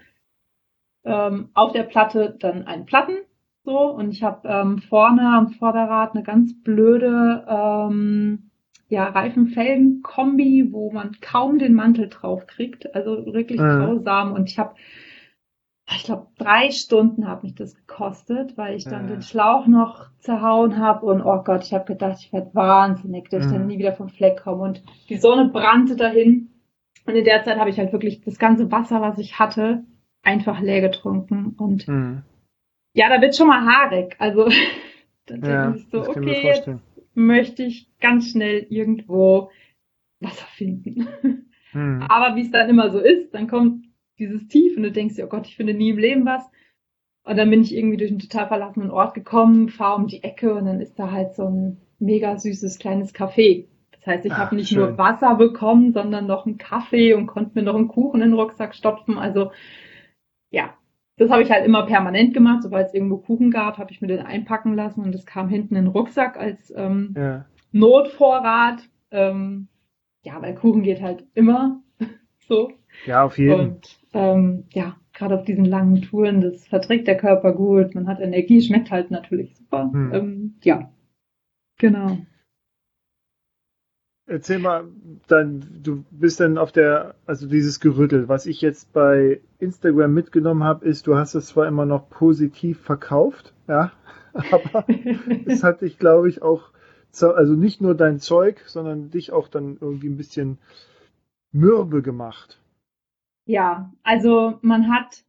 [1.05, 3.19] ähm, auf der Platte dann einen Platten
[3.65, 8.51] so und ich habe ähm, vorne am Vorderrad eine ganz blöde ähm,
[8.89, 12.95] ja, Reifen-Felgen-Kombi, wo man kaum den Mantel drauf kriegt.
[12.95, 13.85] Also wirklich mhm.
[13.85, 14.33] grausam.
[14.33, 14.75] Und ich habe,
[15.97, 19.09] ich glaube, drei Stunden hat mich das gekostet, weil ich dann mhm.
[19.09, 21.07] den Schlauch noch zerhauen habe.
[21.07, 23.67] Und oh Gott, ich habe gedacht, ich werde wahnsinnig, dass ich dann mhm.
[23.67, 24.63] nie wieder vom Fleck komme.
[24.63, 26.51] Und die Sonne brannte dahin.
[27.07, 29.85] Und in der Zeit habe ich halt wirklich das ganze Wasser, was ich hatte,
[30.23, 31.55] einfach leer getrunken.
[31.59, 32.23] Und mhm.
[32.93, 34.17] ja, da wird schon mal haarig.
[34.19, 34.49] Also
[35.27, 36.71] dann ja, denke ich so, okay, jetzt
[37.15, 39.51] möchte ich ganz schnell irgendwo
[40.21, 41.09] Wasser finden.
[41.73, 42.03] Hm.
[42.09, 43.90] Aber wie es dann immer so ist, dann kommt
[44.21, 46.49] dieses Tief und du denkst dir, oh Gott, ich finde nie im Leben was.
[47.25, 50.55] Und dann bin ich irgendwie durch einen total verlassenen Ort gekommen, fahre um die Ecke
[50.55, 53.67] und dann ist da halt so ein mega süßes kleines Café.
[53.93, 54.79] Das heißt, ich habe nicht schön.
[54.79, 58.39] nur Wasser bekommen, sondern noch einen Kaffee und konnte mir noch einen Kuchen in den
[58.39, 59.19] Rucksack stopfen.
[59.19, 59.53] Also
[60.51, 60.75] ja,
[61.19, 62.63] das habe ich halt immer permanent gemacht.
[62.63, 65.77] Sobald es irgendwo Kuchen gab, habe ich mir den einpacken lassen und das kam hinten
[65.77, 67.45] in den Rucksack als ähm, ja.
[67.73, 68.89] Notvorrat.
[69.11, 69.69] Ähm,
[70.23, 71.83] ja, weil Kuchen geht halt immer
[72.49, 72.73] so.
[73.05, 73.61] Ja, auf jeden.
[73.61, 78.21] Und ähm, ja, gerade auf diesen langen Touren, das verträgt der Körper gut, man hat
[78.21, 79.91] Energie, schmeckt halt natürlich super.
[79.93, 80.13] Hm.
[80.13, 80.91] Ähm, ja,
[81.79, 82.19] genau.
[84.27, 84.85] Erzähl mal,
[85.27, 90.63] dann, du bist dann auf der, also dieses Gerüttel, was ich jetzt bei Instagram mitgenommen
[90.63, 93.93] habe, ist, du hast es zwar immer noch positiv verkauft, ja,
[94.33, 94.85] aber
[95.47, 96.71] es hat dich, glaube ich, auch,
[97.21, 100.59] also nicht nur dein Zeug, sondern dich auch dann irgendwie ein bisschen
[101.51, 102.61] mürbe gemacht.
[103.51, 105.25] Ja, also man hat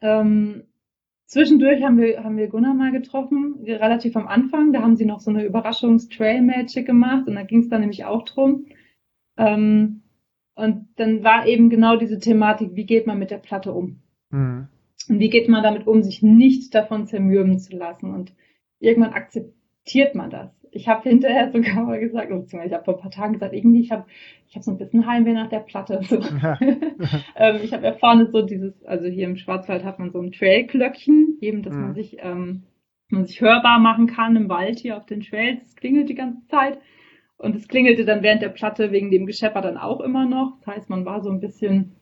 [0.00, 0.62] ähm,
[1.26, 4.72] Zwischendurch haben wir, haben wir Gunnar mal getroffen, relativ am Anfang.
[4.72, 8.22] Da haben sie noch so eine Überraschungs-Trail-Magic gemacht und da ging es dann nämlich auch
[8.22, 8.66] drum.
[9.36, 10.02] Ähm,
[10.54, 14.02] und dann war eben genau diese Thematik, wie geht man mit der Platte um?
[14.30, 14.68] Mhm.
[15.08, 18.14] Und wie geht man damit um, sich nicht davon zermürben zu lassen?
[18.14, 18.32] Und
[18.78, 23.00] irgendwann akzeptiert man das ich habe hinterher sogar mal gesagt, beziehungsweise ich habe vor ein
[23.00, 24.04] paar Tagen gesagt, irgendwie, ich habe
[24.46, 26.00] ich hab so ein bisschen Heimweh nach der Platte.
[26.06, 26.20] So.
[26.20, 26.58] Ja.
[27.36, 30.30] ähm, ich habe ja vorne so dieses, also hier im Schwarzwald hat man so ein
[30.30, 31.80] Trailglöckchen, eben, dass mhm.
[31.80, 32.64] man sich, ähm,
[33.08, 35.62] man sich hörbar machen kann im Wald hier auf den Trails.
[35.64, 36.78] Es klingelt die ganze Zeit.
[37.38, 40.58] Und es klingelte dann während der Platte wegen dem Geschepper dann auch immer noch.
[40.60, 41.96] Das heißt, man war so ein bisschen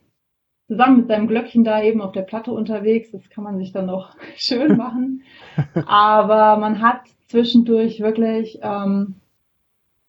[0.67, 3.11] zusammen mit seinem Glöckchen da eben auf der Platte unterwegs.
[3.11, 5.23] Das kann man sich dann noch schön machen.
[5.87, 9.15] Aber man hat zwischendurch wirklich, ähm,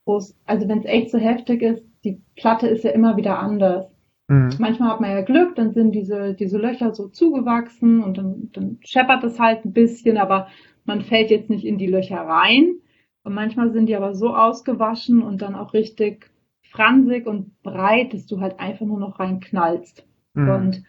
[0.04, 3.86] also wenn es echt so heftig ist, die Platte ist ja immer wieder anders.
[4.28, 4.50] Mhm.
[4.58, 8.78] Manchmal hat man ja Glück, dann sind diese, diese Löcher so zugewachsen und dann, dann
[8.82, 10.48] scheppert es halt ein bisschen, aber
[10.84, 12.76] man fällt jetzt nicht in die Löcher rein.
[13.24, 16.30] Und manchmal sind die aber so ausgewaschen und dann auch richtig
[16.62, 20.06] fransig und breit, dass du halt einfach nur noch reinknallst.
[20.34, 20.48] Mhm.
[20.48, 20.84] Und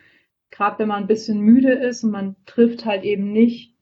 [0.51, 3.73] gerade wenn man ein bisschen müde ist und man trifft halt eben nicht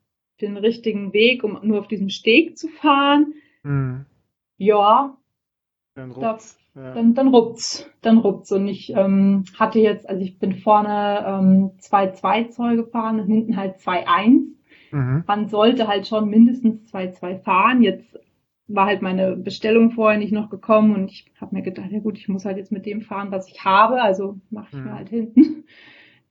[0.42, 3.34] den richtigen Weg, um nur auf diesem Steg zu fahren,
[3.64, 4.06] mhm.
[4.58, 5.18] ja,
[5.96, 6.60] dann ruppt's.
[6.76, 6.94] Ja.
[6.94, 8.52] Dann, dann ruppt's, dann ruppt's.
[8.52, 13.78] Und ich ähm, hatte jetzt, also ich bin vorne ähm, 2-2 gefahren und hinten halt
[13.78, 14.42] 2-1.
[14.92, 15.24] Mhm.
[15.26, 17.82] Man sollte halt schon mindestens 2-2 fahren.
[17.82, 18.20] Jetzt
[18.68, 22.18] war halt meine Bestellung vorher nicht noch gekommen und ich habe mir gedacht, ja gut,
[22.18, 24.02] ich muss halt jetzt mit dem fahren, was ich habe.
[24.02, 24.84] Also mache ich mhm.
[24.84, 25.64] mir halt hinten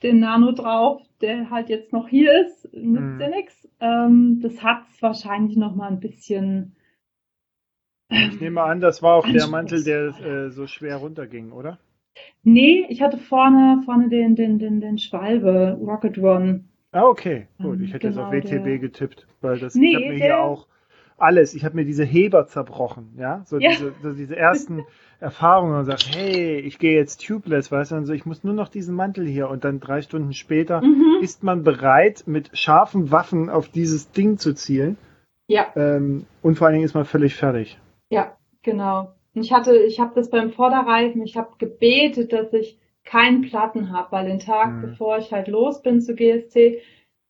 [0.05, 3.21] den Nano drauf, der halt jetzt noch hier ist, nützt mhm.
[3.21, 3.69] ja nichts.
[3.81, 6.77] Ähm, das hat es wahrscheinlich noch mal ein bisschen.
[8.11, 11.79] ich nehme an, das war auch der Mantel, der äh, so schwer runterging, oder?
[12.45, 16.69] Nee, ich hatte vorne, vorne den, den, den, den Schwalbe, Rocket Run.
[16.93, 17.81] Ah, okay, gut.
[17.81, 18.79] Ich hätte genau, jetzt auf WTB der...
[18.79, 20.27] getippt, weil das nee, ich habe mir der...
[20.27, 20.69] hier auch
[21.17, 21.55] alles.
[21.55, 23.71] Ich habe mir diese Heber zerbrochen, ja, so, ja.
[23.71, 24.85] Diese, so diese ersten
[25.21, 28.55] Erfahrungen und sage, hey, ich gehe jetzt tubeless, weißt du, und so, ich muss nur
[28.55, 31.19] noch diesen Mantel hier und dann drei Stunden später mhm.
[31.23, 34.97] ist man bereit, mit scharfen Waffen auf dieses Ding zu zielen.
[35.47, 35.67] Ja.
[35.77, 37.79] Ähm, und vor allen Dingen ist man völlig fertig.
[38.11, 39.15] Ja, genau.
[39.35, 44.13] Ich hatte, ich habe das beim Vorderreifen, ich habe gebetet, dass ich keinen Platten habe,
[44.13, 44.81] weil den Tag, mhm.
[44.83, 46.57] bevor ich halt los bin zu GST,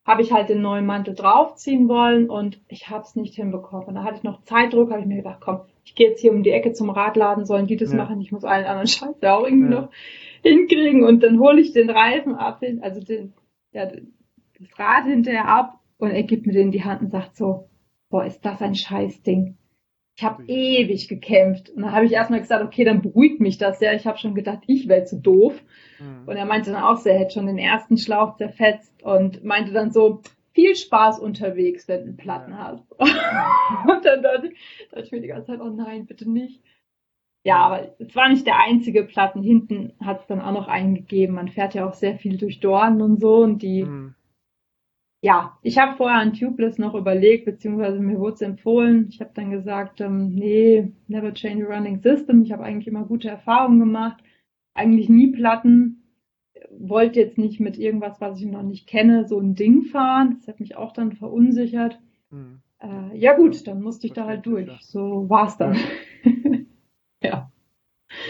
[0.04, 3.86] habe ich halt den neuen Mantel draufziehen wollen und ich habe es nicht hinbekommen.
[3.86, 6.32] Und da hatte ich noch Zeitdruck, habe ich mir gedacht, komm, ich gehe jetzt hier
[6.32, 7.96] um die Ecke zum Radladen, sollen die das ja.
[7.96, 9.80] machen, ich muss allen anderen Scheiß ja auch irgendwie ja.
[9.80, 9.90] noch
[10.42, 13.32] hinkriegen und dann hole ich den Reifen ab, also den,
[13.72, 17.36] ja, das Rad hinterher ab und er gibt mir den in die Hand und sagt
[17.36, 17.68] so,
[18.10, 19.56] boah, ist das ein Scheißding.
[20.16, 21.70] Ich habe ewig gekämpft.
[21.70, 23.92] Und dann habe ich erstmal gesagt, okay, dann beruhigt mich das ja.
[23.92, 25.60] Ich habe schon gedacht, ich wäre zu doof.
[25.98, 26.28] Mhm.
[26.28, 29.90] Und er meinte dann auch, er hätte schon den ersten Schlauch zerfetzt und meinte dann
[29.90, 30.22] so,
[30.54, 32.58] viel Spaß unterwegs, wenn du einen Platten ja.
[32.58, 32.92] hast.
[32.98, 34.52] und dann dachte,
[34.90, 36.62] dachte ich mir die ganze Zeit, oh nein, bitte nicht.
[37.42, 39.42] Ja, aber es war nicht der einzige Platten.
[39.42, 41.34] Hinten hat es dann auch noch einen gegeben.
[41.34, 44.14] Man fährt ja auch sehr viel durch Dornen und so und die, mhm.
[45.24, 49.06] Ja, ich habe vorher an Tubeless noch überlegt, beziehungsweise mir wurde es empfohlen.
[49.08, 52.42] Ich habe dann gesagt, ähm, nee, never change a running system.
[52.42, 54.22] Ich habe eigentlich immer gute Erfahrungen gemacht,
[54.74, 56.02] eigentlich nie Platten.
[56.78, 60.36] Wollte jetzt nicht mit irgendwas, was ich noch nicht kenne, so ein Ding fahren.
[60.36, 61.98] Das hat mich auch dann verunsichert.
[62.30, 62.60] Hm.
[62.80, 64.70] Äh, ja gut, dann musste ich da halt durch.
[64.82, 65.74] So war's dann.
[67.22, 67.22] Ja.
[67.22, 67.50] ja.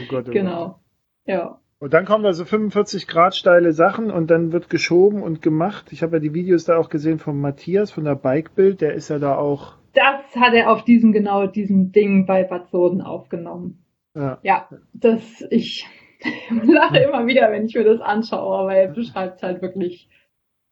[0.00, 0.66] Oh Gott, oh genau.
[0.66, 0.80] Gott.
[1.26, 1.60] Ja.
[1.84, 5.92] Und dann kommen da so 45 Grad steile Sachen und dann wird geschoben und gemacht.
[5.92, 9.10] Ich habe ja die Videos da auch gesehen von Matthias von der Bikebild, der ist
[9.10, 9.74] ja da auch.
[9.92, 13.84] Das hat er auf diesem genau diesem Ding bei Bad Soden aufgenommen.
[14.14, 15.86] Ja, ja das ich
[16.62, 20.08] lache immer wieder, wenn ich mir das anschaue, weil er beschreibt es halt wirklich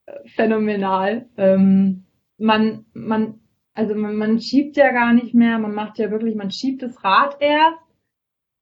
[0.07, 1.27] äh, phänomenal.
[1.37, 2.05] Ähm,
[2.39, 3.39] man, man,
[3.75, 7.05] also man, man schiebt ja gar nicht mehr, man macht ja wirklich, man schiebt das
[7.05, 7.82] Rad erst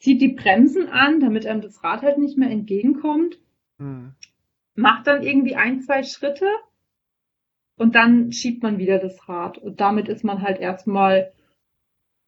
[0.00, 3.38] zieht die Bremsen an, damit einem das Rad halt nicht mehr entgegenkommt,
[3.78, 4.12] hm.
[4.74, 6.46] macht dann irgendwie ein, zwei Schritte
[7.76, 9.58] und dann schiebt man wieder das Rad.
[9.58, 11.32] Und damit ist man halt erstmal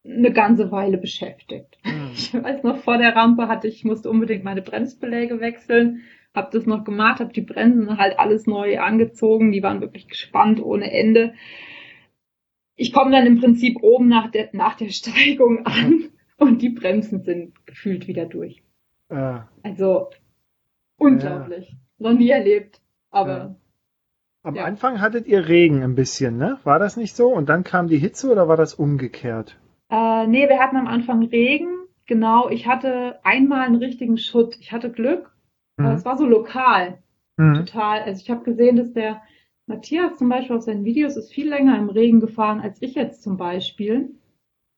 [0.05, 1.77] eine ganze Weile beschäftigt.
[1.81, 2.11] Hm.
[2.15, 6.03] Ich weiß noch, vor der Rampe hatte ich, musste unbedingt meine Bremsbeläge wechseln,
[6.35, 10.61] habe das noch gemacht, habe die Bremsen halt alles neu angezogen, die waren wirklich gespannt
[10.61, 11.33] ohne Ende.
[12.75, 16.09] Ich komme dann im Prinzip oben nach der, nach der Steigung an
[16.43, 18.63] und die Bremsen sind gefühlt wieder durch.
[19.09, 19.47] Ah.
[19.63, 20.09] Also
[20.97, 21.69] unglaublich.
[21.69, 22.09] Ja.
[22.09, 22.81] Noch nie erlebt.
[23.11, 23.37] Aber.
[23.37, 23.55] Ja.
[24.45, 24.65] Am ja.
[24.65, 26.59] Anfang hattet ihr Regen ein bisschen, ne?
[26.65, 27.29] War das nicht so?
[27.29, 29.57] Und dann kam die Hitze oder war das umgekehrt?
[29.89, 31.87] Äh, nee, wir hatten am Anfang Regen.
[32.07, 34.57] Genau, ich hatte einmal einen richtigen Schutt.
[34.59, 35.31] Ich hatte Glück.
[35.77, 35.85] Mhm.
[35.87, 36.97] Es war so lokal.
[37.37, 37.65] Mhm.
[37.65, 38.01] Total.
[38.01, 39.21] Also ich habe gesehen, dass der
[39.65, 43.23] Matthias zum Beispiel auf seinen Videos ist viel länger im Regen gefahren als ich jetzt
[43.23, 44.11] zum Beispiel.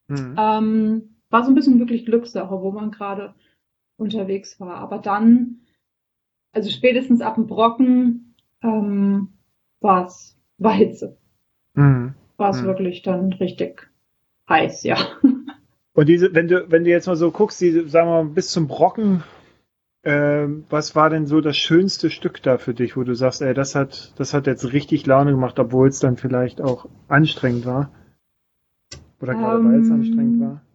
[0.08, 0.36] Mhm.
[0.38, 3.34] Ähm, war so ein bisschen wirklich Glückssache, wo man gerade
[3.96, 4.76] unterwegs war.
[4.76, 5.60] Aber dann,
[6.52, 9.28] also spätestens ab dem Brocken, ähm,
[9.80, 11.18] war es, war Hitze.
[11.74, 12.14] Mhm.
[12.36, 12.66] War es mhm.
[12.66, 13.90] wirklich dann richtig
[14.48, 14.96] heiß, ja.
[15.94, 18.48] Und diese, wenn du, wenn du jetzt mal so guckst, diese, sagen wir mal, bis
[18.50, 19.22] zum Brocken,
[20.02, 23.54] äh, was war denn so das schönste Stück da für dich, wo du sagst, ey,
[23.54, 27.90] das hat, das hat jetzt richtig Laune gemacht, obwohl es dann vielleicht auch anstrengend war?
[29.20, 30.65] Oder gerade weil es anstrengend war?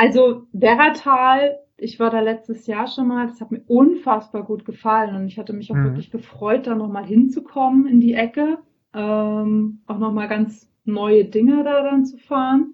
[0.00, 5.14] Also Werratal, ich war da letztes Jahr schon mal, das hat mir unfassbar gut gefallen
[5.14, 5.84] und ich hatte mich auch mhm.
[5.84, 8.60] wirklich gefreut, da nochmal hinzukommen in die Ecke,
[8.94, 12.72] ähm, auch nochmal ganz neue Dinge da dann zu fahren.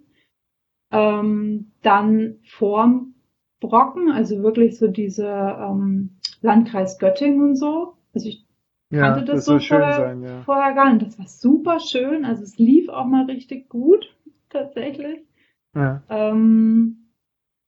[0.92, 3.14] Ähm, dann vorm
[3.58, 7.94] Brocken, also wirklich so diese ähm, Landkreis Göttingen und so.
[8.14, 8.46] Also ich
[8.90, 10.42] ja, kannte das, das so vorher, sein, ja.
[10.42, 11.04] vorher gar nicht.
[11.04, 12.24] Das war super schön.
[12.24, 14.14] Also es lief auch mal richtig gut,
[14.48, 15.26] tatsächlich.
[15.74, 16.04] Ja.
[16.08, 17.05] Ähm,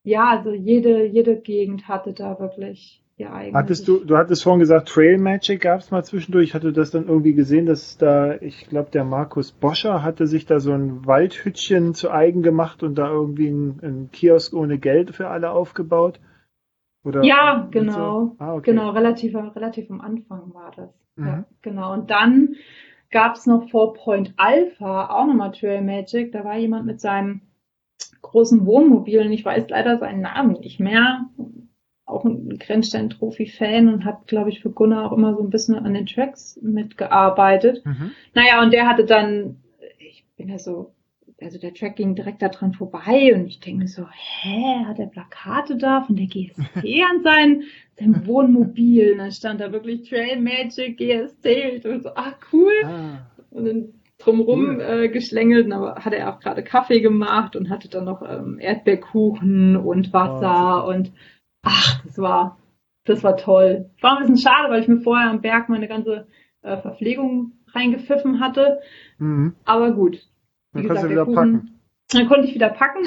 [0.08, 3.54] ja, also jede, jede Gegend hatte da wirklich ihr eigenes.
[3.54, 6.48] Hattest du, du hattest vorhin gesagt, Trail Magic gab es mal zwischendurch.
[6.48, 10.46] Ich hatte das dann irgendwie gesehen, dass da, ich glaube, der Markus Boscher hatte sich
[10.46, 15.28] da so ein Waldhütchen zu eigen gemacht und da irgendwie ein, Kiosk ohne Geld für
[15.28, 16.20] alle aufgebaut.
[17.04, 17.94] Oder ja, genau.
[17.94, 18.36] So?
[18.38, 18.70] Ah, okay.
[18.70, 20.90] Genau, relativ, relativ am Anfang war das.
[21.16, 21.26] Mhm.
[21.26, 21.92] Ja, genau.
[21.92, 22.54] Und dann
[23.10, 26.32] gab es noch vor Point Alpha auch nochmal Trail Magic.
[26.32, 27.40] Da war jemand mit seinem
[28.22, 29.32] großen Wohnmobilen.
[29.32, 31.26] Ich weiß leider seinen Namen nicht mehr.
[32.04, 35.94] Auch ein Grenzstein-Trophy-Fan und hat, glaube ich, für Gunnar auch immer so ein bisschen an
[35.94, 37.84] den Tracks mitgearbeitet.
[37.84, 38.12] Mhm.
[38.34, 39.56] Naja, und der hatte dann,
[39.98, 40.94] ich bin ja so,
[41.40, 44.98] also der Track ging direkt da dran vorbei und ich denke mir so, hä, hat
[44.98, 47.62] er Plakate da von der GST an sein,
[47.98, 49.12] seinem Wohnmobil?
[49.12, 52.72] Und dann stand da wirklich Trail Magic GST und so, ah, cool.
[52.84, 53.26] Ah.
[53.50, 54.80] Und dann drumherum cool.
[54.80, 59.76] äh, geschlängelt, aber hatte er auch gerade Kaffee gemacht und hatte dann noch ähm, Erdbeerkuchen
[59.76, 61.12] und Wasser oh, und
[61.62, 62.58] ach, das war,
[63.04, 63.90] das war toll.
[64.00, 66.26] War ein bisschen schade, weil ich mir vorher am Berg meine ganze
[66.62, 68.80] äh, Verpflegung reingepfiffen hatte.
[69.18, 69.54] Mhm.
[69.64, 70.26] Aber gut.
[70.72, 71.80] Dann gesagt, der Kuchen, packen.
[72.10, 73.04] Dann konnte ich wieder packen.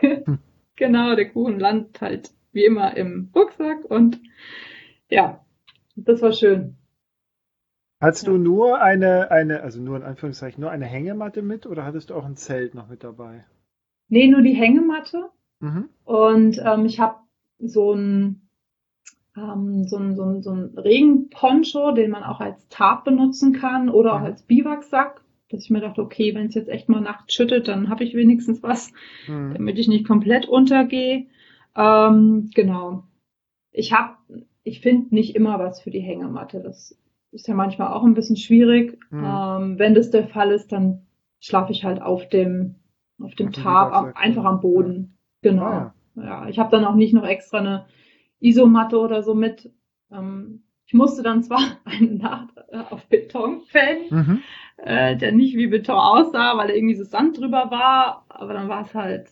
[0.00, 0.38] hm.
[0.76, 4.20] Genau, der Kuchen landet halt wie immer im Rucksack und
[5.10, 5.44] ja,
[5.96, 6.77] das war schön.
[8.00, 8.32] Hattest ja.
[8.32, 12.14] du nur eine, eine, also nur in Anführungszeichen, nur eine Hängematte mit oder hattest du
[12.14, 13.44] auch ein Zelt noch mit dabei?
[14.08, 15.30] Nee, nur die Hängematte.
[15.60, 15.88] Mhm.
[16.04, 17.16] Und ähm, ich habe
[17.58, 18.48] so ein,
[19.36, 23.88] ähm, so ein, so ein, so ein Regenponcho, den man auch als Tarp benutzen kann
[23.88, 24.26] oder auch mhm.
[24.26, 25.22] als Biwaksack.
[25.50, 28.14] Dass ich mir dachte, okay, wenn es jetzt echt mal nachts schüttet, dann habe ich
[28.14, 28.92] wenigstens was,
[29.26, 29.54] mhm.
[29.54, 31.26] damit ich nicht komplett untergehe.
[31.74, 33.04] Ähm, genau.
[33.72, 34.16] Ich habe,
[34.62, 36.60] ich finde nicht immer was für die Hängematte.
[36.60, 36.98] Das
[37.30, 38.98] ist ja manchmal auch ein bisschen schwierig.
[39.10, 39.24] Mhm.
[39.24, 41.06] Ähm, wenn das der Fall ist, dann
[41.40, 42.76] schlafe ich halt auf dem,
[43.20, 45.16] auf dem Tarp, am, einfach am Boden.
[45.42, 45.50] Ja.
[45.50, 45.62] Genau.
[45.64, 46.22] Ah, ja.
[46.24, 46.48] ja.
[46.48, 47.86] ich habe dann auch nicht noch extra eine
[48.40, 49.70] Isomatte oder so mit.
[50.10, 54.42] Ähm, Ich musste dann zwar eine Nacht äh, auf Beton pennen, mhm.
[54.78, 58.82] äh, der nicht wie Beton aussah, weil irgendwie so Sand drüber war, aber dann war
[58.82, 59.28] es halt,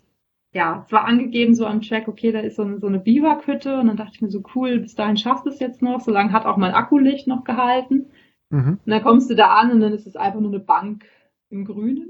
[0.57, 3.79] ja, es war angegeben so am Track, okay, da ist so eine, so eine Biwakhütte
[3.79, 6.11] und dann dachte ich mir so, cool, bis dahin schaffst du es jetzt noch, so
[6.11, 8.07] lange hat auch mein Akkulicht noch gehalten.
[8.49, 8.79] Mhm.
[8.83, 11.05] Und dann kommst du da an und dann ist es einfach nur eine Bank
[11.51, 12.09] im Grünen.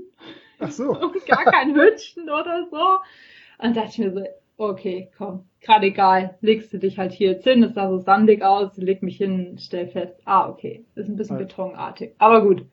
[0.61, 0.91] Ach so.
[1.01, 3.65] und gar kein Hütchen oder so.
[3.67, 4.23] Und dachte ich mir so,
[4.59, 8.43] okay, komm, gerade egal, legst du dich halt hier jetzt hin, es sah so sandig
[8.43, 11.43] aus, leg mich hin, stell fest, ah, okay, ist ein bisschen ja.
[11.43, 12.15] betonartig.
[12.19, 12.65] Aber gut,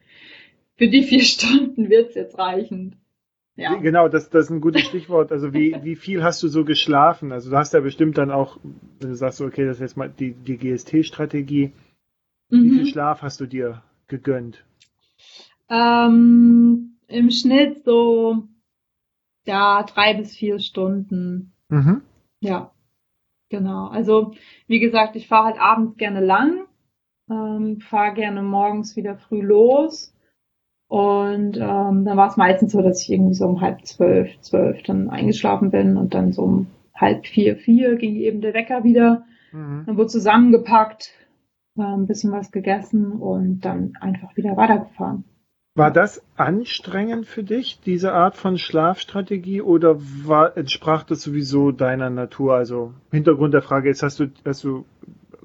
[0.75, 3.02] für die vier Stunden wird's jetzt reichen.
[3.55, 3.75] Ja.
[3.75, 5.31] Genau, das, das ist ein gutes Stichwort.
[5.31, 7.31] Also wie, wie viel hast du so geschlafen?
[7.31, 8.57] Also du hast ja bestimmt dann auch,
[8.99, 11.71] wenn du sagst, okay, das ist jetzt mal die, die GST-Strategie,
[12.49, 12.63] mhm.
[12.63, 14.63] wie viel Schlaf hast du dir gegönnt?
[15.69, 18.47] Ähm, Im Schnitt so
[19.45, 21.53] ja, drei bis vier Stunden.
[21.69, 22.01] Mhm.
[22.39, 22.71] Ja,
[23.49, 23.87] genau.
[23.87, 24.33] Also
[24.67, 26.65] wie gesagt, ich fahre halt abends gerne lang,
[27.29, 30.15] ähm, fahre gerne morgens wieder früh los.
[30.93, 34.83] Und ähm, dann war es meistens so, dass ich irgendwie so um halb zwölf, zwölf
[34.83, 39.25] dann eingeschlafen bin und dann so um halb vier, vier ging eben der Wecker wieder.
[39.51, 39.85] Mhm.
[39.87, 41.09] Dann wurde zusammengepackt,
[41.79, 45.23] ein bisschen was gegessen und dann einfach wieder weitergefahren.
[45.73, 52.11] War das anstrengend für dich, diese Art von Schlafstrategie, oder war, entsprach das sowieso deiner
[52.11, 52.53] Natur?
[52.53, 54.85] Also Hintergrund der Frage ist, hast du, hast du,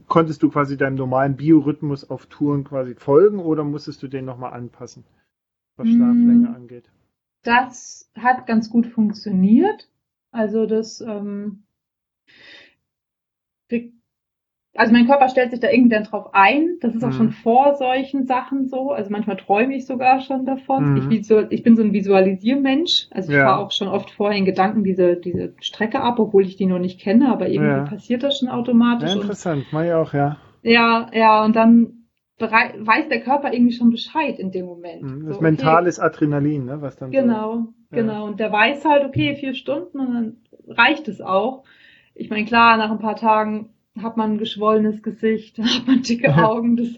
[0.09, 4.53] konntest du quasi deinem normalen Biorhythmus auf Touren quasi folgen oder musstest du den nochmal
[4.53, 5.05] anpassen,
[5.79, 6.91] was Schlaflänge mm, angeht?
[7.43, 9.89] Das hat ganz gut funktioniert.
[10.31, 11.63] Also das ähm,
[14.79, 16.77] also mein Körper stellt sich da irgendwann drauf ein.
[16.81, 17.15] Das ist auch mhm.
[17.15, 18.93] schon vor solchen Sachen so.
[18.93, 20.93] Also manchmal träume ich sogar schon davon.
[20.93, 21.11] Mhm.
[21.11, 23.09] Ich, ich, bin so ein Visualisiermensch.
[23.11, 23.45] Also ich ja.
[23.45, 26.79] fahre auch schon oft vorher in Gedanken diese, diese Strecke ab, obwohl ich die noch
[26.79, 27.85] nicht kenne, aber irgendwie ja.
[27.85, 29.11] passiert das schon automatisch.
[29.11, 30.37] Ja, interessant, mach ich auch, ja.
[30.63, 31.98] Ja, ja, und dann
[32.41, 35.03] weiß der Körper irgendwie schon Bescheid in dem Moment.
[35.03, 35.27] Mhm.
[35.27, 36.07] Das so, mentales okay.
[36.07, 38.27] Adrenalin, ne, was dann Genau, so, genau.
[38.27, 40.37] Und der weiß halt, okay, vier Stunden und dann
[40.69, 41.65] reicht es auch.
[42.15, 43.71] Ich meine, klar, nach ein paar Tagen
[44.01, 46.89] hat man ein geschwollenes Gesicht, hat man dicke Augen, das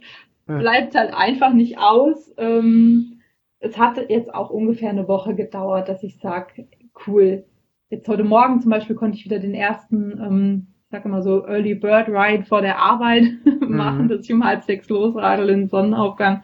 [0.47, 2.35] bleibt halt einfach nicht aus.
[2.37, 3.21] Ähm,
[3.61, 6.67] es hat jetzt auch ungefähr eine Woche gedauert, dass ich sage,
[7.07, 7.45] cool.
[7.89, 11.75] Jetzt heute Morgen zum Beispiel konnte ich wieder den ersten, ähm, sag immer so, Early
[11.75, 13.25] Bird Ride vor der Arbeit
[13.69, 14.09] machen, mhm.
[14.09, 16.43] dass ich um halb sechs losradel in den Sonnenaufgang.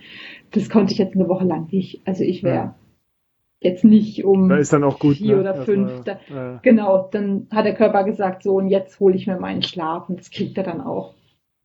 [0.52, 2.00] Das konnte ich jetzt eine Woche lang nicht.
[2.06, 2.74] Also ich wäre ja
[3.60, 5.40] jetzt nicht um da ist dann auch gut, vier ne?
[5.40, 6.04] oder fünf.
[6.04, 6.60] Da, ja.
[6.62, 10.20] Genau, dann hat der Körper gesagt, so und jetzt hole ich mir meinen Schlaf und
[10.20, 11.14] das kriegt er dann auch.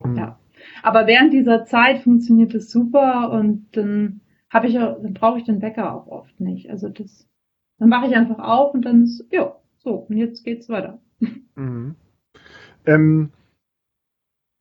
[0.04, 0.18] Mhm.
[0.18, 0.40] Ja.
[0.84, 5.62] Aber während dieser Zeit funktioniert es super und dann habe ich dann brauche ich den
[5.62, 6.70] Wecker auch oft nicht.
[6.70, 7.28] Also das,
[7.78, 11.00] dann mache ich einfach auf und dann ist, ja, so, und jetzt geht's weiter.
[11.56, 11.96] Mhm.
[12.86, 13.30] Ähm,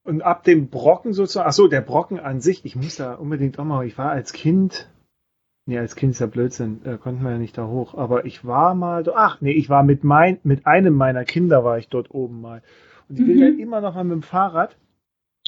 [0.03, 3.59] und ab dem Brocken sozusagen, ach so, der Brocken an sich, ich muss da unbedingt
[3.59, 4.89] auch mal, ich war als Kind,
[5.67, 7.95] Nee, als Kind ist ja Blödsinn, äh, konnten wir ja nicht da hoch.
[7.95, 11.79] Aber ich war mal, ach nee, ich war mit mein, mit einem meiner Kinder war
[11.79, 12.63] ich dort oben mal.
[13.09, 13.43] Und ich bin mhm.
[13.43, 14.77] ja immer noch mal mit dem Fahrrad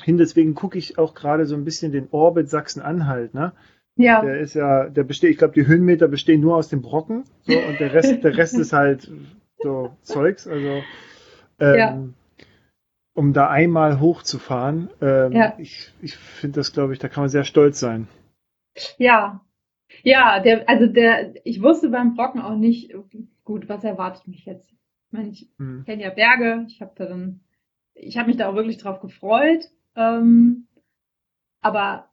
[0.00, 3.52] hin, deswegen gucke ich auch gerade so ein bisschen den Orbit Sachsen-Anhalt, ne?
[3.96, 4.22] Ja.
[4.22, 7.58] Der ist ja, der besteht, ich glaube, die Höhenmeter bestehen nur aus dem Brocken, so,
[7.58, 9.10] und der Rest, der Rest ist halt
[9.58, 10.82] so Zeugs, also,
[11.58, 11.98] ähm, ja.
[13.14, 15.54] Um da einmal hochzufahren, ähm, ja.
[15.58, 18.08] ich, ich finde das, glaube ich, da kann man sehr stolz sein.
[18.98, 19.42] Ja,
[20.02, 22.94] ja, der, also der, ich wusste beim Brocken auch nicht,
[23.44, 24.70] gut, was erwartet mich jetzt?
[24.70, 25.84] Ich meine, ich mhm.
[25.84, 27.40] kenne ja Berge, ich habe da dann,
[27.94, 30.66] ich habe mich da auch wirklich drauf gefreut, ähm,
[31.60, 32.08] aber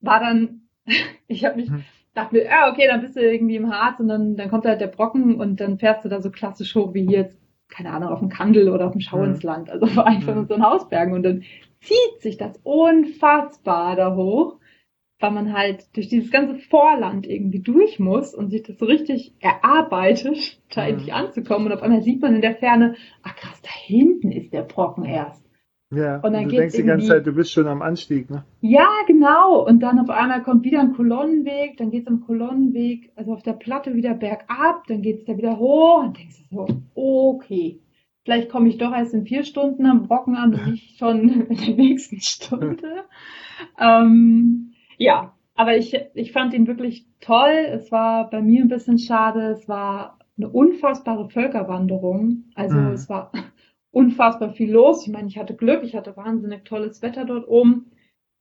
[0.00, 0.68] war dann,
[1.26, 1.84] ich habe mich, mhm.
[2.14, 4.80] dachte mir, ja, okay, dann bist du irgendwie im Harz und dann, dann kommt halt
[4.80, 7.41] der Brocken und dann fährst du da so klassisch hoch wie hier jetzt,
[7.74, 9.48] keine Ahnung, auf dem Kandel oder auf dem Schau ins mhm.
[9.48, 10.46] Land, also einfach mhm.
[10.46, 11.42] so ein Hausbergen und dann
[11.80, 14.58] zieht sich das unfassbar da hoch
[15.22, 19.32] weil man halt durch dieses ganze Vorland irgendwie durch muss und sich das so richtig
[19.40, 20.88] erarbeitet, da mhm.
[20.88, 21.68] endlich anzukommen.
[21.68, 25.04] Und auf einmal sieht man in der Ferne, ach krass, da hinten ist der Brocken
[25.04, 25.41] erst.
[25.94, 28.44] Ja, und dann und du denkst die ganze Zeit, du bist schon am Anstieg, ne?
[28.62, 29.66] Ja, genau.
[29.66, 33.42] Und dann auf einmal kommt wieder ein Kolonnenweg, dann geht es am Kolonnenweg, also auf
[33.42, 37.80] der Platte wieder bergab, dann geht es da wieder hoch und denkst du so, okay,
[38.24, 41.56] vielleicht komme ich doch erst in vier Stunden am Brocken an und nicht schon in
[41.56, 43.04] der nächsten Stunde.
[43.78, 47.66] ähm, ja, aber ich, ich fand ihn wirklich toll.
[47.70, 49.50] Es war bei mir ein bisschen schade.
[49.50, 52.44] Es war eine unfassbare Völkerwanderung.
[52.54, 52.92] Also mhm.
[52.92, 53.30] es war
[53.92, 55.06] unfassbar viel los.
[55.06, 57.92] Ich meine, ich hatte Glück, ich hatte wahnsinnig tolles Wetter dort oben,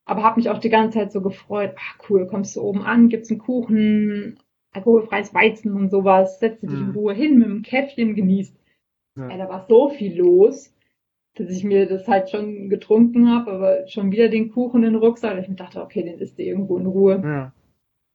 [0.06, 1.76] aber habe mich auch die ganze Zeit so gefreut.
[1.78, 4.40] Ach cool, kommst du oben an, gibt's einen Kuchen,
[4.74, 6.90] alkoholfreies Weizen und sowas, setzt dich mhm.
[6.90, 8.58] in Ruhe hin mit dem Käffchen, genießt.
[9.18, 9.30] Ja.
[9.30, 10.74] Ey, da war so viel los.
[11.36, 15.02] dass ich mir das halt schon getrunken habe, aber schon wieder den Kuchen in den
[15.02, 15.40] Rucksack.
[15.40, 17.22] Ich mir dachte, okay, den isst du irgendwo in Ruhe.
[17.24, 17.54] Ja.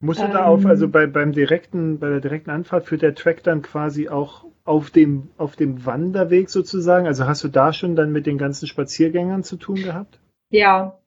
[0.06, 3.14] Musst du ähm, da auf, also bei, beim direkten, bei der direkten Anfahrt führt der
[3.14, 7.06] Track dann quasi auch auf dem, auf dem Wanderweg sozusagen?
[7.06, 10.18] Also hast du da schon dann mit den ganzen Spaziergängern zu tun gehabt?
[10.50, 10.98] Ja,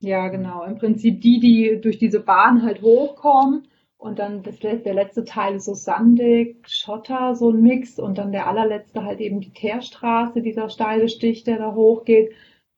[0.00, 0.64] ja, genau.
[0.64, 5.56] Im Prinzip die, die durch diese Bahn halt hochkommen und dann das, der letzte Teil
[5.56, 10.42] ist so sandig, Schotter, so ein Mix und dann der allerletzte halt eben die Teerstraße,
[10.42, 12.32] dieser steile Stich, der da hochgeht.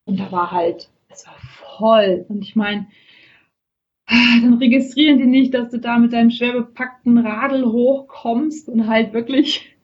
[0.06, 1.36] Und da war halt, es war
[1.78, 2.24] voll.
[2.28, 2.86] Und ich meine,
[4.42, 9.12] dann registrieren die nicht, dass du da mit deinem schwer bepackten Radl hochkommst und halt
[9.12, 9.76] wirklich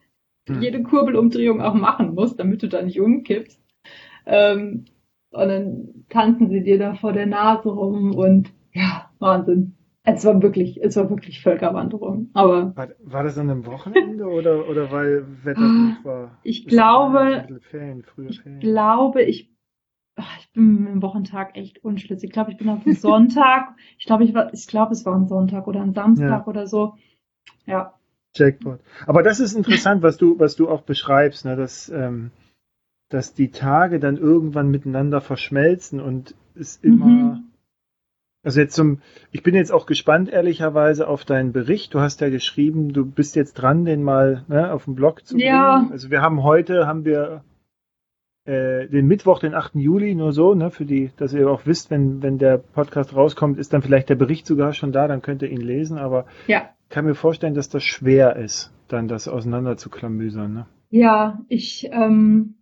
[0.47, 0.61] hm.
[0.61, 3.61] jede Kurbelumdrehung auch machen musst, damit du da nicht umkippst.
[4.25, 4.85] Ähm,
[5.29, 9.75] und dann tanzen sie dir da vor der Nase rum und ja, Wahnsinn.
[10.03, 12.29] Es war wirklich, es war wirklich Völkerwanderung.
[12.33, 16.39] Aber war, war das an einem Wochenende oder, oder weil Wetter ah, war?
[16.43, 18.59] Ich glaube, Ferien, ich Ferien.
[18.59, 19.54] glaube, ich
[20.17, 22.29] ich bin dem Wochentag echt unschlüssig.
[22.29, 23.75] Ich glaube, ich bin auf dem Sonntag.
[23.97, 26.47] ich glaube, ich war, ich glaube, es war ein Sonntag oder ein Samstag ja.
[26.47, 26.95] oder so.
[27.65, 27.93] Ja.
[28.35, 28.79] Jackpot.
[29.07, 32.31] Aber das ist interessant, was du, was du auch beschreibst, ne, dass, ähm,
[33.09, 37.05] dass die Tage dann irgendwann miteinander verschmelzen und es immer.
[37.05, 37.43] Mhm.
[38.43, 38.99] Also jetzt zum,
[39.31, 41.93] ich bin jetzt auch gespannt ehrlicherweise auf deinen Bericht.
[41.93, 45.35] Du hast ja geschrieben, du bist jetzt dran, den mal ne, auf dem Blog zu
[45.35, 45.47] bringen.
[45.47, 45.87] Ja.
[45.91, 47.43] Also wir haben heute haben wir
[48.45, 49.75] äh, den Mittwoch, den 8.
[49.75, 53.57] Juli, nur so, ne, für die, dass ihr auch wisst, wenn, wenn der Podcast rauskommt,
[53.57, 56.69] ist dann vielleicht der Bericht sogar schon da, dann könnt ihr ihn lesen, aber ja.
[56.89, 60.65] kann mir vorstellen, dass das schwer ist, dann das auseinander zu klamüsern, ne?
[60.91, 62.55] Ja, ich ähm,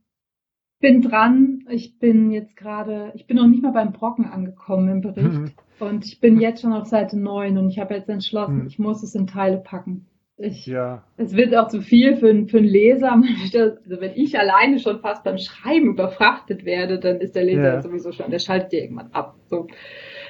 [0.83, 1.65] bin dran.
[1.69, 5.39] Ich bin jetzt gerade, ich bin noch nicht mal beim Brocken angekommen im Bericht.
[5.39, 5.51] Mhm.
[5.79, 8.67] Und ich bin jetzt schon auf Seite 9 und ich habe jetzt entschlossen, mhm.
[8.67, 10.07] ich muss es in Teile packen.
[10.43, 11.03] Ich, ja.
[11.15, 13.21] Es wird auch zu viel für, für einen Leser.
[13.53, 17.81] Also wenn ich alleine schon fast beim Schreiben überfrachtet werde, dann ist der Leser ja.
[17.81, 19.37] sowieso schon, der schaltet dir irgendwann ab.
[19.45, 19.67] So.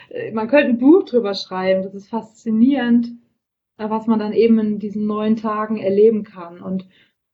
[0.09, 3.07] Äh, man könnte ein Buch drüber schreiben, das ist faszinierend,
[3.77, 6.61] äh, was man dann eben in diesen neun Tagen erleben kann.
[6.61, 6.87] Und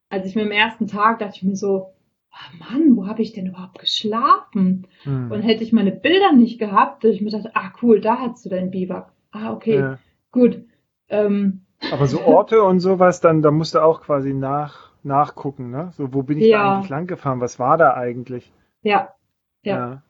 [0.08, 1.92] als ich mir am ersten Tag dachte ich mir so,
[2.32, 4.86] oh Mann, wo habe ich denn überhaupt geschlafen?
[5.02, 5.30] Hm.
[5.30, 8.44] Und hätte ich meine Bilder nicht gehabt, hätte ich mir gedacht, ah cool, da hast
[8.46, 9.12] du dein Biwak.
[9.32, 9.98] Ah, okay, ja.
[10.32, 10.64] gut.
[11.08, 15.90] Ähm, aber so Orte und sowas, dann, da musst du auch quasi nach, nachgucken, ne?
[15.92, 16.62] So, wo bin ich ja.
[16.62, 17.40] da eigentlich lang gefahren?
[17.40, 18.52] Was war da eigentlich?
[18.82, 19.14] Ja,
[19.62, 19.76] ja.
[19.76, 20.02] ja.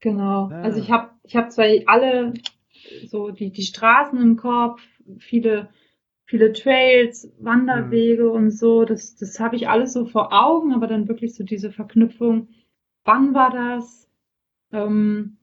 [0.00, 0.50] Genau.
[0.50, 0.62] Ja.
[0.62, 2.34] Also ich habe ich hab zwar alle
[3.06, 4.80] so die, die Straßen im Kopf,
[5.18, 5.68] viele,
[6.24, 8.30] viele Trails, Wanderwege mhm.
[8.30, 11.72] und so, das, das habe ich alles so vor Augen, aber dann wirklich so diese
[11.72, 12.48] Verknüpfung,
[13.04, 14.08] wann war das?
[14.72, 15.38] Ähm,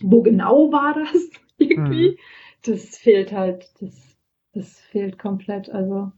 [0.00, 2.10] wo genau war das irgendwie?
[2.10, 2.16] Mhm.
[2.64, 4.09] Das fehlt halt, das
[4.52, 5.70] das fehlt komplett.
[5.70, 6.12] Also.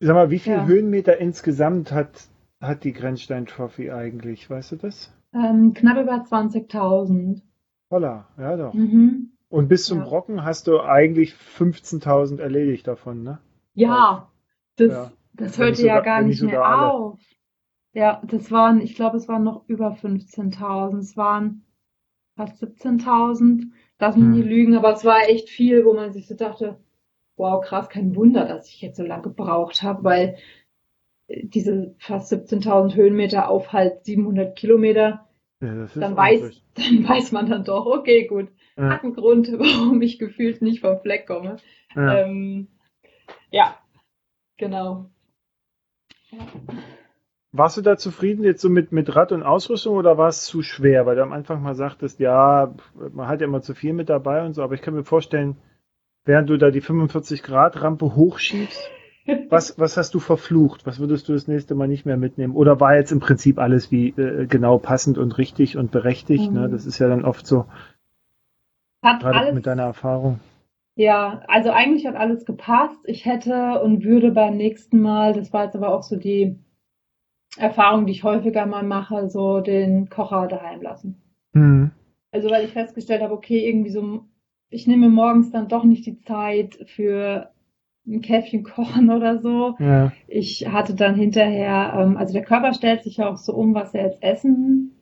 [0.00, 0.66] Sag mal, wie viele ja.
[0.66, 2.28] Höhenmeter insgesamt hat,
[2.60, 4.48] hat die Grenzstein Trophy eigentlich?
[4.48, 5.12] Weißt du das?
[5.32, 7.42] Ähm, knapp über 20.000.
[7.90, 8.74] Holla, ja doch.
[8.74, 9.32] Mhm.
[9.48, 10.04] Und bis zum ja.
[10.04, 13.38] Brocken hast du eigentlich 15.000 erledigt davon, ne?
[13.74, 14.30] Ja,
[14.76, 15.12] das, ja.
[15.32, 16.92] das hörte ja gar nicht mehr alle.
[16.92, 17.20] auf.
[17.92, 20.98] Ja, das waren, ich glaube, es waren noch über 15.000.
[20.98, 21.64] Es waren
[22.36, 23.70] fast 17.000.
[24.00, 24.32] Lass mich hm.
[24.32, 26.80] nie lügen, aber es war echt viel, wo man sich so dachte,
[27.36, 30.36] wow, krass, kein Wunder, dass ich jetzt so lange gebraucht habe, weil
[31.26, 35.28] äh, diese fast 17.000 Höhenmeter auf halt 700 Kilometer,
[35.60, 38.90] ja, dann, weiß, dann weiß man dann doch, okay, gut, ja.
[38.90, 41.56] hat einen Grund, warum ich gefühlt nicht vom Fleck komme.
[41.94, 42.68] Ja, ähm,
[43.50, 43.76] ja
[44.56, 45.10] genau.
[46.30, 46.38] Ja.
[47.56, 50.62] Warst du da zufrieden jetzt so mit, mit Rad und Ausrüstung oder war es zu
[50.62, 51.06] schwer?
[51.06, 52.74] Weil du am Anfang mal sagtest, ja,
[53.12, 55.56] man hat ja immer zu viel mit dabei und so, aber ich kann mir vorstellen,
[56.24, 58.90] während du da die 45-Grad-Rampe hochschiebst?
[59.48, 60.84] Was, was hast du verflucht?
[60.84, 62.54] Was würdest du das nächste Mal nicht mehr mitnehmen?
[62.54, 66.52] Oder war jetzt im Prinzip alles wie äh, genau passend und richtig und berechtigt?
[66.52, 66.60] Ne?
[66.60, 66.64] Mhm.
[66.66, 66.68] Ne?
[66.68, 67.64] Das ist ja dann oft so.
[69.02, 70.40] Hat gerade alles, mit deiner Erfahrung.
[70.94, 73.00] Ja, also eigentlich hat alles gepasst.
[73.04, 76.58] Ich hätte und würde beim nächsten Mal, das war jetzt aber auch so die
[77.56, 81.22] Erfahrung, die ich häufiger mal mache, so den Kocher daheim lassen.
[81.54, 81.92] Mhm.
[82.30, 84.26] Also weil ich festgestellt habe, okay, irgendwie so
[84.74, 87.50] ich nehme morgens dann doch nicht die Zeit für
[88.06, 89.76] ein Käffchen kochen oder so.
[89.78, 90.12] Ja.
[90.26, 93.94] Ich hatte dann hinterher, ähm, also der Körper stellt sich ja auch so um, was
[93.94, 95.00] er jetzt essen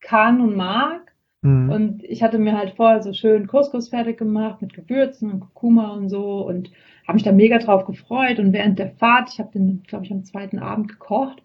[0.00, 1.12] kann und mag.
[1.42, 1.70] Mhm.
[1.70, 5.92] Und ich hatte mir halt vorher so schön Couscous fertig gemacht mit Gewürzen und Kurkuma
[5.92, 6.70] und so und
[7.06, 8.38] habe mich da mega drauf gefreut.
[8.38, 11.42] Und während der Fahrt, ich habe den, glaube ich, am zweiten Abend gekocht,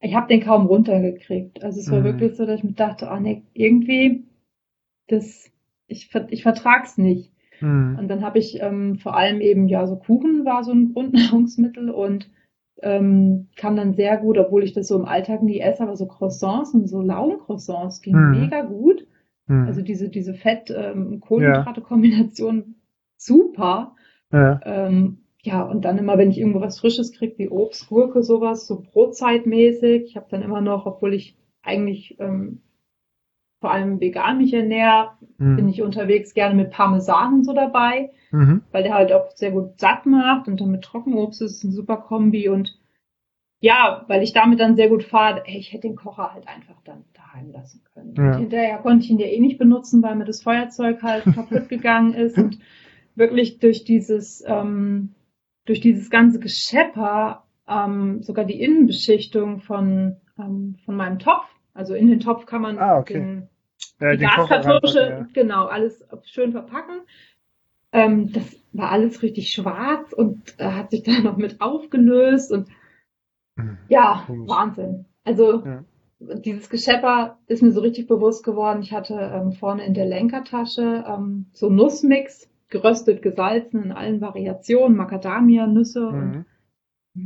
[0.00, 1.62] ich habe den kaum runtergekriegt.
[1.62, 2.04] Also es war mhm.
[2.04, 4.24] wirklich so, dass ich mir dachte, oh nee, irgendwie,
[5.08, 5.49] das
[5.90, 7.32] ich, ich vertrag's nicht.
[7.60, 7.96] Mhm.
[7.98, 11.88] Und dann habe ich ähm, vor allem eben, ja, so Kuchen war so ein Grundnahrungsmittel
[11.90, 12.28] und
[12.82, 16.06] ähm, kam dann sehr gut, obwohl ich das so im Alltag nie esse, aber so
[16.06, 18.40] Croissants und so Laugencroissants gingen mhm.
[18.40, 19.06] mega gut.
[19.46, 19.66] Mhm.
[19.66, 22.76] Also diese, diese Fett-Kohlenhydrate-Kombination ähm,
[23.16, 23.96] super.
[24.32, 24.60] Ja.
[24.64, 28.66] Ähm, ja, und dann immer, wenn ich irgendwo was Frisches kriege, wie Obst, Gurke, sowas,
[28.66, 30.04] so brotzeitmäßig.
[30.04, 32.60] Ich habe dann immer noch, obwohl ich eigentlich ähm,
[33.60, 35.56] vor allem vegan mich ernähre, mhm.
[35.56, 38.62] bin ich unterwegs gerne mit Parmesan und so dabei, mhm.
[38.72, 41.72] weil der halt auch sehr gut satt macht und dann mit Trockenobst ist es ein
[41.72, 42.76] super Kombi und
[43.62, 46.80] ja, weil ich damit dann sehr gut fahre, hey, ich hätte den Kocher halt einfach
[46.84, 48.14] dann daheim lassen können.
[48.16, 48.38] Ja.
[48.38, 52.14] hinterher konnte ich ihn ja eh nicht benutzen, weil mir das Feuerzeug halt kaputt gegangen
[52.14, 52.58] ist und
[53.14, 55.14] wirklich durch dieses, ähm,
[55.66, 61.44] durch dieses ganze Geschepper, ähm, sogar die Innenbeschichtung von, ähm, von meinem Topf,
[61.74, 63.14] also in den Topf kann man ah, okay.
[63.14, 63.48] den,
[64.00, 65.26] ja, die Gaskartusche, ja.
[65.32, 67.02] genau, alles schön verpacken.
[67.92, 72.68] Ähm, das war alles richtig schwarz und äh, hat sich dann noch mit aufgelöst und
[73.88, 74.48] ja, Komisch.
[74.48, 75.04] Wahnsinn.
[75.24, 75.84] Also ja.
[76.18, 78.80] dieses Geschepper ist mir so richtig bewusst geworden.
[78.80, 84.96] Ich hatte ähm, vorne in der Lenkertasche ähm, so Nussmix, geröstet, gesalzen in allen Variationen,
[84.96, 86.18] Macadamia, Nüsse mhm.
[86.18, 86.46] und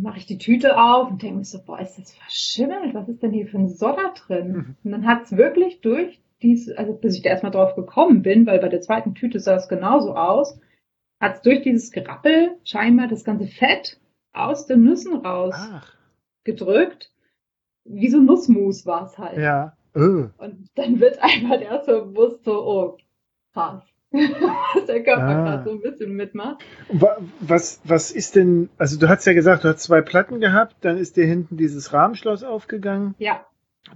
[0.01, 2.95] mache ich die Tüte auf und denke mir so, boah, ist das verschimmelt?
[2.95, 4.53] Was ist denn hier für ein Sodder drin?
[4.53, 4.77] Mhm.
[4.85, 8.47] Und dann hat es wirklich durch diese, also bis ich da erstmal drauf gekommen bin,
[8.47, 10.59] weil bei der zweiten Tüte sah es genauso aus,
[11.21, 13.99] hat es durch dieses Gerappel scheinbar das ganze Fett
[14.33, 15.97] aus den Nüssen raus Ach.
[16.45, 17.11] gedrückt.
[17.85, 19.39] Wie so Nussmus war es halt.
[19.39, 19.77] Ja.
[19.95, 20.29] Uh.
[20.39, 22.99] Und dann wird einfach erst so bewusst so, oh,
[23.53, 23.85] krass.
[24.75, 25.45] dass der Körper ah.
[25.45, 26.65] gerade so ein bisschen mitmacht.
[27.41, 30.99] Was, was ist denn, also du hast ja gesagt, du hast zwei Platten gehabt, dann
[30.99, 33.15] ist dir hinten dieses Rahmenschloss aufgegangen.
[33.19, 33.45] Ja.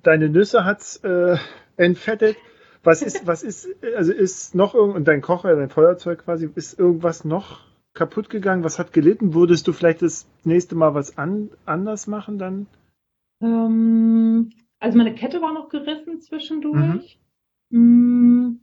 [0.02, 1.36] Deine Nüsse hat's äh,
[1.76, 2.36] entfettet.
[2.82, 6.78] Was ist, was ist, also ist noch irgend, und dein Kocher, dein Feuerzeug quasi, ist
[6.78, 7.60] irgendwas noch
[7.94, 8.64] kaputt gegangen?
[8.64, 9.34] Was hat gelitten?
[9.34, 12.66] Würdest du vielleicht das nächste Mal was an, anders machen dann?
[13.40, 14.50] Ähm,
[14.80, 17.20] also meine Kette war noch gerissen zwischendurch.
[17.70, 18.50] Mhm.
[18.50, 18.60] Mm,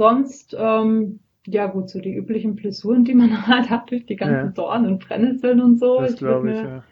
[0.00, 4.46] sonst, ähm, ja gut, so die üblichen Blessuren, die man halt hat durch die ganzen
[4.46, 4.52] ja.
[4.52, 6.00] Dornen und Brennnesseln und so.
[6.00, 6.82] Das glaube ich, ja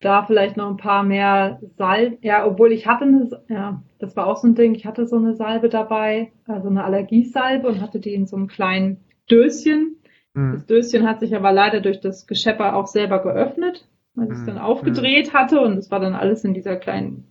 [0.00, 2.18] da vielleicht noch ein paar mehr Salbe.
[2.20, 5.16] Ja, obwohl ich hatte eine, ja, das war auch so ein Ding, ich hatte so
[5.16, 9.96] eine Salbe dabei, also eine Allergiesalbe und hatte die in so einem kleinen Döschen.
[10.34, 10.52] Mhm.
[10.52, 14.40] Das Döschen hat sich aber leider durch das Geschepper auch selber geöffnet, weil ich es
[14.40, 14.46] mhm.
[14.46, 15.38] dann aufgedreht mhm.
[15.38, 17.24] hatte und es war dann alles in dieser kleinen,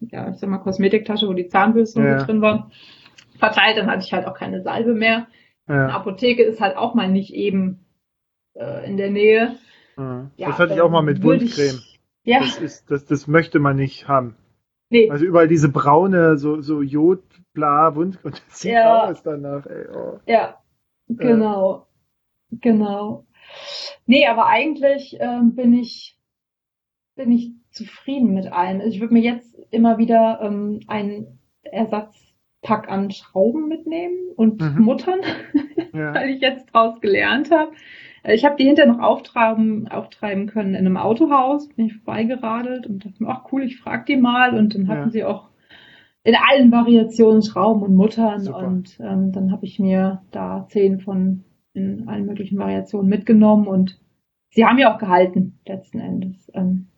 [0.00, 2.22] ja, ich sag mal Kosmetiktasche, wo die Zahnbürste ja.
[2.22, 2.70] drin war,
[3.40, 3.76] verteilt.
[3.76, 5.26] Dann hatte ich halt auch keine Salbe mehr.
[5.68, 5.84] Ja.
[5.84, 7.84] Eine Apotheke ist halt auch mal nicht eben
[8.54, 9.56] äh, in der Nähe.
[9.96, 11.82] Ja, das hatte ich auch mal mit Wundcreme.
[12.24, 12.38] Ja.
[12.40, 14.36] Das, ist, das, das möchte man nicht haben.
[14.88, 15.10] Nee.
[15.10, 19.04] Also überall diese braune, so, so Jodbla, Wund, und das sieht ja.
[19.08, 19.86] aus danach, ey.
[19.94, 20.20] Oh.
[20.26, 20.58] Ja,
[21.08, 21.86] genau.
[22.50, 22.56] Äh.
[22.60, 23.26] Genau.
[24.06, 26.18] Nee, aber eigentlich ähm, bin ich
[27.14, 28.80] bin ich zufrieden mit allem.
[28.80, 31.38] Also ich würde mir jetzt immer wieder ähm, einen
[32.62, 34.82] Ersatzpack an Schrauben mitnehmen und mhm.
[34.82, 35.20] Muttern,
[35.92, 36.14] ja.
[36.14, 37.72] weil ich jetzt draus gelernt habe.
[38.22, 42.86] Äh, ich habe die hinterher noch auftreiben, auftreiben können in einem Autohaus, bin ich vorbeigeradelt
[42.86, 45.10] und dachte mir, ach cool, ich frag die mal und dann hatten ja.
[45.10, 45.48] sie auch
[46.22, 48.66] in allen Variationen Schrauben und Muttern Super.
[48.66, 53.98] und ähm, dann habe ich mir da zehn von in allen möglichen Variationen mitgenommen und
[54.50, 56.50] sie haben ja auch gehalten letzten Endes.
[56.52, 56.89] Ähm,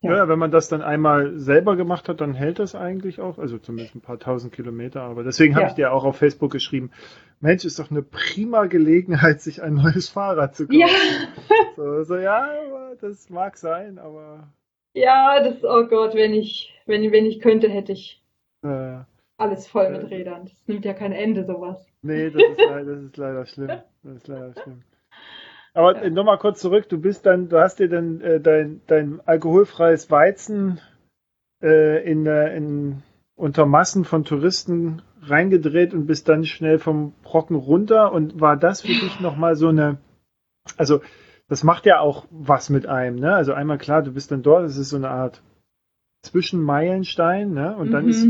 [0.00, 0.16] ja.
[0.16, 0.28] ja.
[0.28, 3.94] wenn man das dann einmal selber gemacht hat, dann hält das eigentlich auch, also zumindest
[3.94, 5.02] ein paar tausend Kilometer.
[5.02, 5.68] Aber deswegen habe ja.
[5.68, 6.90] ich dir auch auf Facebook geschrieben,
[7.40, 10.80] Mensch, ist doch eine prima Gelegenheit, sich ein neues Fahrrad zu kaufen.
[10.80, 10.88] Ja.
[11.76, 12.46] So, so ja,
[13.00, 14.48] das mag sein, aber.
[14.92, 18.22] Ja, das, oh Gott, wenn ich, wenn, wenn ich könnte, hätte ich
[18.62, 18.98] äh,
[19.38, 20.44] alles voll äh, mit Rädern.
[20.44, 21.86] Das nimmt ja kein Ende, sowas.
[22.02, 23.80] Nee, das ist, das ist leider schlimm.
[24.02, 24.82] Das ist leider schlimm.
[25.74, 26.02] Aber ja.
[26.02, 30.10] Äh, nochmal kurz zurück, du bist dann, du hast dir dann äh, dein, dein alkoholfreies
[30.10, 30.80] Weizen
[31.62, 33.02] äh, in, äh, in,
[33.36, 38.82] unter Massen von Touristen reingedreht und bist dann schnell vom Brocken runter und war das
[38.82, 39.98] für dich nochmal so eine,
[40.76, 41.00] also
[41.48, 43.34] das macht ja auch was mit einem, ne?
[43.34, 45.42] Also einmal klar, du bist dann dort, es ist so eine Art
[46.22, 47.76] Zwischenmeilenstein, ne?
[47.76, 47.92] Und mhm.
[47.92, 48.26] dann ist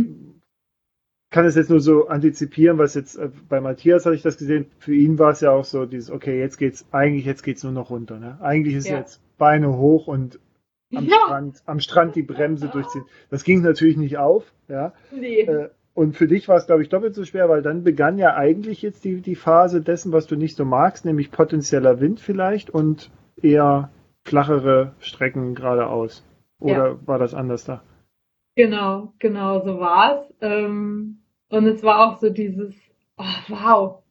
[1.31, 4.67] kann es jetzt nur so antizipieren, was jetzt äh, bei Matthias hatte ich das gesehen.
[4.79, 7.73] Für ihn war es ja auch so dieses, okay, jetzt geht's eigentlich, jetzt geht's nur
[7.73, 8.19] noch runter.
[8.19, 8.39] Ne?
[8.41, 8.99] Eigentlich ist ja.
[8.99, 10.41] jetzt Beine hoch und
[10.93, 11.17] am ja.
[11.25, 13.05] Strand, am Strand die Bremse durchziehen.
[13.31, 14.93] Das ging natürlich nicht auf, ja.
[15.13, 15.43] Nee.
[15.43, 18.35] Äh, und für dich war es, glaube ich, doppelt so schwer, weil dann begann ja
[18.35, 22.71] eigentlich jetzt die, die Phase dessen, was du nicht so magst, nämlich potenzieller Wind vielleicht
[22.71, 23.11] und
[23.41, 23.91] eher
[24.25, 26.25] flachere Strecken geradeaus.
[26.59, 27.83] Oder war das anders da?
[28.57, 30.35] Genau, genau, so war es.
[30.41, 31.20] Ähm,
[31.51, 32.75] und es war auch so dieses,
[33.17, 34.03] oh, wow.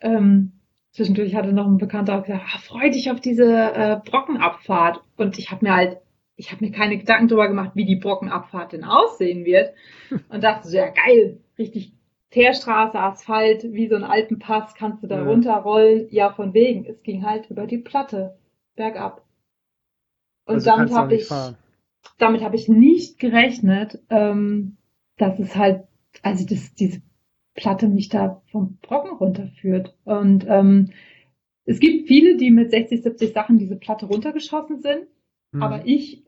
[0.00, 0.52] Ähm,
[0.92, 5.02] zwischendurch hatte noch ein Bekannter auch gesagt, ah, freu dich auf diese äh, Brockenabfahrt.
[5.16, 5.98] Und ich habe mir halt,
[6.36, 9.72] ich habe mir keine Gedanken darüber gemacht, wie die Brockenabfahrt denn aussehen wird.
[10.28, 11.92] Und dachte so, ja geil, richtig
[12.30, 15.24] Teerstraße, Asphalt, wie so ein Alpenpass, kannst du da ja.
[15.24, 16.08] runterrollen.
[16.10, 16.84] Ja, von wegen.
[16.84, 18.36] Es ging halt über die Platte,
[18.76, 19.24] bergab.
[20.44, 21.28] Und also damit habe ich,
[22.18, 24.76] damit habe ich nicht gerechnet, ähm,
[25.16, 25.84] dass es halt,
[26.22, 27.02] also das, diese
[27.54, 29.96] Platte mich da vom Brocken runterführt.
[30.04, 30.90] Und ähm,
[31.64, 35.06] es gibt viele, die mit 60, 70 Sachen diese Platte runtergeschossen sind,
[35.52, 35.62] mhm.
[35.62, 36.24] aber ich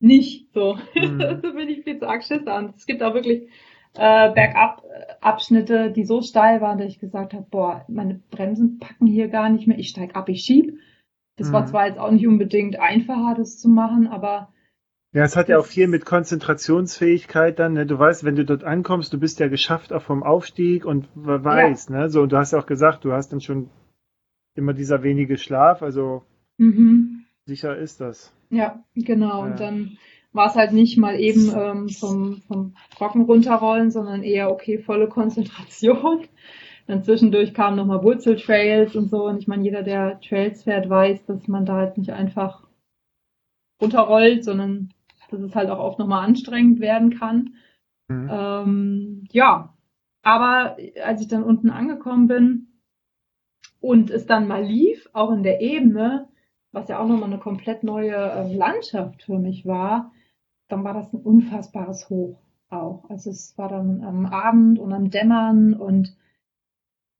[0.00, 0.76] nicht so.
[0.94, 1.18] Mhm.
[1.42, 2.56] da bin ich viel zu arg Schisser.
[2.56, 3.48] Und es gibt auch wirklich
[3.94, 9.28] äh, Bergab-Abschnitte, die so steil waren, dass ich gesagt habe, boah, meine Bremsen packen hier
[9.28, 10.78] gar nicht mehr, ich steig ab, ich schieb.
[11.36, 11.52] Das mhm.
[11.52, 14.52] war zwar jetzt auch nicht unbedingt einfacher, das zu machen, aber
[15.16, 17.72] ja, es hat ja auch viel mit Konzentrationsfähigkeit dann.
[17.72, 17.86] Ne?
[17.86, 21.88] Du weißt, wenn du dort ankommst, du bist ja geschafft auch vom Aufstieg und weißt,
[21.88, 21.96] ja.
[21.96, 22.10] ne?
[22.10, 23.70] So, und du hast ja auch gesagt, du hast dann schon
[24.54, 26.22] immer dieser wenige Schlaf, also
[26.58, 27.24] mhm.
[27.46, 28.30] sicher ist das.
[28.50, 29.46] Ja, genau.
[29.46, 29.50] Ja.
[29.50, 29.96] Und dann
[30.34, 35.08] war es halt nicht mal eben ähm, vom, vom Brocken runterrollen, sondern eher, okay, volle
[35.08, 36.26] Konzentration.
[36.86, 39.24] Dann zwischendurch kamen nochmal Wurzeltrails und so.
[39.24, 42.66] Und ich meine, jeder, der Trails fährt, weiß, dass man da halt nicht einfach
[43.80, 44.90] runterrollt, sondern
[45.30, 47.54] dass es halt auch oft nochmal anstrengend werden kann.
[48.08, 48.28] Mhm.
[48.30, 49.74] Ähm, ja,
[50.22, 52.66] aber als ich dann unten angekommen bin
[53.80, 56.28] und es dann mal lief, auch in der Ebene,
[56.72, 60.12] was ja auch nochmal eine komplett neue äh, Landschaft für mich war,
[60.68, 63.08] dann war das ein unfassbares Hoch auch.
[63.08, 66.16] Also es war dann am Abend und am Dämmern und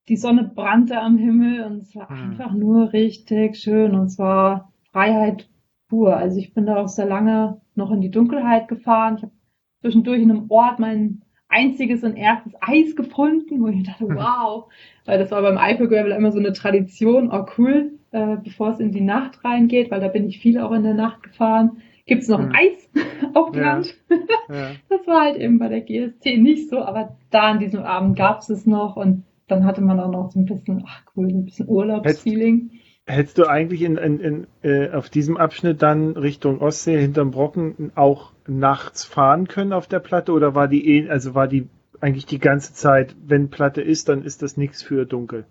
[0.09, 2.31] die Sonne brannte am Himmel und es war mhm.
[2.31, 5.49] einfach nur richtig schön und zwar Freiheit
[5.89, 6.17] pur.
[6.17, 9.17] Also ich bin da auch sehr lange noch in die Dunkelheit gefahren.
[9.17, 9.33] Ich habe
[9.81, 14.17] zwischendurch in einem Ort mein einziges und erstes Eis gefunden, wo ich dachte, mhm.
[14.17, 14.65] wow,
[15.05, 18.81] weil das war beim Eifel Gravel immer so eine Tradition, oh cool, äh, bevor es
[18.81, 22.23] in die Nacht reingeht, weil da bin ich viel auch in der Nacht gefahren gibt
[22.23, 22.57] es noch ein hm.
[22.57, 22.91] Eis
[23.35, 23.95] auf Land.
[24.09, 24.17] Ja.
[24.49, 24.71] Ja.
[24.89, 28.39] Das war halt eben bei der GST nicht so, aber da an diesem Abend gab
[28.39, 31.45] es es noch und dann hatte man auch noch so ein bisschen, ach cool, ein
[31.45, 32.71] bisschen Urlaubsfeeling.
[33.09, 37.93] Hättest du eigentlich in, in, in, äh, auf diesem Abschnitt dann Richtung Ostsee hinterm Brocken
[37.95, 41.69] auch nachts fahren können auf der Platte oder war die eh, also war die
[42.01, 45.47] eigentlich die ganze Zeit, wenn Platte ist, dann ist das nichts für dunkel?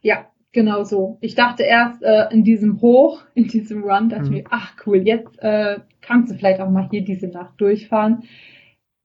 [0.00, 0.26] Ja,
[0.56, 1.18] Genau so.
[1.20, 4.36] Ich dachte erst äh, in diesem Hoch, in diesem Run, dachte mhm.
[4.36, 8.22] ich mir, ach cool, jetzt äh, kannst du vielleicht auch mal hier diese Nacht durchfahren.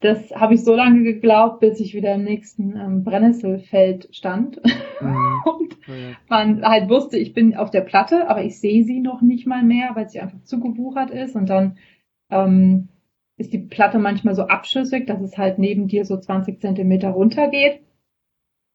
[0.02, 4.60] Das habe ich so lange geglaubt, bis ich wieder im nächsten ähm, Brennnesselfeld stand
[5.00, 5.42] mhm.
[5.46, 6.18] und ja.
[6.28, 9.64] man halt wusste, ich bin auf der Platte, aber ich sehe sie noch nicht mal
[9.64, 11.78] mehr, weil sie einfach zugewuchert ist und dann
[12.32, 12.90] ähm,
[13.38, 17.82] ist die Platte manchmal so abschüssig, dass es halt neben dir so 20 Zentimeter runtergeht.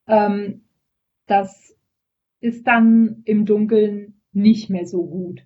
[0.07, 0.62] Ähm,
[1.27, 1.77] das
[2.41, 5.45] ist dann im Dunkeln nicht mehr so gut.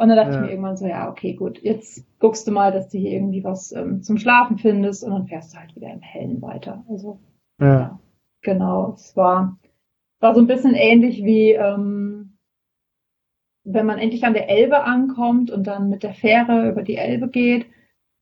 [0.00, 0.36] Und dann dachte ja.
[0.36, 3.44] ich mir irgendwann so, ja, okay, gut, jetzt guckst du mal, dass du hier irgendwie
[3.44, 6.82] was ähm, zum Schlafen findest und dann fährst du halt wieder im Hellen weiter.
[6.88, 7.20] Also,
[7.60, 7.66] ja.
[7.66, 8.00] ja
[8.40, 9.58] genau, es war,
[10.20, 12.38] war so ein bisschen ähnlich wie, ähm,
[13.64, 17.28] wenn man endlich an der Elbe ankommt und dann mit der Fähre über die Elbe
[17.28, 17.66] geht,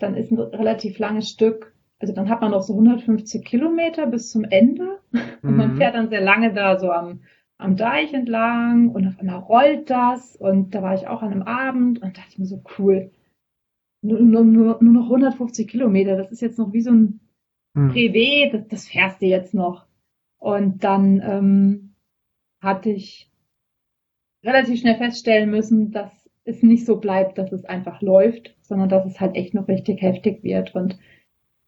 [0.00, 4.32] dann ist ein relativ langes Stück, also dann hat man noch so 150 Kilometer bis
[4.32, 4.98] zum Ende
[5.42, 5.76] und man mhm.
[5.76, 7.20] fährt dann sehr lange da so am
[7.59, 11.42] am Deich entlang und auf einmal rollt das und da war ich auch an einem
[11.42, 13.11] Abend und dachte mir so cool.
[14.00, 17.20] Nur, nur, nur, nur noch 150 Kilometer, das ist jetzt noch wie so ein
[17.74, 17.90] hm.
[17.90, 19.86] Privé, das, das fährst du jetzt noch.
[20.38, 21.94] Und dann ähm,
[22.61, 23.28] hatte ich
[24.44, 26.12] relativ schnell feststellen müssen, dass
[26.44, 30.00] es nicht so bleibt, dass es einfach läuft, sondern dass es halt echt noch richtig
[30.00, 30.76] heftig wird.
[30.76, 30.96] Und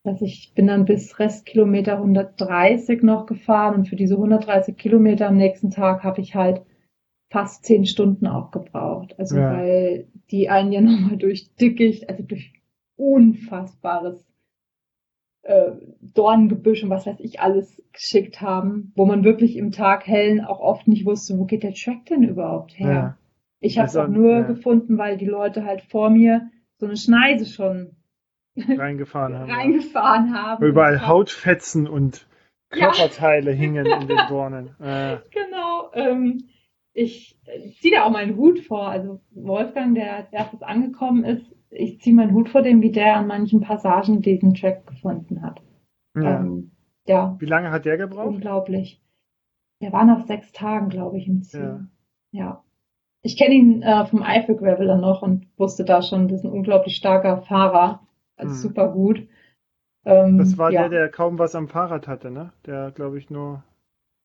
[0.05, 5.37] also ich bin dann bis Restkilometer 130 noch gefahren und für diese 130 Kilometer am
[5.37, 6.63] nächsten Tag habe ich halt
[7.31, 9.15] fast zehn Stunden auch gebraucht.
[9.19, 9.53] Also ja.
[9.53, 12.53] weil die einen ja nochmal durch Dickicht, also durch
[12.97, 14.27] unfassbares
[15.43, 20.41] äh, Dornengebüsch und was weiß ich alles geschickt haben, wo man wirklich im Tag hellen
[20.41, 22.93] auch oft nicht wusste, wo geht der Track denn überhaupt her.
[22.93, 23.17] Ja.
[23.61, 24.43] Ich habe es auch nur ja.
[24.43, 27.97] gefunden, weil die Leute halt vor mir so eine Schneise schon
[28.57, 29.51] reingefahren haben.
[29.51, 30.65] reingefahren haben.
[30.65, 32.27] Überall Hautfetzen und
[32.71, 33.57] Körperteile ja.
[33.57, 34.75] hingen in den Dornen.
[34.81, 35.19] Äh.
[35.31, 35.91] Genau.
[35.95, 36.45] Ähm,
[36.93, 37.39] ich
[37.81, 38.89] ziehe da auch meinen Hut vor.
[38.89, 43.17] Also Wolfgang, der als erstes angekommen ist, ich ziehe meinen Hut vor dem, wie der
[43.17, 45.63] an manchen Passagen diesen Track gefunden hat.
[46.17, 46.41] Ja.
[46.41, 46.73] Ähm,
[47.07, 47.37] ja.
[47.39, 48.27] Wie lange hat der gebraucht?
[48.27, 49.01] Unglaublich.
[49.81, 51.89] Der war nach sechs Tagen, glaube ich, im Ziel.
[52.33, 52.41] Ja.
[52.43, 52.65] ja.
[53.23, 56.53] Ich kenne ihn äh, vom Eifel Graveler noch und wusste da schon, das ist ein
[56.53, 58.07] unglaublich starker Fahrer.
[58.41, 58.61] Also hm.
[58.61, 59.27] super gut.
[60.05, 60.89] Ähm, das war ja.
[60.89, 62.53] der, der kaum was am Fahrrad hatte, ne?
[62.67, 63.63] Der, glaube ich, nur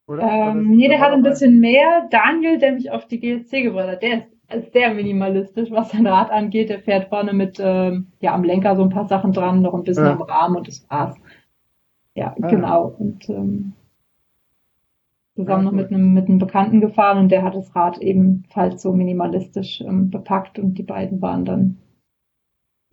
[0.08, 2.08] Ähm, nee, der hat ein bisschen mehr.
[2.10, 4.24] Daniel, der mich auf die GSC gebracht hat, der
[4.54, 6.70] ist sehr minimalistisch, was sein Rad angeht.
[6.70, 9.84] Der fährt vorne mit, ähm, ja, am Lenker so ein paar Sachen dran, noch ein
[9.84, 10.14] bisschen ja.
[10.14, 11.18] am Rahmen und das war's.
[12.14, 12.48] Ja, ah.
[12.48, 12.96] genau.
[12.98, 13.74] Und ähm,
[15.36, 18.82] zusammen ja, noch mit einem, mit einem Bekannten gefahren und der hat das Rad ebenfalls
[18.82, 21.78] so minimalistisch ähm, bepackt und die beiden waren dann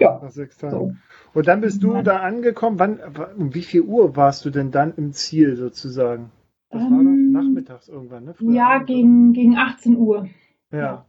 [0.02, 0.70] ja.
[0.70, 0.92] So.
[1.34, 2.78] Und dann bist du da angekommen.
[2.78, 3.00] Wann,
[3.36, 6.30] um wie viel Uhr warst du denn dann im Ziel sozusagen?
[6.70, 8.34] Das ähm, war doch nachmittags irgendwann, ne?
[8.34, 10.28] Früher ja, gegen, gegen 18 Uhr.
[10.70, 10.78] Ja.
[10.78, 11.06] ja.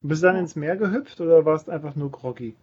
[0.00, 2.56] Bist du dann ins Meer gehüpft oder warst einfach nur groggy?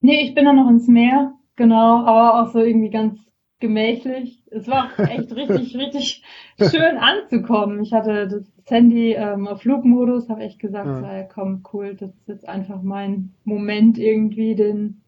[0.00, 3.18] Nee, ich bin dann noch ins Meer, genau, aber auch so irgendwie ganz
[3.60, 4.42] gemächlich.
[4.50, 6.22] Es war echt richtig, richtig
[6.58, 7.80] schön anzukommen.
[7.80, 12.28] Ich hatte das Handy ähm, auf Flugmodus, habe echt gesagt, ja, komm, cool, das ist
[12.28, 15.01] jetzt einfach mein Moment irgendwie, den,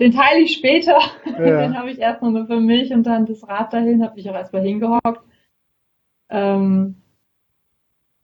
[0.00, 0.98] den teile ich später.
[1.26, 1.38] Ja.
[1.62, 4.34] den habe ich erstmal nur für mich und dann das Rad dahin, habe ich auch
[4.34, 5.22] erstmal hingehockt.
[6.30, 6.96] Ähm,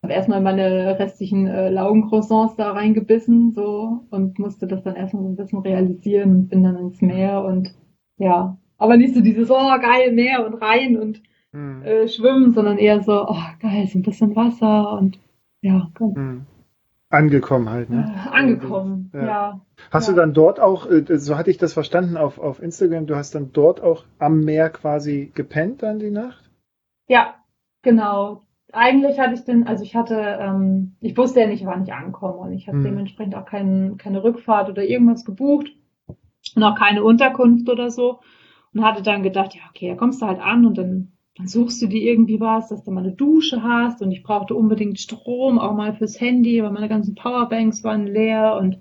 [0.02, 5.28] habe erstmal meine restlichen äh, Laugencroissants da reingebissen so und musste das dann erstmal so
[5.28, 7.74] ein bisschen realisieren bin dann ins Meer und
[8.18, 11.22] ja, aber nicht so dieses, oh geil, Meer und rein und
[11.52, 11.82] mhm.
[11.82, 15.18] äh, schwimmen, sondern eher so, oh geil, so ein bisschen Wasser und
[15.60, 16.12] ja, komm.
[16.14, 16.46] Mhm.
[17.08, 18.12] Angekommen halt, ne?
[18.16, 19.26] Äh, angekommen, ja.
[19.26, 19.60] ja.
[19.92, 20.14] Hast ja.
[20.14, 23.34] du dann dort auch, äh, so hatte ich das verstanden auf, auf Instagram, du hast
[23.34, 26.50] dann dort auch am Meer quasi gepennt dann die Nacht?
[27.08, 27.34] Ja,
[27.82, 31.92] genau eigentlich hatte ich den, also ich hatte, ähm, ich wusste ja nicht, wann ich
[31.92, 32.84] ankomme und ich hatte hm.
[32.84, 35.70] dementsprechend auch kein, keine Rückfahrt oder irgendwas gebucht
[36.54, 38.20] und auch keine Unterkunft oder so
[38.74, 41.82] und hatte dann gedacht, ja okay, da kommst du halt an und dann, dann suchst
[41.82, 45.58] du dir irgendwie was, dass du mal eine Dusche hast und ich brauchte unbedingt Strom,
[45.58, 48.78] auch mal fürs Handy, weil meine ganzen Powerbanks waren leer und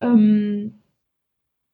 [0.00, 0.82] ähm,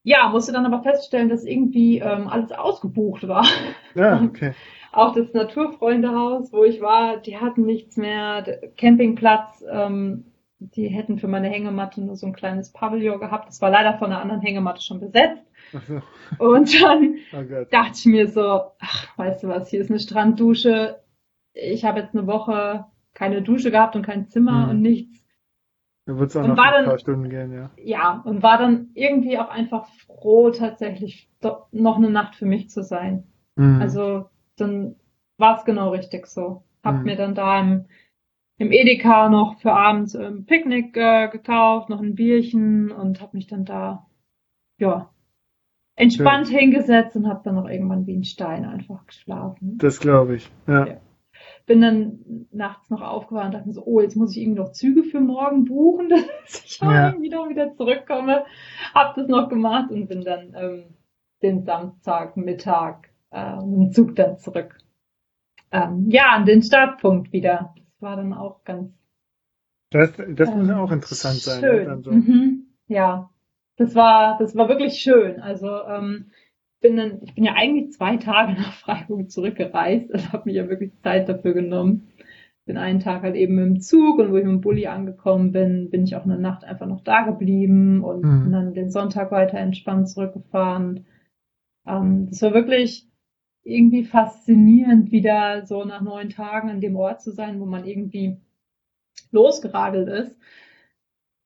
[0.04, 3.46] ja, musste dann aber feststellen, dass irgendwie ähm, alles ausgebucht war.
[3.94, 4.54] Ja, okay.
[4.90, 8.40] Auch das Naturfreundehaus, wo ich war, die hatten nichts mehr.
[8.40, 10.24] Der Campingplatz, ähm,
[10.60, 13.48] die hätten für meine Hängematte nur so ein kleines Pavillon gehabt.
[13.48, 15.44] Das war leider von einer anderen Hängematte schon besetzt.
[15.86, 16.02] So.
[16.38, 21.00] Und dann oh dachte ich mir so, ach, weißt du was, hier ist eine Stranddusche.
[21.52, 24.70] Ich habe jetzt eine Woche keine Dusche gehabt und kein Zimmer mhm.
[24.70, 25.24] und nichts.
[26.06, 27.70] Da wird es auch und noch ein paar Stunden gehen, ja.
[27.76, 31.28] Ja, und war dann irgendwie auch einfach froh, tatsächlich
[31.70, 33.24] noch eine Nacht für mich zu sein.
[33.56, 33.80] Mhm.
[33.82, 34.96] Also dann
[35.36, 36.64] war es genau richtig so.
[36.82, 37.02] Hab mhm.
[37.02, 37.84] mir dann da im,
[38.58, 43.46] im Edeka noch für abends ein Picknick äh, gekauft, noch ein Bierchen und hab mich
[43.46, 44.06] dann da,
[44.78, 45.10] ja,
[45.94, 46.58] entspannt ja.
[46.58, 49.78] hingesetzt und hab dann noch irgendwann wie ein Stein einfach geschlafen.
[49.78, 50.86] Das glaube ich, ja.
[50.86, 50.96] ja.
[51.66, 54.72] Bin dann nachts noch aufgewacht und dachte mir so, oh, jetzt muss ich irgendwie noch
[54.72, 56.08] Züge für morgen buchen,
[56.44, 57.10] dass ich ja.
[57.10, 58.44] irgendwie noch wieder zurückkomme.
[58.94, 60.84] Hab das noch gemacht und bin dann ähm,
[61.42, 64.78] den Samstagmittag äh, mit dem Zug dann zurück.
[65.70, 67.74] Ähm, ja, an den Startpunkt wieder.
[68.00, 68.92] War dann auch ganz.
[69.90, 71.60] Das, das muss ja ähm, auch interessant sein.
[71.60, 72.02] Ne, schön.
[72.02, 72.10] So.
[72.12, 72.66] mhm.
[72.88, 73.30] Ja,
[73.76, 75.40] das war, das war wirklich schön.
[75.40, 76.26] Also ähm,
[76.80, 80.12] bin dann, ich bin ja eigentlich zwei Tage nach Freiburg zurückgereist.
[80.12, 82.08] Also habe mir ja wirklich Zeit dafür genommen.
[82.66, 85.88] Bin einen Tag halt eben im Zug und wo ich mit dem Bulli angekommen bin,
[85.88, 88.42] bin ich auch eine Nacht einfach noch da geblieben und mhm.
[88.42, 91.06] bin dann den Sonntag weiter entspannt zurückgefahren.
[91.86, 93.07] Ähm, das war wirklich
[93.68, 98.38] irgendwie faszinierend, wieder so nach neun Tagen an dem Ort zu sein, wo man irgendwie
[99.30, 100.36] losgeradelt ist.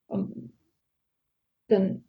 [0.06, 0.52] Und
[1.68, 2.04] dann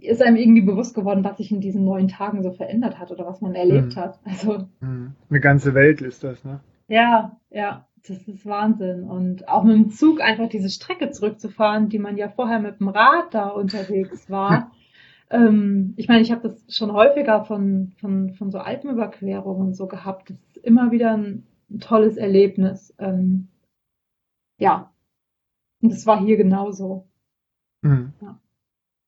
[0.00, 3.26] ist einem irgendwie bewusst geworden, was sich in diesen neun Tagen so verändert hat oder
[3.26, 4.00] was man erlebt mhm.
[4.00, 4.18] hat.
[4.24, 5.14] Also mhm.
[5.30, 6.60] eine ganze Welt ist das, ne?
[6.88, 9.04] Ja, ja, das ist Wahnsinn.
[9.04, 12.88] Und auch mit dem Zug einfach diese Strecke zurückzufahren, die man ja vorher mit dem
[12.88, 14.72] Rad da unterwegs war.
[15.30, 20.30] Ähm, ich meine, ich habe das schon häufiger von, von, von so Alpenüberquerungen so gehabt.
[20.30, 22.94] Das ist immer wieder ein, ein tolles Erlebnis.
[22.98, 23.48] Ähm,
[24.58, 24.92] ja.
[25.82, 27.06] Und das war hier genauso.
[27.82, 28.12] Mhm.
[28.20, 28.40] Ja.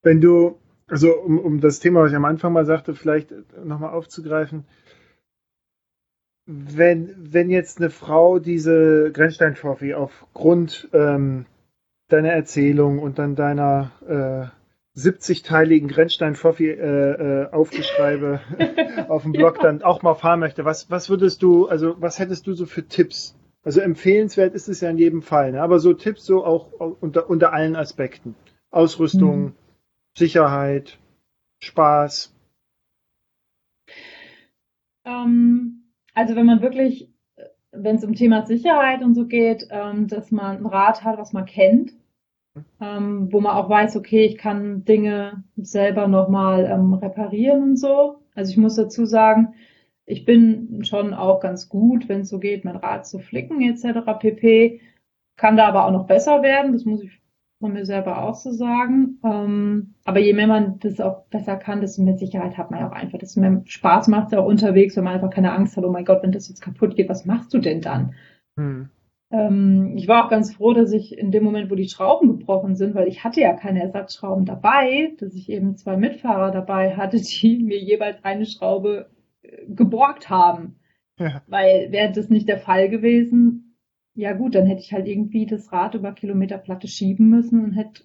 [0.03, 3.33] Wenn du, also um, um das Thema, was ich am Anfang mal sagte, vielleicht
[3.65, 4.65] nochmal aufzugreifen,
[6.47, 11.47] wenn, wenn jetzt eine Frau diese Grenzstein-Trophy aufgrund ähm,
[12.09, 14.60] deiner Erzählung und dann deiner äh,
[14.97, 18.41] 70-teiligen Grenzstein-Foffi äh, äh, aufgeschreibe
[19.09, 22.47] auf dem Blog dann auch mal fahren möchte, was, was würdest du, also was hättest
[22.47, 23.37] du so für Tipps?
[23.63, 25.63] Also empfehlenswert ist es ja in jedem Fall, ne?
[25.63, 28.35] aber so Tipps so auch unter, unter allen Aspekten.
[28.71, 29.55] Ausrüstung, mhm.
[30.17, 30.99] Sicherheit,
[31.63, 32.35] Spaß.
[35.05, 37.13] Ähm, also wenn man wirklich,
[37.73, 41.33] wenn es um Thema Sicherheit und so geht, ähm, dass man ein Rad hat, was
[41.33, 41.93] man kennt,
[42.81, 48.23] ähm, wo man auch weiß, okay, ich kann Dinge selber nochmal ähm, reparieren und so.
[48.35, 49.55] Also ich muss dazu sagen,
[50.07, 54.01] ich bin schon auch ganz gut, wenn es so geht, mein Rad zu flicken etc.
[54.19, 54.81] pp.
[55.37, 57.21] Kann da aber auch noch besser werden, das muss ich
[57.61, 59.19] von mir selber auch so sagen.
[59.23, 62.93] Ähm, aber je mehr man das auch besser kann, desto mehr Sicherheit hat man auch
[62.93, 63.19] einfach.
[63.19, 66.05] Desto mehr Spaß macht es auch unterwegs, wenn man einfach keine Angst hat, oh mein
[66.05, 68.15] Gott, wenn das jetzt kaputt geht, was machst du denn dann?
[68.57, 68.89] Hm.
[69.31, 72.75] Ähm, ich war auch ganz froh, dass ich in dem Moment, wo die Schrauben gebrochen
[72.75, 77.21] sind, weil ich hatte ja keine Ersatzschrauben dabei, dass ich eben zwei Mitfahrer dabei hatte,
[77.21, 79.11] die mir jeweils eine Schraube
[79.43, 80.77] äh, geborgt haben.
[81.19, 81.43] Ja.
[81.47, 83.71] Weil wäre das nicht der Fall gewesen,
[84.15, 88.03] ja gut, dann hätte ich halt irgendwie das Rad über Kilometerplatte schieben müssen und hätte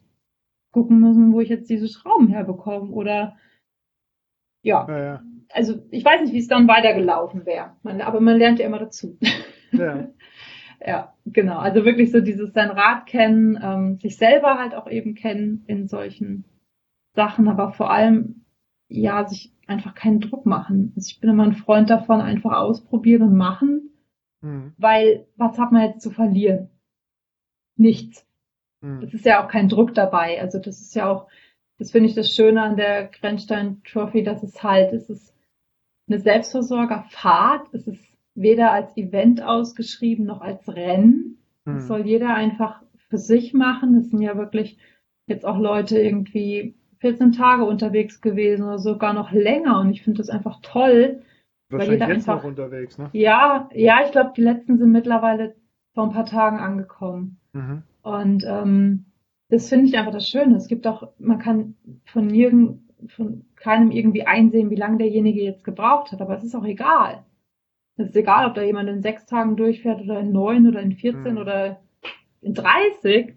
[0.72, 2.92] gucken müssen, wo ich jetzt diese Schrauben herbekomme.
[2.92, 3.38] Oder
[4.62, 4.86] ja.
[4.88, 5.24] ja, ja.
[5.52, 7.76] Also ich weiß nicht, wie es dann weitergelaufen wäre.
[7.84, 9.18] Aber man lernt ja immer dazu.
[9.72, 10.10] Ja.
[10.86, 11.58] ja, genau.
[11.58, 15.88] Also wirklich so dieses sein Rad kennen, ähm, sich selber halt auch eben kennen in
[15.88, 16.46] solchen
[17.14, 18.46] Sachen, aber vor allem
[18.88, 20.94] ja, sich einfach keinen Druck machen.
[20.96, 23.90] Also ich bin immer ein Freund davon, einfach ausprobieren und machen,
[24.42, 24.74] mhm.
[24.78, 26.70] weil was hat man jetzt zu verlieren?
[27.76, 28.28] Nichts.
[28.82, 29.02] Mhm.
[29.04, 30.40] Es ist ja auch kein Druck dabei.
[30.40, 31.28] Also das ist ja auch,
[31.78, 35.34] das finde ich das Schöne an der Grenzstein Trophy, dass es halt, es ist
[36.08, 38.06] eine Selbstversorgerfahrt, es ist
[38.36, 41.38] weder als Event ausgeschrieben noch als Rennen.
[41.64, 41.88] Das hm.
[41.88, 43.96] soll jeder einfach für sich machen.
[43.96, 44.78] Es sind ja wirklich
[45.28, 49.80] jetzt auch Leute irgendwie 14 Tage unterwegs gewesen oder sogar noch länger.
[49.80, 51.22] Und ich finde das einfach toll.
[51.70, 53.10] Wahrscheinlich weil jeder jetzt einfach, noch unterwegs, ne?
[53.14, 55.56] Ja, ja, ich glaube, die letzten sind mittlerweile
[55.94, 57.40] vor ein paar Tagen angekommen.
[57.54, 57.84] Mhm.
[58.04, 59.06] Und ähm,
[59.50, 60.56] das finde ich einfach das Schöne.
[60.56, 61.76] Es gibt auch, man kann
[62.06, 66.56] von nirgend, von keinem irgendwie einsehen, wie lange derjenige jetzt gebraucht hat, aber es ist
[66.56, 67.24] auch egal.
[67.98, 70.94] Es ist egal, ob da jemand in sechs Tagen durchfährt oder in neun oder in
[70.94, 71.38] 14 mhm.
[71.38, 71.82] oder
[72.42, 73.36] in 30.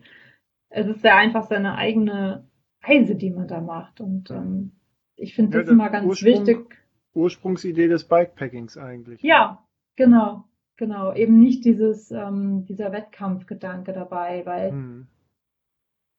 [0.70, 2.48] Es ist ja einfach seine eigene
[2.82, 4.00] Reise, die man da macht.
[4.00, 4.72] Und ähm,
[5.16, 6.78] ich finde ja, das immer ganz Ursprung, wichtig.
[7.14, 9.22] Ursprungsidee des Bikepackings eigentlich.
[9.22, 9.64] Ja,
[9.96, 10.44] genau,
[10.76, 11.14] genau.
[11.14, 15.06] Eben nicht dieses, ähm, dieser Wettkampfgedanke dabei, weil mhm.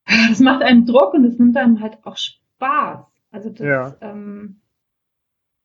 [0.31, 3.05] es macht einen Druck und es nimmt einem halt auch Spaß.
[3.31, 3.95] Also das, ja.
[4.01, 4.61] ähm,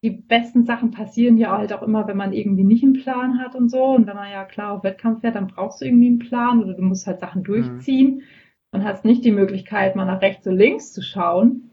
[0.05, 3.55] die besten Sachen passieren ja halt auch immer, wenn man irgendwie nicht einen Plan hat
[3.55, 3.83] und so.
[3.83, 6.75] Und wenn man ja klar auf Wettkampf fährt, dann brauchst du irgendwie einen Plan oder
[6.75, 7.47] du musst halt Sachen mhm.
[7.47, 8.23] durchziehen mhm.
[8.71, 11.71] und hast nicht die Möglichkeit, mal nach rechts und links zu schauen.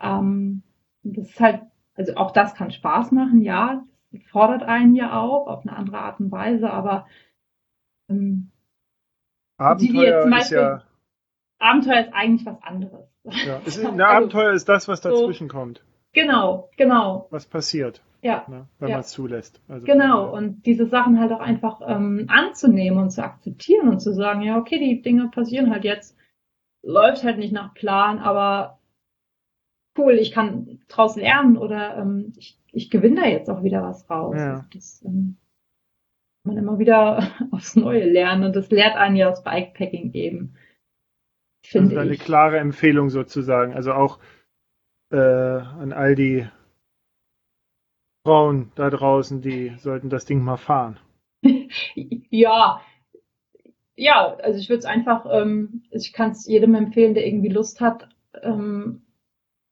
[0.00, 0.62] Ähm,
[1.02, 1.60] das ist halt,
[1.94, 3.84] also auch das kann Spaß machen, ja.
[4.10, 7.06] Das fordert einen ja auch auf eine andere Art und Weise, aber
[8.08, 8.52] ähm,
[9.58, 10.82] Abenteuer die, die ist ja
[11.58, 13.06] Abenteuer ist eigentlich was anderes.
[13.24, 15.84] Ja, ist, ein also, Abenteuer ist das, was dazwischen so, kommt.
[16.12, 17.28] Genau, genau.
[17.30, 18.02] Was passiert.
[18.22, 18.44] Ja.
[18.48, 18.96] Ne, wenn ja.
[18.96, 19.60] man es zulässt.
[19.68, 24.12] Also, genau, und diese Sachen halt auch einfach ähm, anzunehmen und zu akzeptieren und zu
[24.12, 26.16] sagen, ja, okay, die Dinge passieren halt jetzt,
[26.82, 28.78] läuft halt nicht nach Plan, aber
[29.96, 34.08] cool, ich kann draus lernen oder ähm, ich, ich gewinne da jetzt auch wieder was
[34.10, 34.36] raus.
[34.38, 34.66] Ja.
[34.72, 35.36] Das ähm,
[36.44, 40.54] man immer wieder aufs Neue lernen und das lehrt einen ja aus Bikepacking eben.
[41.64, 42.20] Finde also eine ich.
[42.20, 43.74] klare Empfehlung sozusagen.
[43.74, 44.18] Also auch
[45.10, 46.46] äh, an all die
[48.24, 50.98] Frauen da draußen, die sollten das Ding mal fahren.
[51.94, 52.80] ja,
[54.00, 57.80] ja, also ich würde es einfach, ähm, ich kann es jedem empfehlen, der irgendwie Lust
[57.80, 58.08] hat,
[58.42, 59.02] ähm,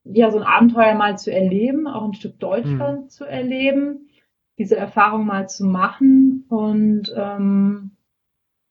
[0.04, 3.08] ja, so ein Abenteuer mal zu erleben, auch ein Stück Deutschland hm.
[3.08, 4.10] zu erleben,
[4.58, 7.92] diese Erfahrung mal zu machen und ähm,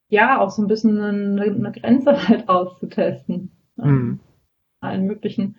[0.10, 3.52] ja, auch so ein bisschen eine, eine Grenze halt auszutesten.
[3.77, 4.19] Hm.
[4.80, 5.57] Allen möglichen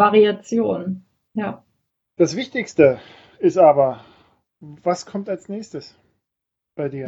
[0.00, 1.04] Variation.
[1.34, 1.62] Ja.
[2.16, 2.98] Das Wichtigste
[3.38, 4.04] ist aber,
[4.58, 5.96] was kommt als nächstes
[6.74, 7.06] bei dir?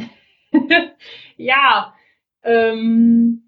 [1.37, 1.93] ja,
[2.43, 3.43] ähm,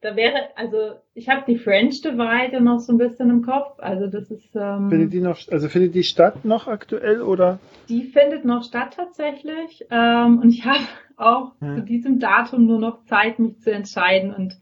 [0.00, 3.78] da wäre, also ich habe die French Divide noch so ein bisschen im Kopf.
[3.78, 4.54] Also das ist.
[4.54, 7.58] Ähm, findet die noch, also findet die statt noch aktuell oder?
[7.88, 9.86] Die findet noch statt tatsächlich.
[9.90, 10.84] Ähm, und ich habe
[11.16, 11.74] auch ja.
[11.74, 14.32] zu diesem Datum nur noch Zeit, mich zu entscheiden.
[14.32, 14.56] Und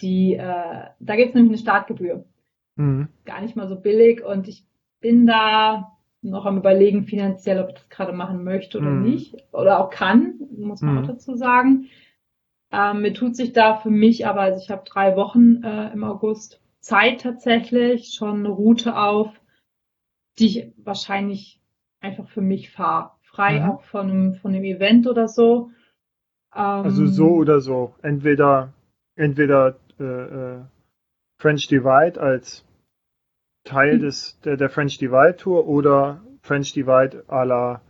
[0.00, 2.24] die, äh, da gibt es nämlich eine Startgebühr.
[2.80, 3.08] Mhm.
[3.24, 4.64] Gar nicht mal so billig und ich
[5.00, 9.02] bin da noch am überlegen finanziell, ob ich das gerade machen möchte oder mhm.
[9.02, 9.36] nicht.
[9.52, 11.00] Oder auch kann, muss man mhm.
[11.00, 11.86] auch dazu sagen.
[12.72, 16.04] Ähm, mir tut sich da für mich aber, also ich habe drei Wochen äh, im
[16.04, 19.28] August Zeit tatsächlich, schon eine Route auf,
[20.38, 21.60] die ich wahrscheinlich
[22.00, 23.12] einfach für mich fahre.
[23.22, 23.70] Frei mhm.
[23.70, 25.70] auch von einem, von einem Event oder so.
[26.54, 27.94] Ähm, also so oder so.
[28.02, 28.72] Entweder,
[29.16, 30.60] entweder äh, äh,
[31.38, 32.64] French Divide als
[33.64, 34.00] Teil hm.
[34.00, 37.82] des, der, der French Divide Tour oder French Divide à la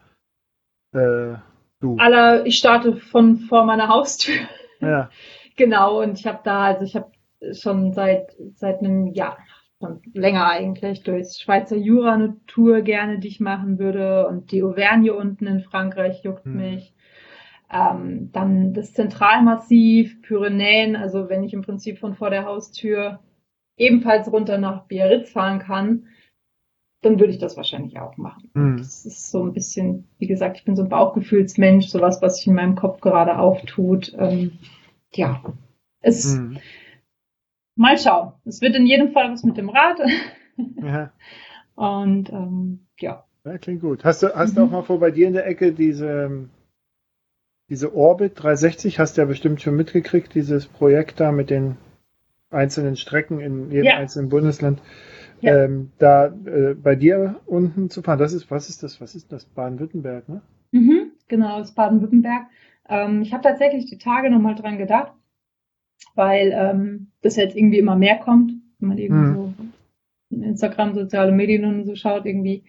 [0.92, 1.36] äh,
[1.80, 1.97] du?
[1.97, 4.34] À la, ich starte von vor meiner Haustür.
[4.80, 5.10] Ja.
[5.56, 7.10] genau, und ich habe da, also ich habe
[7.52, 9.38] schon seit seit einem Jahr,
[9.80, 14.62] schon länger eigentlich, durchs Schweizer Jura eine Tour gerne, die ich machen würde und die
[14.62, 16.56] Auvergne unten in Frankreich juckt hm.
[16.56, 16.94] mich.
[17.72, 23.20] Ähm, dann das Zentralmassiv, Pyrenäen, also wenn ich im Prinzip von vor der Haustür
[23.81, 26.07] ebenfalls runter nach Biarritz fahren kann,
[27.02, 28.51] dann würde ich das wahrscheinlich auch machen.
[28.52, 28.77] Mhm.
[28.77, 32.47] Das ist so ein bisschen, wie gesagt, ich bin so ein Bauchgefühlsmensch, sowas, was sich
[32.47, 34.12] in meinem Kopf gerade auftut.
[34.19, 34.59] Ähm,
[35.15, 35.43] ja,
[36.01, 36.59] es mhm.
[37.74, 38.32] mal schauen.
[38.44, 39.98] Es wird in jedem Fall was mit dem Rad.
[40.82, 41.12] ja.
[41.74, 43.24] Und ähm, ja.
[43.44, 43.59] ja.
[43.59, 44.05] Klingt gut.
[44.05, 44.57] Hast du, hast mhm.
[44.57, 46.51] du auch mal vor bei dir in der Ecke diese,
[47.70, 51.78] diese Orbit 360, hast du ja bestimmt schon mitgekriegt, dieses Projekt da mit den
[52.51, 53.97] einzelnen Strecken in jedem ja.
[53.97, 54.82] einzelnen Bundesland
[55.40, 55.64] ja.
[55.64, 58.18] ähm, da äh, bei dir unten zu fahren.
[58.18, 59.01] Das ist, was ist das?
[59.01, 59.44] Was ist das?
[59.44, 60.43] Baden-Württemberg, ne?
[60.72, 62.47] Mhm, genau, das Baden-Württemberg.
[62.89, 65.12] Ähm, ich habe tatsächlich die Tage nochmal dran gedacht,
[66.14, 69.35] weil ähm, das jetzt irgendwie immer mehr kommt, wenn man eben mhm.
[69.35, 69.55] so
[70.31, 72.64] Instagram, soziale Medien und so schaut, irgendwie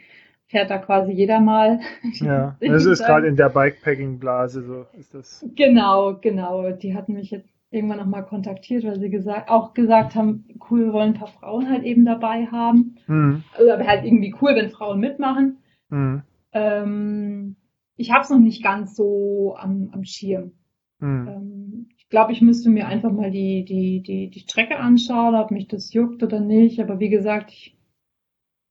[0.48, 1.80] fährt da quasi jeder mal.
[2.14, 4.86] Ja, das ist gerade in der Bikepacking-Blase so.
[5.00, 5.46] Ist das.
[5.56, 6.72] Genau, genau.
[6.72, 10.94] Die hatten mich jetzt irgendwann nochmal kontaktiert, weil sie gesagt, auch gesagt haben, cool, wir
[10.94, 12.96] wollen ein paar Frauen halt eben dabei haben.
[13.08, 13.44] Mhm.
[13.58, 15.58] Also, aber halt irgendwie cool, wenn Frauen mitmachen.
[15.90, 16.22] Mhm.
[16.52, 17.56] Ähm,
[17.96, 20.52] ich habe es noch nicht ganz so am, am Schirm.
[21.00, 21.28] Mhm.
[21.28, 25.50] Ähm, ich glaube, ich müsste mir einfach mal die, die, die, die Strecke anschauen, ob
[25.50, 26.82] mich das juckt oder nicht.
[26.82, 27.78] Aber wie gesagt, ich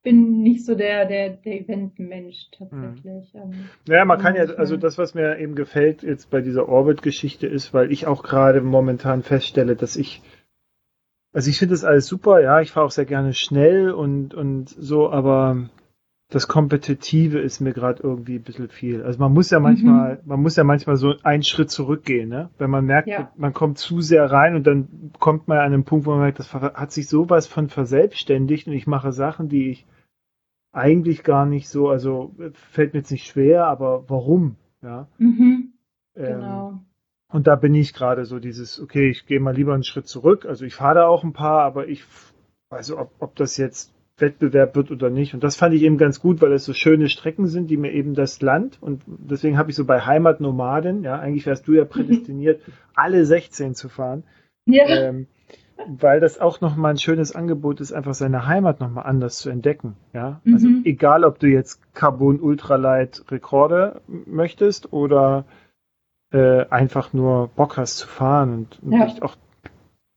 [0.03, 3.33] bin nicht so der, der, der Event-Mensch tatsächlich.
[3.33, 3.69] Hm.
[3.87, 7.75] Ja, man kann ja, also das, was mir eben gefällt jetzt bei dieser Orbit-Geschichte ist,
[7.75, 10.23] weil ich auch gerade momentan feststelle, dass ich,
[11.33, 14.69] also ich finde das alles super, ja, ich fahre auch sehr gerne schnell und, und
[14.71, 15.69] so, aber
[16.31, 19.03] das Kompetitive ist mir gerade irgendwie ein bisschen viel.
[19.03, 20.29] Also man muss ja manchmal, mhm.
[20.29, 22.51] man muss ja manchmal so einen Schritt zurückgehen, ne?
[22.57, 23.33] Wenn man merkt, ja.
[23.37, 26.39] man kommt zu sehr rein und dann kommt man an einen Punkt, wo man merkt,
[26.39, 29.87] das hat sich sowas von verselbstständigt und ich mache Sachen, die ich
[30.73, 34.55] eigentlich gar nicht so, also fällt mir jetzt nicht schwer, aber warum?
[34.83, 35.09] Ja.
[35.19, 35.73] Mhm.
[36.15, 36.81] Ähm, genau.
[37.33, 40.47] und da bin ich gerade so dieses, okay, ich gehe mal lieber einen Schritt zurück.
[40.47, 42.05] Also ich fahre da auch ein paar, aber ich
[42.71, 45.35] weiß, ob, ob das jetzt Wettbewerb wird oder nicht.
[45.35, 47.93] Und das fand ich eben ganz gut, weil es so schöne Strecken sind, die mir
[47.93, 51.85] eben das Land und deswegen habe ich so bei Heimatnomaden, ja, eigentlich wärst du ja
[51.85, 52.61] prädestiniert,
[52.95, 54.25] alle 16 zu fahren.
[54.67, 54.87] Ja.
[54.87, 55.27] Ähm,
[55.87, 59.97] weil das auch nochmal ein schönes Angebot ist, einfach seine Heimat nochmal anders zu entdecken.
[60.13, 60.83] Ja, also mhm.
[60.85, 65.45] egal, ob du jetzt Carbon Ultralight Rekorde möchtest oder
[66.33, 69.07] äh, einfach nur Bock hast zu fahren und, ja.
[69.07, 69.37] dich auch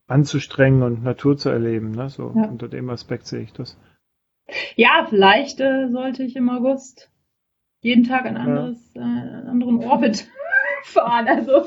[0.08, 1.92] anzustrengen und Natur zu erleben.
[1.92, 2.10] Ne?
[2.10, 2.46] So ja.
[2.46, 3.78] unter dem Aspekt sehe ich das.
[4.76, 7.10] Ja, vielleicht äh, sollte ich im August
[7.82, 9.02] jeden Tag ein anderes, ja.
[9.02, 10.28] äh, einen anderen Orbit
[10.84, 11.28] fahren.
[11.28, 11.66] Also,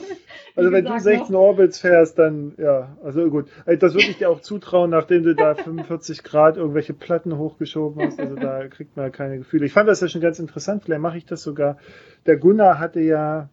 [0.56, 1.40] also wenn du 16 noch.
[1.40, 3.48] Orbits fährst, dann ja, also gut.
[3.66, 8.18] Das würde ich dir auch zutrauen, nachdem du da 45 Grad irgendwelche Platten hochgeschoben hast.
[8.18, 9.66] Also da kriegt man ja keine Gefühle.
[9.66, 10.84] Ich fand das ja schon ganz interessant.
[10.84, 11.78] Vielleicht mache ich das sogar.
[12.24, 13.50] Der Gunnar hatte ja,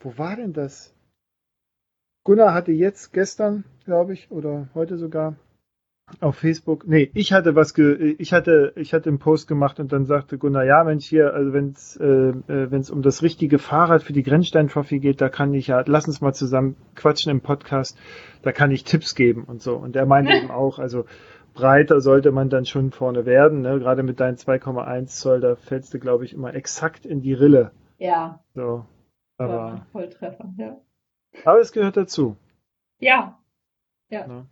[0.00, 0.94] wo war denn das?
[2.24, 5.36] Gunnar hatte jetzt gestern, glaube ich, oder heute sogar,
[6.20, 9.92] auf Facebook, nee, ich hatte was, ge, ich hatte, ich hatte einen Post gemacht und
[9.92, 13.22] dann sagte Gunnar, ja, Mensch, hier, also wenn es, äh, äh wenn es um das
[13.22, 16.76] richtige Fahrrad für die Grenzstein Trophy geht, da kann ich ja, lass uns mal zusammen
[16.94, 17.98] quatschen im Podcast,
[18.42, 19.76] da kann ich Tipps geben und so.
[19.76, 21.04] Und er meinte eben auch, also
[21.54, 23.78] breiter sollte man dann schon vorne werden, ne?
[23.78, 27.72] gerade mit deinen 2,1 Zoll, da fällst du, glaube ich, immer exakt in die Rille.
[27.98, 28.40] Ja.
[28.54, 28.86] So,
[29.36, 29.86] aber.
[29.92, 30.80] Volltreffer, ja.
[31.44, 32.36] Aber es gehört dazu.
[32.98, 33.38] Ja.
[34.10, 34.26] Ja.
[34.26, 34.46] ja.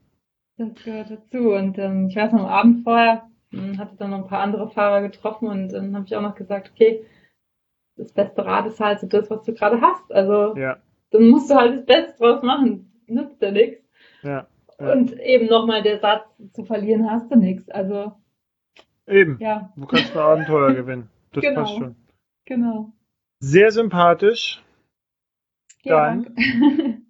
[0.58, 1.50] Das gehört dazu.
[1.52, 4.68] Und ähm, ich weiß noch, am Abend vorher hm, hatte dann noch ein paar andere
[4.70, 7.04] Fahrer getroffen und dann habe ich auch noch gesagt, okay,
[7.96, 10.12] das beste Rad ist halt so das, was du gerade hast.
[10.12, 10.78] Also ja.
[11.10, 12.92] dann musst du halt das Beste draus machen.
[13.06, 13.82] Nützt ja nichts.
[14.22, 14.46] Ja,
[14.78, 14.92] ja.
[14.92, 17.68] Und eben nochmal der Satz, zu verlieren hast du nichts.
[17.70, 18.12] Also
[19.06, 19.38] eben.
[19.40, 19.72] Ja.
[19.76, 21.08] Du kannst ein Abenteuer gewinnen.
[21.32, 21.60] Das genau.
[21.62, 21.96] passt schon.
[22.46, 22.92] Genau.
[23.40, 24.62] Sehr sympathisch.
[25.82, 26.34] Ja, dann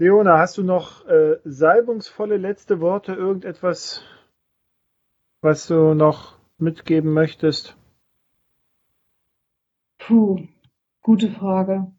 [0.00, 4.02] Leona, hast du noch äh, salbungsvolle letzte Worte, irgendetwas,
[5.42, 7.76] was du noch mitgeben möchtest?
[9.98, 10.46] Puh,
[11.02, 11.92] gute Frage.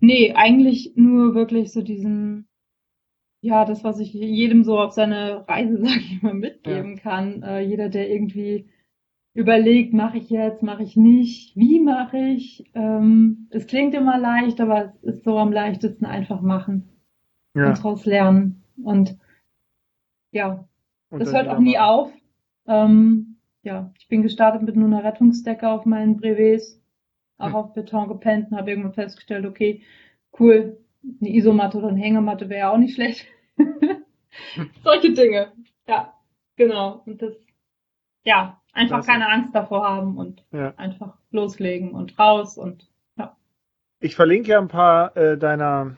[0.00, 2.48] Nee, eigentlich nur wirklich so diesen,
[3.42, 7.02] ja, das, was ich jedem so auf seine Reise, sag ich mal, mitgeben ja.
[7.02, 7.42] kann.
[7.42, 8.70] Äh, jeder, der irgendwie
[9.36, 12.70] überlegt, mache ich jetzt, mache ich nicht, wie mache ich.
[12.74, 16.88] Ähm, es klingt immer leicht, aber es ist so am leichtesten einfach machen
[17.54, 17.68] ja.
[17.68, 18.62] und daraus lernen.
[18.82, 19.16] Und
[20.32, 20.66] ja,
[21.10, 22.10] und das hört auch nie auf.
[22.66, 26.80] Ähm, ja, ich bin gestartet mit nur einer Rettungsdecke auf meinen Brevets,
[27.38, 27.54] auch hm.
[27.54, 29.82] auf Beton gepennt und habe irgendwann festgestellt, okay,
[30.38, 30.78] cool,
[31.20, 33.26] eine Isomatte oder eine Hängematte wäre auch nicht schlecht.
[34.84, 35.52] Solche Dinge,
[35.86, 36.12] ja.
[36.56, 37.02] Genau.
[37.04, 37.34] Und das,
[38.24, 39.10] ja, einfach Klasse.
[39.10, 40.74] keine Angst davor haben und ja.
[40.76, 43.36] einfach loslegen und raus und ja.
[44.00, 45.96] Ich verlinke ja ein paar äh, deiner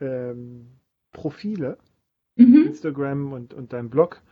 [0.00, 0.78] ähm,
[1.12, 1.78] Profile,
[2.36, 2.66] mhm.
[2.68, 4.22] Instagram und, und dein Blog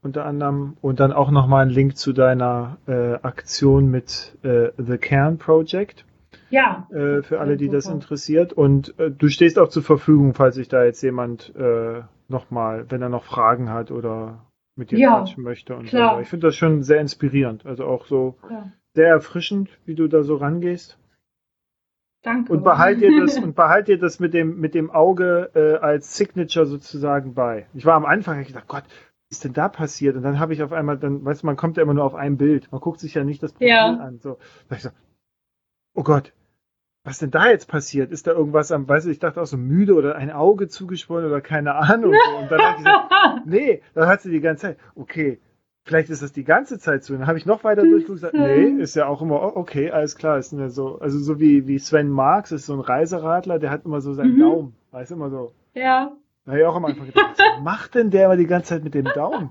[0.00, 4.96] unter anderem und dann auch nochmal ein Link zu deiner äh, Aktion mit äh, The
[4.98, 6.04] Cairn Project.
[6.50, 6.86] Ja.
[6.90, 7.76] Äh, für alle, die super.
[7.76, 8.52] das interessiert.
[8.52, 13.02] Und äh, du stehst auch zur Verfügung, falls sich da jetzt jemand äh, nochmal, wenn
[13.02, 14.46] er noch Fragen hat oder
[14.78, 15.76] mit dir ja, quatschen möchte.
[15.76, 16.16] Und klar.
[16.16, 16.20] so.
[16.20, 17.66] Ich finde das schon sehr inspirierend.
[17.66, 18.72] Also auch so ja.
[18.94, 20.98] sehr erfrischend, wie du da so rangehst.
[22.22, 22.52] Danke.
[22.52, 26.16] Und behalt dir das, und behalt dir das mit dem, mit dem Auge äh, als
[26.16, 27.66] Signature sozusagen bei.
[27.74, 30.16] Ich war am Anfang, ich gedacht, Gott, was ist denn da passiert?
[30.16, 32.14] Und dann habe ich auf einmal, dann, weißt du, man kommt ja immer nur auf
[32.14, 32.72] ein Bild.
[32.72, 33.86] Man guckt sich ja nicht das Profil ja.
[33.86, 34.18] an.
[34.18, 34.38] So.
[34.68, 34.90] Da ich so,
[35.94, 36.32] oh Gott,
[37.08, 38.10] was denn da jetzt passiert?
[38.12, 41.26] Ist da irgendwas am, weißt du, ich dachte auch so müde oder ein Auge zugeschwollen
[41.26, 42.14] oder keine Ahnung.
[42.38, 45.40] Und dann habe ich gesagt, nee, dann hat sie die ganze Zeit, okay,
[45.84, 47.14] vielleicht ist das die ganze Zeit so.
[47.14, 49.90] Dann habe ich noch weiter durchgeguckt und gesagt, nee, ist ja auch immer, oh, okay,
[49.90, 53.70] alles klar, ist so, also so wie, wie Sven Marx, ist so ein Reiseradler, der
[53.70, 54.40] hat immer so seinen mhm.
[54.40, 55.54] Daumen, weißt du, immer so.
[55.72, 56.12] Ja.
[56.44, 58.84] Da habe ich auch am Anfang gedacht, was macht denn der immer die ganze Zeit
[58.84, 59.50] mit dem Daumen?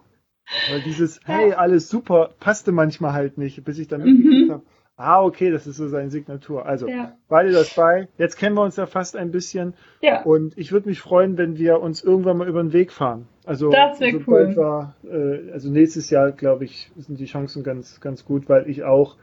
[0.70, 4.54] Weil dieses, hey, alles super, passte manchmal halt nicht, bis ich dann mitgekriegt mhm.
[4.54, 4.64] habe,
[5.00, 6.66] Ah, okay, das ist so seine Signatur.
[6.66, 7.16] Also, ja.
[7.30, 8.08] beide das bei.
[8.18, 9.76] Jetzt kennen wir uns ja fast ein bisschen.
[10.02, 10.24] Ja.
[10.24, 13.28] Und ich würde mich freuen, wenn wir uns irgendwann mal über den Weg fahren.
[13.46, 14.56] Also, das wäre cool.
[14.56, 18.84] Wir, äh, also nächstes Jahr, glaube ich, sind die Chancen ganz, ganz gut, weil ich
[18.86, 19.18] auch,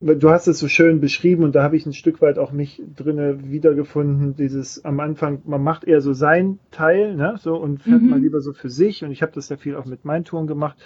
[0.00, 2.82] du hast es so schön beschrieben und da habe ich ein Stück weit auch mich
[2.96, 4.36] drinne wiedergefunden.
[4.36, 8.08] Dieses am Anfang, man macht eher so sein Teil, ne, so und fährt mhm.
[8.08, 9.04] mal lieber so für sich.
[9.04, 10.78] Und ich habe das ja viel auch mit meinen Touren gemacht.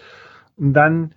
[0.57, 1.15] Und dann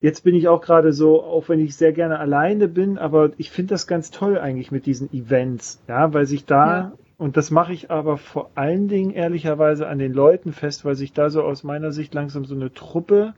[0.00, 3.50] Jetzt bin ich auch gerade so, auch wenn ich sehr gerne alleine bin, aber ich
[3.50, 6.92] finde das ganz toll eigentlich mit diesen Events, ja, weil sich da, ja.
[7.16, 11.14] und das mache ich aber vor allen Dingen ehrlicherweise an den Leuten fest, weil sich
[11.14, 13.34] da so aus meiner Sicht langsam so eine Truppe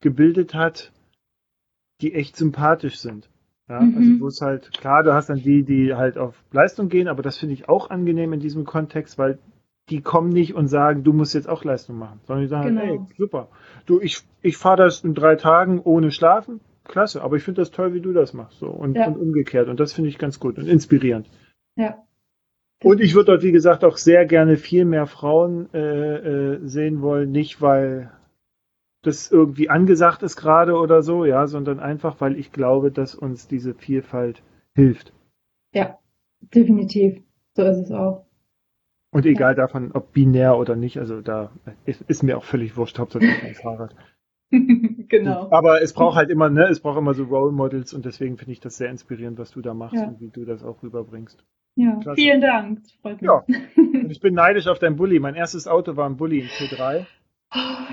[0.00, 0.92] gebildet hat,
[2.00, 3.28] die echt sympathisch sind.
[3.68, 3.96] Ja, mhm.
[3.96, 7.22] also wo es halt, klar, du hast dann die, die halt auf Leistung gehen, aber
[7.22, 9.38] das finde ich auch angenehm in diesem Kontext, weil
[9.90, 12.80] die kommen nicht und sagen, du musst jetzt auch Leistung machen, sondern die sagen, genau.
[12.80, 13.48] hey, super.
[13.86, 17.70] Du, ich, ich fahre das in drei Tagen ohne Schlafen, klasse, aber ich finde das
[17.70, 19.06] toll, wie du das machst, so und, ja.
[19.06, 21.28] und umgekehrt und das finde ich ganz gut und inspirierend.
[21.76, 21.98] Ja.
[22.82, 27.00] Und ich würde dort, wie gesagt, auch sehr gerne viel mehr Frauen äh, äh, sehen
[27.00, 28.10] wollen, nicht weil
[29.02, 33.46] das irgendwie angesagt ist gerade oder so, ja, sondern einfach, weil ich glaube, dass uns
[33.48, 34.42] diese Vielfalt
[34.74, 35.12] hilft.
[35.72, 35.98] Ja,
[36.40, 37.22] definitiv.
[37.54, 38.23] So ist es auch.
[39.14, 39.54] Und egal ja.
[39.54, 41.52] davon, ob binär oder nicht, also da
[41.84, 43.94] ist, ist mir auch völlig wurscht, hauptsächlich ein Fahrrad.
[44.50, 45.48] genau.
[45.52, 48.50] Aber es braucht halt immer, ne, es braucht immer so Role Models und deswegen finde
[48.50, 50.08] ich das sehr inspirierend, was du da machst ja.
[50.08, 51.44] und wie du das auch rüberbringst.
[51.76, 52.20] Ja, Klasse.
[52.20, 52.82] vielen Dank.
[52.82, 53.30] Das freut mich.
[53.30, 53.44] Ja.
[53.76, 55.18] Und ich bin neidisch auf dein Bulli.
[55.18, 57.06] Mein erstes Auto war ein Bulli in T3.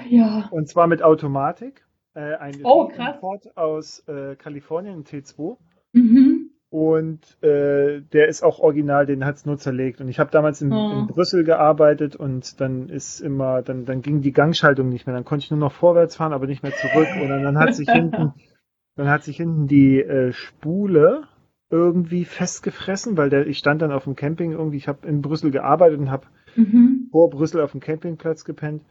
[0.10, 0.50] Ja.
[0.52, 1.86] Und zwar mit Automatik.
[2.14, 3.16] Äh, ein oh, krass.
[3.16, 5.58] Import aus äh, Kalifornien, ein T2.
[5.94, 6.41] Mhm.
[6.72, 10.00] Und äh, der ist auch original, den hat's nur zerlegt.
[10.00, 11.00] Und ich habe damals in, oh.
[11.02, 15.14] in, Brüssel gearbeitet und dann ist immer, dann, dann ging die Gangschaltung nicht mehr.
[15.14, 17.10] Dann konnte ich nur noch vorwärts fahren, aber nicht mehr zurück.
[17.22, 18.32] Und dann, dann hat sich hinten,
[18.96, 21.24] dann hat sich hinten die äh, Spule
[21.70, 25.52] irgendwie festgefressen, weil der, ich stand dann auf dem Camping irgendwie, ich habe in Brüssel
[25.52, 27.10] gearbeitet und habe mhm.
[27.12, 28.86] vor Brüssel auf dem Campingplatz gepennt.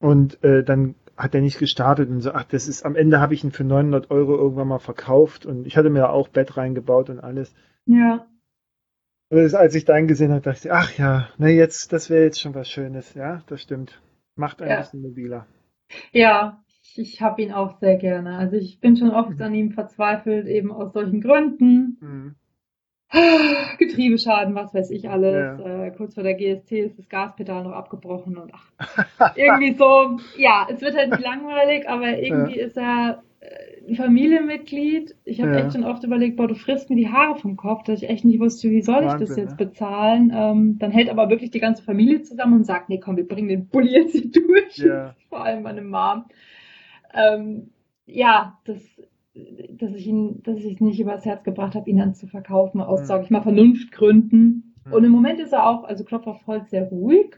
[0.00, 3.34] Und äh, dann hat er nicht gestartet und so, ach, das ist, am Ende habe
[3.34, 7.10] ich ihn für 900 Euro irgendwann mal verkauft und ich hatte mir auch Bett reingebaut
[7.10, 7.54] und alles.
[7.86, 8.26] Ja.
[9.30, 12.24] Und das, als ich deinen gesehen habe, dachte ich, ach ja, na jetzt, das wäre
[12.24, 14.00] jetzt schon was Schönes, ja, das stimmt.
[14.36, 14.78] Macht ein ja.
[14.78, 15.46] bisschen mobiler.
[16.12, 18.36] Ja, ich, ich habe ihn auch sehr gerne.
[18.36, 19.42] Also ich bin schon oft mhm.
[19.42, 21.98] an ihm verzweifelt, eben aus solchen Gründen.
[22.00, 22.34] Mhm.
[23.78, 25.58] Getriebeschaden, was weiß ich alles.
[25.58, 25.84] Ja.
[25.84, 28.66] Äh, kurz vor der GST ist das Gaspedal noch abgebrochen und ach,
[29.36, 32.66] irgendwie so, ja, es wird halt nicht langweilig, aber irgendwie ja.
[32.66, 35.14] ist er äh, ein Familienmitglied.
[35.24, 35.58] Ich habe ja.
[35.58, 38.24] echt schon oft überlegt, boah, du frisst mir die Haare vom Kopf, dass ich echt
[38.24, 40.32] nicht wusste, wie soll Wahnsinn, ich das jetzt bezahlen.
[40.34, 43.48] Ähm, dann hält aber wirklich die ganze Familie zusammen und sagt, nee, komm, wir bringen
[43.48, 44.82] den Bulli jetzt hier durch.
[45.28, 46.24] Vor allem meine Mom.
[47.14, 47.70] Ähm,
[48.06, 48.82] ja, das
[49.34, 52.80] dass ich ihn, dass ich es nicht übers Herz gebracht habe, ihn dann zu verkaufen,
[52.80, 53.04] aus, mhm.
[53.06, 54.74] sage ich mal, Vernunftgründen.
[54.84, 54.92] Mhm.
[54.92, 57.36] Und im Moment ist er auch, also Klopf auf Holz, sehr ruhig.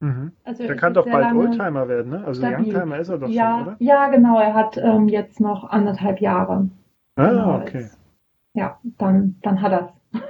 [0.00, 0.32] Mhm.
[0.44, 2.24] Also der kann doch bald Oldtimer werden, ne?
[2.24, 2.66] Also stabil.
[2.66, 3.76] Youngtimer ist er doch ja, schon, oder?
[3.78, 4.40] Ja, genau.
[4.40, 6.70] Er hat ähm, jetzt noch anderthalb Jahre.
[7.14, 7.82] Ah, genau, okay.
[7.82, 7.98] Jetzt.
[8.54, 10.20] Ja, dann, dann hat er es.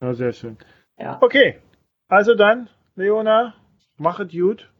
[0.00, 0.56] ja, sehr schön.
[0.98, 1.18] Ja.
[1.20, 1.56] Okay,
[2.08, 3.54] also dann, Leona,
[3.96, 4.72] mach es gut.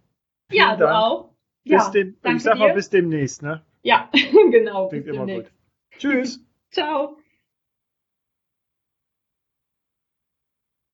[0.49, 0.95] Vielen ja, du Dank.
[0.95, 1.31] auch.
[1.65, 3.63] Bis ja, dem, ich sag mal bis demnächst, ne?
[3.83, 4.11] Ja,
[4.51, 4.89] genau.
[4.89, 5.51] Klingt immer gut.
[5.99, 6.41] Tschüss.
[6.71, 7.17] Ciao.